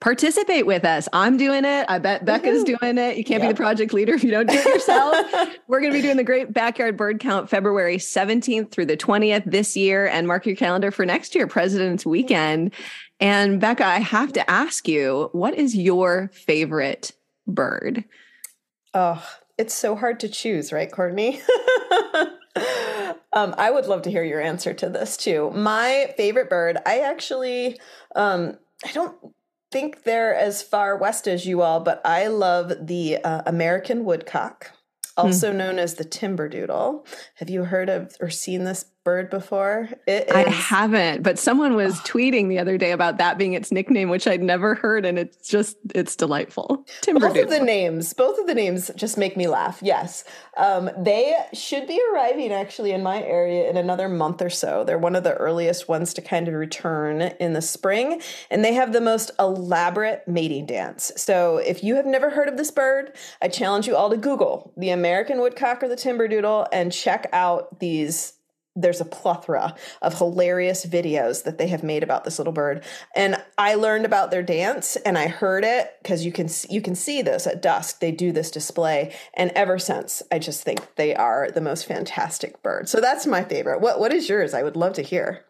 participate 0.00 0.66
with 0.66 0.84
us. 0.84 1.08
I'm 1.12 1.36
doing 1.36 1.64
it. 1.64 1.86
I 1.88 1.98
bet 1.98 2.24
Becca's 2.24 2.62
doing 2.62 2.98
it. 2.98 3.16
You 3.16 3.24
can't 3.24 3.42
yep. 3.42 3.48
be 3.48 3.48
the 3.48 3.56
project 3.56 3.92
leader 3.92 4.14
if 4.14 4.22
you 4.22 4.30
don't 4.30 4.48
do 4.48 4.54
it 4.54 4.64
yourself. 4.64 5.26
We're 5.68 5.80
going 5.80 5.92
to 5.92 5.98
be 5.98 6.02
doing 6.02 6.18
the 6.18 6.24
Great 6.24 6.52
Backyard 6.52 6.96
Bird 6.96 7.18
Count 7.18 7.50
February 7.50 7.96
17th 7.96 8.70
through 8.70 8.86
the 8.86 8.96
20th 8.96 9.50
this 9.50 9.76
year. 9.76 10.06
And 10.06 10.28
mark 10.28 10.46
your 10.46 10.54
calendar 10.54 10.90
for 10.90 11.04
next 11.04 11.34
year, 11.34 11.46
President's 11.46 12.06
Weekend. 12.06 12.72
And 13.18 13.60
Becca, 13.60 13.84
I 13.84 13.98
have 13.98 14.32
to 14.34 14.48
ask 14.48 14.86
you, 14.86 15.30
what 15.32 15.54
is 15.54 15.74
your 15.74 16.30
favorite 16.32 17.10
bird? 17.48 18.04
Oh, 18.94 19.26
it's 19.56 19.74
so 19.74 19.96
hard 19.96 20.20
to 20.20 20.28
choose, 20.28 20.72
right, 20.72 20.90
Courtney? 20.90 21.40
um, 23.32 23.54
I 23.58 23.70
would 23.70 23.86
love 23.86 24.02
to 24.02 24.10
hear 24.10 24.22
your 24.22 24.40
answer 24.40 24.72
to 24.74 24.88
this 24.88 25.16
too. 25.16 25.50
My 25.50 26.14
favorite 26.16 26.48
bird, 26.48 26.78
I 26.86 27.00
actually, 27.00 27.80
um, 28.14 28.58
I 28.84 28.92
don't 28.92 29.16
think 29.70 30.04
they're 30.04 30.34
as 30.34 30.62
far 30.62 30.96
west 30.96 31.26
as 31.26 31.46
you 31.46 31.62
all, 31.62 31.80
but 31.80 32.00
I 32.04 32.28
love 32.28 32.72
the 32.80 33.18
uh, 33.18 33.42
American 33.46 34.04
woodcock, 34.04 34.70
also 35.16 35.50
hmm. 35.50 35.58
known 35.58 35.78
as 35.78 35.94
the 35.94 36.04
timber 36.04 36.48
doodle. 36.48 37.06
Have 37.36 37.50
you 37.50 37.64
heard 37.64 37.88
of 37.88 38.16
or 38.20 38.30
seen 38.30 38.64
this 38.64 38.86
bird 39.08 39.30
before? 39.30 39.88
It 40.06 40.28
is... 40.28 40.34
I 40.34 40.50
haven't, 40.50 41.22
but 41.22 41.38
someone 41.38 41.74
was 41.74 41.98
tweeting 42.00 42.50
the 42.50 42.58
other 42.58 42.76
day 42.76 42.92
about 42.92 43.16
that 43.16 43.38
being 43.38 43.54
its 43.54 43.72
nickname, 43.72 44.10
which 44.10 44.26
I'd 44.26 44.42
never 44.42 44.74
heard, 44.74 45.06
and 45.06 45.18
it's 45.18 45.48
just 45.48 45.78
it's 45.94 46.14
delightful. 46.14 46.84
Timber 47.00 47.20
both 47.20 47.38
of 47.38 47.48
the 47.48 47.60
names, 47.60 48.12
both 48.12 48.38
of 48.38 48.46
the 48.46 48.54
names 48.54 48.90
just 48.96 49.16
make 49.16 49.34
me 49.34 49.48
laugh. 49.48 49.78
Yes, 49.82 50.24
um, 50.58 50.90
they 50.98 51.34
should 51.54 51.86
be 51.86 51.98
arriving 52.12 52.52
actually 52.52 52.92
in 52.92 53.02
my 53.02 53.22
area 53.22 53.70
in 53.70 53.78
another 53.78 54.10
month 54.10 54.42
or 54.42 54.50
so. 54.50 54.84
They're 54.84 54.98
one 54.98 55.16
of 55.16 55.24
the 55.24 55.34
earliest 55.34 55.88
ones 55.88 56.12
to 56.14 56.20
kind 56.20 56.46
of 56.46 56.52
return 56.52 57.22
in 57.40 57.54
the 57.54 57.62
spring, 57.62 58.20
and 58.50 58.62
they 58.62 58.74
have 58.74 58.92
the 58.92 59.00
most 59.00 59.30
elaborate 59.38 60.28
mating 60.28 60.66
dance. 60.66 61.12
So 61.16 61.56
if 61.56 61.82
you 61.82 61.94
have 61.94 62.06
never 62.06 62.28
heard 62.28 62.48
of 62.48 62.58
this 62.58 62.70
bird, 62.70 63.14
I 63.40 63.48
challenge 63.48 63.86
you 63.86 63.96
all 63.96 64.10
to 64.10 64.18
Google 64.18 64.72
the 64.76 64.90
American 64.90 65.40
woodcock 65.40 65.82
or 65.82 65.88
the 65.88 65.96
timber 65.96 66.28
doodle 66.28 66.66
and 66.72 66.92
check 66.92 67.26
out 67.32 67.80
these 67.80 68.34
there's 68.80 69.00
a 69.00 69.04
plethora 69.04 69.74
of 70.02 70.18
hilarious 70.18 70.86
videos 70.86 71.44
that 71.44 71.58
they 71.58 71.68
have 71.68 71.82
made 71.82 72.02
about 72.02 72.24
this 72.24 72.38
little 72.38 72.52
bird. 72.52 72.84
And 73.14 73.42
i 73.56 73.74
learned 73.74 74.04
about 74.04 74.30
their 74.30 74.42
dance 74.42 74.96
and 74.96 75.18
i 75.18 75.26
heard 75.26 75.64
it 75.64 75.96
because 76.02 76.24
you 76.24 76.32
can 76.32 76.48
you 76.70 76.80
can 76.80 76.94
see 76.94 77.22
this 77.22 77.46
at 77.46 77.62
dusk. 77.62 78.00
They 78.00 78.12
do 78.12 78.32
this 78.32 78.50
display 78.50 79.14
and 79.34 79.50
ever 79.52 79.78
since 79.78 80.22
i 80.32 80.38
just 80.38 80.62
think 80.62 80.94
they 80.96 81.14
are 81.14 81.50
the 81.50 81.60
most 81.60 81.86
fantastic 81.86 82.62
bird. 82.62 82.88
So 82.88 83.00
that's 83.00 83.26
my 83.26 83.42
favorite. 83.44 83.80
What 83.80 83.98
what 84.00 84.12
is 84.12 84.28
yours? 84.28 84.54
I 84.54 84.62
would 84.62 84.76
love 84.76 84.94
to 84.94 85.02
hear 85.02 85.44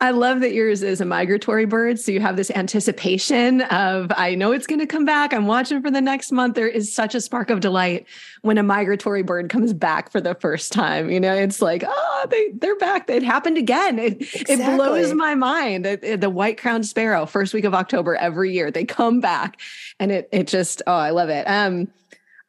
I 0.00 0.12
love 0.12 0.40
that 0.40 0.52
yours 0.52 0.84
is 0.84 1.00
a 1.00 1.04
migratory 1.04 1.64
bird. 1.64 1.98
So 1.98 2.12
you 2.12 2.20
have 2.20 2.36
this 2.36 2.52
anticipation 2.52 3.62
of, 3.62 4.12
I 4.16 4.36
know 4.36 4.52
it's 4.52 4.68
going 4.68 4.78
to 4.78 4.86
come 4.86 5.04
back. 5.04 5.34
I'm 5.34 5.48
watching 5.48 5.82
for 5.82 5.90
the 5.90 6.00
next 6.00 6.30
month. 6.30 6.54
There 6.54 6.68
is 6.68 6.94
such 6.94 7.16
a 7.16 7.20
spark 7.20 7.50
of 7.50 7.58
delight 7.58 8.06
when 8.42 8.58
a 8.58 8.62
migratory 8.62 9.22
bird 9.22 9.50
comes 9.50 9.72
back 9.72 10.12
for 10.12 10.20
the 10.20 10.36
first 10.36 10.70
time. 10.72 11.10
You 11.10 11.18
know, 11.18 11.34
it's 11.34 11.60
like, 11.60 11.82
oh, 11.84 12.26
they, 12.30 12.50
they're 12.50 12.76
back. 12.76 13.10
It 13.10 13.24
happened 13.24 13.58
again. 13.58 13.98
It, 13.98 14.22
exactly. 14.22 14.54
it 14.54 14.76
blows 14.76 15.14
my 15.14 15.34
mind. 15.34 15.84
It, 15.84 16.20
the 16.20 16.30
white 16.30 16.58
crowned 16.58 16.86
sparrow, 16.86 17.26
first 17.26 17.52
week 17.52 17.64
of 17.64 17.74
October 17.74 18.14
every 18.14 18.52
year, 18.52 18.70
they 18.70 18.84
come 18.84 19.20
back 19.20 19.60
and 19.98 20.12
it, 20.12 20.28
it 20.30 20.46
just, 20.46 20.80
oh, 20.86 20.92
I 20.92 21.10
love 21.10 21.28
it. 21.28 21.44
Um, 21.46 21.88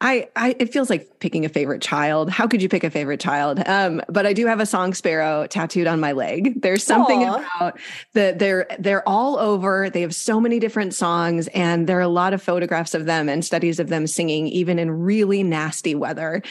I, 0.02 0.28
I, 0.34 0.56
it 0.58 0.72
feels 0.72 0.88
like 0.88 1.18
picking 1.20 1.44
a 1.44 1.50
favorite 1.50 1.82
child. 1.82 2.30
How 2.30 2.46
could 2.46 2.62
you 2.62 2.70
pick 2.70 2.84
a 2.84 2.90
favorite 2.90 3.20
child? 3.20 3.62
Um, 3.66 4.00
but 4.08 4.24
I 4.24 4.32
do 4.32 4.46
have 4.46 4.58
a 4.58 4.64
song 4.64 4.94
sparrow 4.94 5.46
tattooed 5.46 5.86
on 5.86 6.00
my 6.00 6.12
leg. 6.12 6.62
There's 6.62 6.82
something 6.82 7.20
Aww. 7.20 7.44
about 7.56 7.78
the 8.14 8.34
they're 8.36 8.66
they're 8.78 9.06
all 9.06 9.38
over. 9.38 9.90
They 9.90 10.00
have 10.00 10.14
so 10.14 10.40
many 10.40 10.58
different 10.58 10.94
songs, 10.94 11.48
and 11.48 11.86
there 11.86 11.98
are 11.98 12.02
a 12.02 12.08
lot 12.08 12.32
of 12.32 12.42
photographs 12.42 12.94
of 12.94 13.04
them 13.04 13.28
and 13.28 13.44
studies 13.44 13.78
of 13.78 13.88
them 13.88 14.06
singing, 14.06 14.46
even 14.48 14.78
in 14.78 14.90
really 14.90 15.42
nasty 15.42 15.94
weather. 15.94 16.42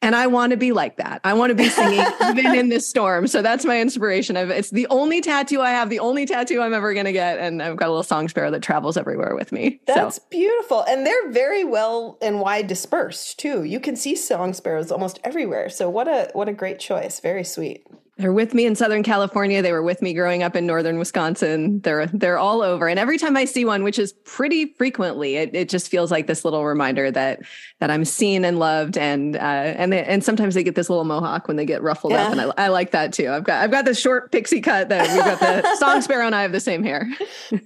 And 0.00 0.14
I 0.14 0.28
want 0.28 0.52
to 0.52 0.56
be 0.56 0.72
like 0.72 0.96
that. 0.98 1.20
I 1.24 1.34
want 1.34 1.50
to 1.50 1.56
be 1.56 1.68
singing 1.68 2.04
even 2.28 2.54
in 2.54 2.68
this 2.68 2.88
storm. 2.88 3.26
So 3.26 3.42
that's 3.42 3.64
my 3.64 3.80
inspiration. 3.80 4.36
Of 4.36 4.50
it's 4.50 4.70
the 4.70 4.86
only 4.90 5.20
tattoo 5.20 5.60
I 5.60 5.70
have, 5.70 5.90
the 5.90 5.98
only 5.98 6.24
tattoo 6.24 6.60
I'm 6.60 6.72
ever 6.72 6.94
going 6.94 7.06
to 7.06 7.12
get, 7.12 7.38
and 7.38 7.60
I've 7.60 7.76
got 7.76 7.88
a 7.88 7.90
little 7.90 8.04
song 8.04 8.28
sparrow 8.28 8.50
that 8.52 8.62
travels 8.62 8.96
everywhere 8.96 9.34
with 9.34 9.50
me. 9.50 9.80
That's 9.86 10.16
so. 10.16 10.22
beautiful, 10.30 10.82
and 10.82 11.04
they're 11.04 11.30
very 11.30 11.64
well 11.64 12.16
and 12.22 12.40
wide 12.40 12.68
dispersed 12.68 13.40
too. 13.40 13.64
You 13.64 13.80
can 13.80 13.96
see 13.96 14.14
song 14.14 14.54
sparrows 14.54 14.92
almost 14.92 15.18
everywhere. 15.24 15.68
So 15.68 15.90
what 15.90 16.06
a 16.06 16.30
what 16.32 16.48
a 16.48 16.52
great 16.52 16.78
choice. 16.78 17.18
Very 17.18 17.44
sweet. 17.44 17.84
They're 18.18 18.32
with 18.32 18.52
me 18.52 18.66
in 18.66 18.74
Southern 18.74 19.04
California. 19.04 19.62
They 19.62 19.70
were 19.70 19.82
with 19.82 20.02
me 20.02 20.12
growing 20.12 20.42
up 20.42 20.56
in 20.56 20.66
Northern 20.66 20.98
Wisconsin. 20.98 21.80
They're 21.82 22.06
they're 22.06 22.36
all 22.36 22.62
over. 22.62 22.88
And 22.88 22.98
every 22.98 23.16
time 23.16 23.36
I 23.36 23.44
see 23.44 23.64
one, 23.64 23.84
which 23.84 23.96
is 23.96 24.12
pretty 24.24 24.74
frequently, 24.74 25.36
it, 25.36 25.54
it 25.54 25.68
just 25.68 25.88
feels 25.88 26.10
like 26.10 26.26
this 26.26 26.44
little 26.44 26.64
reminder 26.64 27.12
that 27.12 27.42
that 27.78 27.92
I'm 27.92 28.04
seen 28.04 28.44
and 28.44 28.58
loved. 28.58 28.98
And 28.98 29.36
uh, 29.36 29.38
and 29.38 29.92
they, 29.92 30.04
and 30.04 30.24
sometimes 30.24 30.56
they 30.56 30.64
get 30.64 30.74
this 30.74 30.90
little 30.90 31.04
mohawk 31.04 31.46
when 31.46 31.56
they 31.56 31.64
get 31.64 31.80
ruffled 31.80 32.12
yeah. 32.12 32.26
up, 32.26 32.32
and 32.32 32.40
I, 32.40 32.52
I 32.58 32.68
like 32.68 32.90
that 32.90 33.12
too. 33.12 33.30
I've 33.30 33.44
got 33.44 33.62
I've 33.62 33.70
got 33.70 33.84
the 33.84 33.94
short 33.94 34.32
pixie 34.32 34.60
cut 34.60 34.88
that 34.88 35.08
we've 35.14 35.24
got 35.24 35.38
the 35.38 35.76
song 35.78 36.02
sparrow 36.02 36.26
and 36.26 36.34
I 36.34 36.42
have 36.42 36.52
the 36.52 36.58
same 36.58 36.82
hair. 36.82 37.08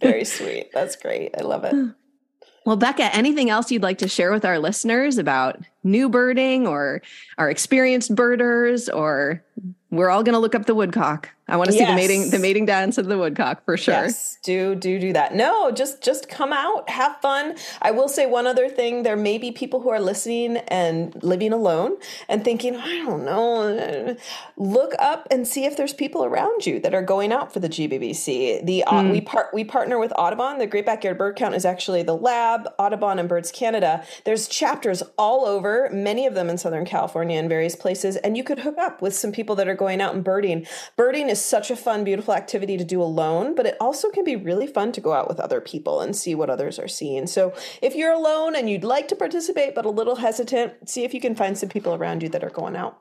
Very 0.02 0.26
sweet. 0.26 0.70
That's 0.74 0.96
great. 0.96 1.34
I 1.38 1.42
love 1.42 1.64
it. 1.64 1.74
Well, 2.64 2.76
Becca, 2.76 3.12
anything 3.12 3.50
else 3.50 3.72
you'd 3.72 3.82
like 3.82 3.98
to 3.98 4.08
share 4.08 4.30
with 4.30 4.44
our 4.44 4.60
listeners 4.60 5.18
about 5.18 5.58
new 5.82 6.08
birding 6.08 6.68
or 6.68 7.02
our 7.36 7.50
experienced 7.50 8.14
birders 8.14 8.88
or 8.88 9.42
we're 9.92 10.08
all 10.10 10.22
going 10.22 10.32
to 10.32 10.38
look 10.38 10.54
up 10.54 10.66
the 10.66 10.74
woodcock. 10.74 11.28
I 11.48 11.56
want 11.56 11.70
to 11.70 11.76
yes. 11.76 11.86
see 11.86 11.90
the 11.90 11.96
mating 11.96 12.30
the 12.30 12.38
mating 12.38 12.66
dance 12.66 12.98
of 12.98 13.06
the 13.06 13.18
woodcock 13.18 13.64
for 13.64 13.76
sure. 13.76 13.94
Yes, 13.94 14.38
do 14.42 14.74
do 14.74 14.98
do 14.98 15.12
that. 15.12 15.34
No, 15.34 15.70
just 15.70 16.02
just 16.02 16.28
come 16.28 16.52
out, 16.52 16.88
have 16.88 17.20
fun. 17.20 17.56
I 17.80 17.90
will 17.90 18.08
say 18.08 18.26
one 18.26 18.46
other 18.46 18.68
thing. 18.68 19.02
There 19.02 19.16
may 19.16 19.38
be 19.38 19.50
people 19.50 19.80
who 19.80 19.90
are 19.90 20.00
listening 20.00 20.58
and 20.68 21.20
living 21.22 21.52
alone 21.52 21.96
and 22.28 22.44
thinking, 22.44 22.76
I 22.76 22.98
don't 22.98 23.24
know. 23.24 24.16
Look 24.56 24.92
up 24.98 25.26
and 25.30 25.46
see 25.46 25.64
if 25.64 25.76
there's 25.76 25.92
people 25.92 26.24
around 26.24 26.64
you 26.64 26.78
that 26.80 26.94
are 26.94 27.02
going 27.02 27.32
out 27.32 27.52
for 27.52 27.58
the 27.58 27.68
GBBC. 27.68 28.64
The 28.64 28.84
mm. 28.86 29.10
we 29.10 29.20
part 29.20 29.52
we 29.52 29.64
partner 29.64 29.98
with 29.98 30.12
Audubon. 30.16 30.58
The 30.58 30.66
Great 30.66 30.86
Backyard 30.86 31.18
Bird 31.18 31.36
Count 31.36 31.54
is 31.54 31.64
actually 31.64 32.02
the 32.02 32.16
lab. 32.16 32.68
Audubon 32.78 33.18
and 33.18 33.28
Birds 33.28 33.50
Canada. 33.50 34.04
There's 34.24 34.48
chapters 34.48 35.02
all 35.18 35.44
over, 35.44 35.88
many 35.92 36.26
of 36.26 36.34
them 36.34 36.48
in 36.48 36.58
Southern 36.58 36.84
California 36.84 37.38
and 37.38 37.48
various 37.48 37.76
places, 37.76 38.16
and 38.16 38.36
you 38.36 38.44
could 38.44 38.60
hook 38.60 38.78
up 38.78 39.02
with 39.02 39.14
some 39.14 39.32
people 39.32 39.56
that 39.56 39.68
are 39.68 39.74
going 39.74 40.00
out 40.00 40.14
and 40.14 40.22
birding. 40.22 40.66
Birding 40.96 41.28
is 41.32 41.44
such 41.44 41.70
a 41.70 41.76
fun, 41.76 42.04
beautiful 42.04 42.34
activity 42.34 42.76
to 42.76 42.84
do 42.84 43.02
alone, 43.02 43.54
but 43.54 43.66
it 43.66 43.76
also 43.80 44.10
can 44.10 44.22
be 44.22 44.36
really 44.36 44.66
fun 44.66 44.92
to 44.92 45.00
go 45.00 45.12
out 45.12 45.28
with 45.28 45.40
other 45.40 45.60
people 45.60 46.00
and 46.00 46.14
see 46.14 46.34
what 46.34 46.50
others 46.50 46.78
are 46.78 46.86
seeing. 46.86 47.26
So 47.26 47.52
if 47.80 47.96
you're 47.96 48.12
alone 48.12 48.54
and 48.54 48.70
you'd 48.70 48.84
like 48.84 49.08
to 49.08 49.16
participate 49.16 49.74
but 49.74 49.86
a 49.86 49.90
little 49.90 50.16
hesitant, 50.16 50.88
see 50.88 51.02
if 51.04 51.12
you 51.12 51.20
can 51.20 51.34
find 51.34 51.58
some 51.58 51.70
people 51.70 51.94
around 51.94 52.22
you 52.22 52.28
that 52.28 52.44
are 52.44 52.50
going 52.50 52.76
out. 52.76 53.00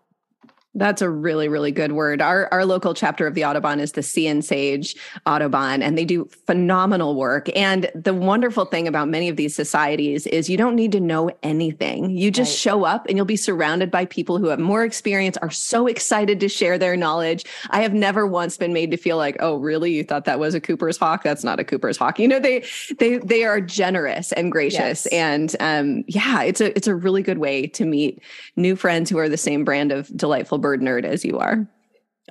That's 0.73 1.01
a 1.01 1.09
really, 1.09 1.49
really 1.49 1.71
good 1.71 1.91
word. 1.91 2.21
Our 2.21 2.47
our 2.53 2.65
local 2.65 2.93
chapter 2.93 3.27
of 3.27 3.35
the 3.35 3.43
Audubon 3.43 3.81
is 3.81 3.91
the 3.91 4.03
Sea 4.03 4.27
and 4.27 4.43
Sage 4.43 4.95
Audubon, 5.25 5.83
and 5.83 5.97
they 5.97 6.05
do 6.05 6.29
phenomenal 6.45 7.15
work. 7.15 7.49
And 7.57 7.91
the 7.93 8.13
wonderful 8.13 8.63
thing 8.63 8.87
about 8.87 9.09
many 9.09 9.27
of 9.27 9.35
these 9.35 9.53
societies 9.53 10.25
is 10.27 10.49
you 10.49 10.55
don't 10.55 10.77
need 10.77 10.93
to 10.93 11.01
know 11.01 11.29
anything. 11.43 12.11
You 12.11 12.31
just 12.31 12.51
right. 12.53 12.71
show 12.71 12.85
up 12.85 13.05
and 13.07 13.17
you'll 13.17 13.25
be 13.25 13.35
surrounded 13.35 13.91
by 13.91 14.05
people 14.05 14.37
who 14.37 14.47
have 14.47 14.59
more 14.59 14.85
experience, 14.85 15.35
are 15.37 15.49
so 15.49 15.87
excited 15.87 16.39
to 16.39 16.47
share 16.47 16.77
their 16.77 16.95
knowledge. 16.95 17.43
I 17.69 17.81
have 17.81 17.93
never 17.93 18.25
once 18.25 18.55
been 18.55 18.71
made 18.71 18.91
to 18.91 18.97
feel 18.97 19.17
like, 19.17 19.35
oh, 19.41 19.57
really? 19.57 19.91
You 19.91 20.05
thought 20.05 20.23
that 20.23 20.39
was 20.39 20.55
a 20.55 20.61
Cooper's 20.61 20.95
hawk? 20.95 21.21
That's 21.21 21.43
not 21.43 21.59
a 21.59 21.65
Cooper's 21.65 21.97
hawk. 21.97 22.17
You 22.17 22.29
know, 22.29 22.39
they 22.39 22.63
they 22.97 23.17
they 23.17 23.43
are 23.43 23.59
generous 23.59 24.31
and 24.31 24.49
gracious. 24.53 25.05
Yes. 25.05 25.07
And 25.07 25.55
um, 25.59 26.05
yeah, 26.07 26.43
it's 26.43 26.61
a 26.61 26.73
it's 26.77 26.87
a 26.87 26.95
really 26.95 27.23
good 27.23 27.39
way 27.39 27.67
to 27.67 27.83
meet 27.83 28.21
new 28.55 28.77
friends 28.77 29.09
who 29.09 29.17
are 29.17 29.27
the 29.27 29.35
same 29.35 29.65
brand 29.65 29.91
of 29.91 30.15
delightful 30.15 30.60
bird 30.61 30.81
nerd 30.81 31.03
as 31.03 31.25
you 31.25 31.39
are. 31.39 31.67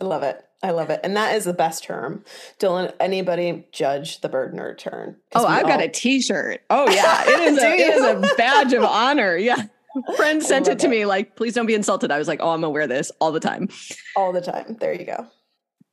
I 0.00 0.04
love 0.04 0.22
it. 0.22 0.42
I 0.62 0.70
love 0.70 0.90
it. 0.90 1.00
And 1.02 1.16
that 1.16 1.36
is 1.36 1.44
the 1.44 1.54
best 1.54 1.84
term. 1.84 2.22
Don't 2.58 2.74
let 2.74 2.96
anybody 3.00 3.66
judge 3.72 4.20
the 4.20 4.28
bird 4.28 4.54
nerd 4.54 4.78
term. 4.78 5.16
Oh, 5.34 5.46
I've 5.46 5.64
all... 5.64 5.70
got 5.70 5.82
a 5.82 5.88
t-shirt. 5.88 6.62
Oh 6.68 6.90
yeah. 6.90 7.24
It 7.26 7.40
is, 7.40 7.58
a, 7.58 7.72
it 7.72 7.94
is 7.94 8.04
a 8.04 8.34
badge 8.36 8.72
of 8.72 8.84
honor. 8.84 9.36
Yeah. 9.36 9.64
Friend 10.16 10.42
sent 10.42 10.68
it 10.68 10.78
to 10.80 10.86
it. 10.86 10.90
me 10.90 11.06
like, 11.06 11.34
please 11.34 11.54
don't 11.54 11.66
be 11.66 11.74
insulted. 11.74 12.10
I 12.10 12.18
was 12.18 12.28
like, 12.28 12.40
oh, 12.42 12.50
I'm 12.50 12.60
gonna 12.60 12.70
wear 12.70 12.86
this 12.86 13.10
all 13.20 13.32
the 13.32 13.40
time. 13.40 13.68
All 14.16 14.32
the 14.32 14.40
time. 14.40 14.76
There 14.78 14.92
you 14.92 15.06
go. 15.06 15.26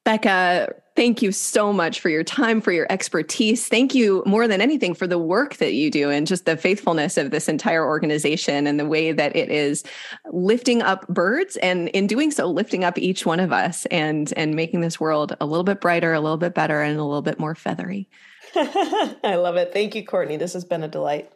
Becca, 0.04 0.74
thank 0.98 1.22
you 1.22 1.32
so 1.32 1.72
much 1.72 2.00
for 2.02 2.10
your 2.10 2.24
time, 2.24 2.60
for 2.60 2.72
your 2.72 2.88
expertise. 2.90 3.68
Thank 3.68 3.94
you 3.94 4.24
more 4.26 4.48
than 4.48 4.62
anything 4.62 4.96
for 4.96 5.06
the 5.06 5.20
work 5.20 5.58
that 5.58 5.74
you 5.74 5.92
do 5.92 6.10
and 6.10 6.26
just 6.26 6.46
the 6.46 6.58
faithfulness 6.58 7.18
of 7.18 7.30
this 7.30 7.48
entire 7.48 7.86
organization 7.86 8.66
and 8.66 8.80
the 8.80 8.86
way 8.86 9.12
that 9.12 9.36
it 9.36 9.52
is 9.52 9.84
lifting 10.32 10.82
up 10.82 11.08
birds 11.08 11.56
and 11.58 11.90
in 11.90 12.08
doing 12.08 12.32
so 12.32 12.48
lifting 12.48 12.84
up 12.84 12.98
each 12.98 13.28
one 13.28 13.40
of 13.40 13.54
us 13.54 13.86
and 13.86 14.34
and 14.36 14.56
making 14.56 14.82
this 14.82 15.00
world 15.00 15.38
a 15.40 15.46
little 15.46 15.64
bit 15.64 15.80
brighter, 15.80 16.14
a 16.14 16.20
little 16.20 16.36
bit 16.36 16.56
better 16.56 16.82
and 16.82 17.00
a 17.00 17.04
little 17.04 17.22
bit 17.22 17.40
more 17.40 17.54
feathery. 17.54 18.10
I 18.56 19.36
love 19.36 19.56
it. 19.56 19.72
Thank 19.72 19.94
you, 19.94 20.04
Courtney. 20.04 20.38
This 20.38 20.54
has 20.54 20.66
been 20.66 20.82
a 20.82 20.88
delight. 20.88 21.32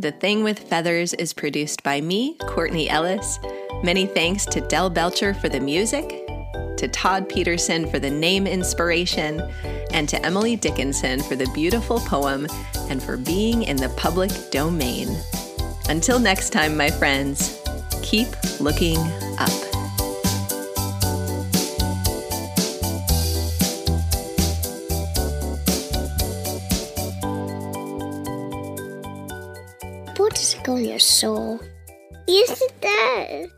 The 0.00 0.12
Thing 0.12 0.44
with 0.44 0.60
Feathers 0.60 1.12
is 1.14 1.32
produced 1.32 1.82
by 1.82 2.00
me, 2.00 2.36
Courtney 2.46 2.88
Ellis. 2.88 3.40
Many 3.82 4.06
thanks 4.06 4.46
to 4.46 4.60
Del 4.60 4.88
Belcher 4.88 5.34
for 5.34 5.48
the 5.48 5.58
music, 5.58 6.24
to 6.76 6.86
Todd 6.86 7.28
Peterson 7.28 7.90
for 7.90 7.98
the 7.98 8.08
name 8.08 8.46
inspiration, 8.46 9.42
and 9.92 10.08
to 10.08 10.24
Emily 10.24 10.54
Dickinson 10.54 11.20
for 11.24 11.34
the 11.34 11.50
beautiful 11.52 11.98
poem 11.98 12.46
and 12.88 13.02
for 13.02 13.16
being 13.16 13.64
in 13.64 13.76
the 13.76 13.88
public 13.96 14.30
domain. 14.52 15.08
Until 15.88 16.20
next 16.20 16.50
time, 16.50 16.76
my 16.76 16.90
friends, 16.90 17.60
keep 18.00 18.28
looking 18.60 18.98
up. 19.40 19.67
Soul? 30.98 31.60
Yes, 32.26 32.60
it 32.60 32.80
does. 32.80 33.57